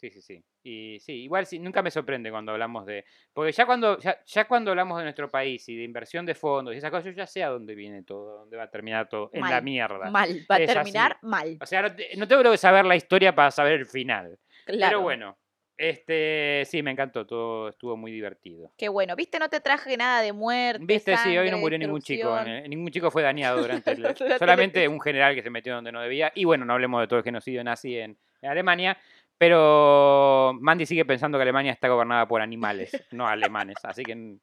sí, 0.00 0.10
sí, 0.10 0.22
sí. 0.22 0.44
Y 0.62 0.98
sí, 1.00 1.12
igual 1.24 1.46
sí, 1.46 1.58
nunca 1.58 1.82
me 1.82 1.90
sorprende 1.90 2.30
cuando 2.30 2.52
hablamos 2.52 2.86
de. 2.86 3.04
Porque 3.32 3.52
ya 3.52 3.66
cuando, 3.66 3.98
ya, 3.98 4.18
ya 4.24 4.46
cuando 4.48 4.70
hablamos 4.70 4.98
de 4.98 5.04
nuestro 5.04 5.28
país 5.30 5.68
y 5.68 5.76
de 5.76 5.84
inversión 5.84 6.24
de 6.26 6.34
fondos 6.34 6.74
y 6.74 6.78
esas 6.78 6.90
cosas, 6.90 7.04
yo 7.04 7.10
ya 7.12 7.26
sé 7.26 7.42
a 7.44 7.48
dónde 7.50 7.74
viene 7.74 8.02
todo, 8.02 8.38
dónde 8.40 8.56
va 8.56 8.64
a 8.64 8.70
terminar 8.70 9.08
todo. 9.08 9.30
En 9.32 9.42
la 9.42 9.48
Mal, 9.50 9.62
mierda. 9.62 10.10
Mal, 10.10 10.46
va 10.50 10.56
a 10.56 10.58
Es 10.58 10.70
así. 10.70 10.74
terminar 10.74 11.16
mal. 11.22 11.58
O 11.60 11.66
sea, 11.66 11.82
no, 11.82 11.88
no 12.16 12.26
tengo 12.28 12.50
que 12.50 12.56
saber 12.56 12.84
la 12.86 12.96
historia 12.96 13.34
para 13.34 13.50
saber 13.50 13.74
el 13.74 13.86
final. 13.86 14.38
Claro. 14.66 14.90
Pero 14.90 15.00
bueno, 15.02 15.36
este 15.76 16.62
sí, 16.66 16.82
me 16.82 16.90
encantó, 16.90 17.26
todo 17.26 17.70
estuvo 17.70 17.96
muy 17.96 18.12
divertido. 18.12 18.70
Qué 18.76 18.88
bueno. 18.90 19.16
¿Viste? 19.16 19.38
No 19.38 19.48
te 19.48 19.60
traje 19.60 19.96
nada 19.96 20.20
de 20.20 20.32
muerte. 20.32 20.84
Viste, 20.84 21.16
sí, 21.16 21.30
hoy 21.30 21.46
no 21.46 21.52
sangre, 21.52 21.60
murió 21.60 21.78
ningún 21.78 22.02
chico. 22.02 22.38
eh, 22.38 22.68
Ningún 22.68 22.90
chico 22.90 23.10
fue 23.10 23.22
dañado 23.22 23.62
durante 23.62 23.90
el. 23.92 24.14
Solamente 24.38 24.86
un 24.86 25.00
general 25.00 25.34
que 25.34 25.42
se 25.42 25.48
metió 25.48 25.74
donde 25.74 25.90
no 25.90 26.02
debía. 26.02 26.32
Y 26.34 26.44
bueno, 26.44 26.66
no 26.66 26.74
hablemos 26.74 27.00
de 27.00 27.08
todo 27.08 27.18
el 27.18 27.24
genocidio 27.24 27.64
nazi 27.64 27.96
en 27.98 28.18
Alemania. 28.42 28.98
Pero 29.40 30.52
Mandy 30.60 30.84
sigue 30.84 31.06
pensando 31.06 31.38
que 31.38 31.42
Alemania 31.42 31.72
está 31.72 31.88
gobernada 31.88 32.28
por 32.28 32.42
animales, 32.42 32.92
no 33.10 33.26
alemanes. 33.26 33.78
Así 33.84 34.02
que 34.02 34.36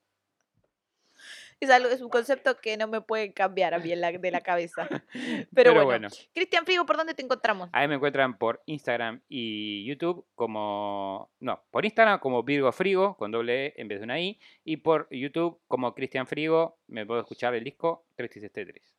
Es, 1.59 1.69
algo, 1.69 1.87
es 1.89 2.01
un 2.01 2.09
concepto 2.09 2.57
que 2.57 2.77
no 2.77 2.87
me 2.87 3.01
puede 3.01 3.31
cambiar 3.31 3.75
a 3.75 3.77
mí 3.79 3.95
la- 3.95 4.11
de 4.11 4.31
la 4.31 4.41
cabeza. 4.41 4.87
Pero, 5.13 5.47
Pero 5.53 5.73
bueno. 5.85 5.85
bueno. 5.85 6.07
Cristian 6.33 6.65
Frigo, 6.65 6.87
¿por 6.87 6.97
dónde 6.97 7.13
te 7.13 7.21
encontramos? 7.21 7.69
ahí 7.73 7.87
me 7.87 7.93
encuentran 7.95 8.39
por 8.39 8.63
Instagram 8.65 9.21
y 9.29 9.85
YouTube 9.85 10.25
como. 10.33 11.31
No, 11.41 11.63
por 11.69 11.85
Instagram 11.85 12.19
como 12.19 12.41
Virgo 12.41 12.71
Frigo, 12.71 13.15
con 13.17 13.29
doble 13.31 13.67
E 13.67 13.73
en 13.77 13.87
vez 13.87 13.99
de 13.99 14.05
una 14.05 14.19
I. 14.19 14.39
Y 14.63 14.77
por 14.77 15.07
YouTube 15.11 15.61
como 15.67 15.93
Cristian 15.93 16.25
Frigo, 16.25 16.79
me 16.87 17.05
puedo 17.05 17.21
escuchar 17.21 17.53
el 17.53 17.63
disco 17.63 18.07
Tristis 18.15 18.51
Tetris. 18.51 18.95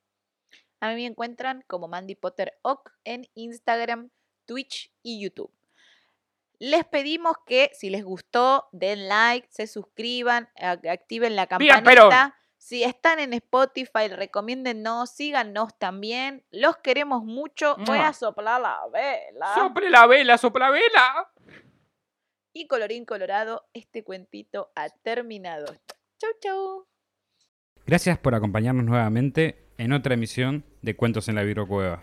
A 0.80 0.90
mí 0.90 0.94
me 0.94 1.06
encuentran 1.06 1.64
como 1.66 1.88
Mandy 1.88 2.14
Potter 2.14 2.52
Oc 2.62 2.92
en 3.02 3.26
Instagram, 3.34 4.10
Twitch 4.46 4.92
y 5.02 5.20
YouTube. 5.20 5.52
Les 6.58 6.84
pedimos 6.84 7.36
que 7.46 7.70
si 7.74 7.90
les 7.90 8.04
gustó, 8.04 8.68
den 8.72 9.08
like, 9.08 9.46
se 9.50 9.66
suscriban, 9.66 10.48
activen 10.56 11.36
la 11.36 11.46
campanita. 11.46 12.34
Si 12.56 12.82
están 12.82 13.20
en 13.20 13.32
Spotify, 13.34 14.08
recomiéndennos, 14.08 15.10
síganos 15.10 15.78
también. 15.78 16.44
Los 16.50 16.76
queremos 16.78 17.24
mucho. 17.24 17.76
Voy 17.86 17.98
a 17.98 18.12
soplar 18.12 18.60
la 18.60 18.80
vela. 18.92 19.54
¡Sople 19.54 19.88
la 19.90 20.06
vela, 20.06 20.36
sopla 20.36 20.66
la 20.66 20.72
vela! 20.72 21.32
y 22.58 22.66
colorín 22.66 23.04
colorado, 23.04 23.68
este 23.72 24.02
cuentito 24.02 24.72
ha 24.74 24.88
terminado. 24.88 25.66
Chau, 26.18 26.30
chau. 26.40 26.86
Gracias 27.86 28.18
por 28.18 28.34
acompañarnos 28.34 28.84
nuevamente 28.84 29.70
en 29.78 29.92
otra 29.92 30.14
emisión 30.14 30.64
de 30.82 30.96
Cuentos 30.96 31.28
en 31.28 31.36
la 31.36 31.66
Cueva. 31.66 32.02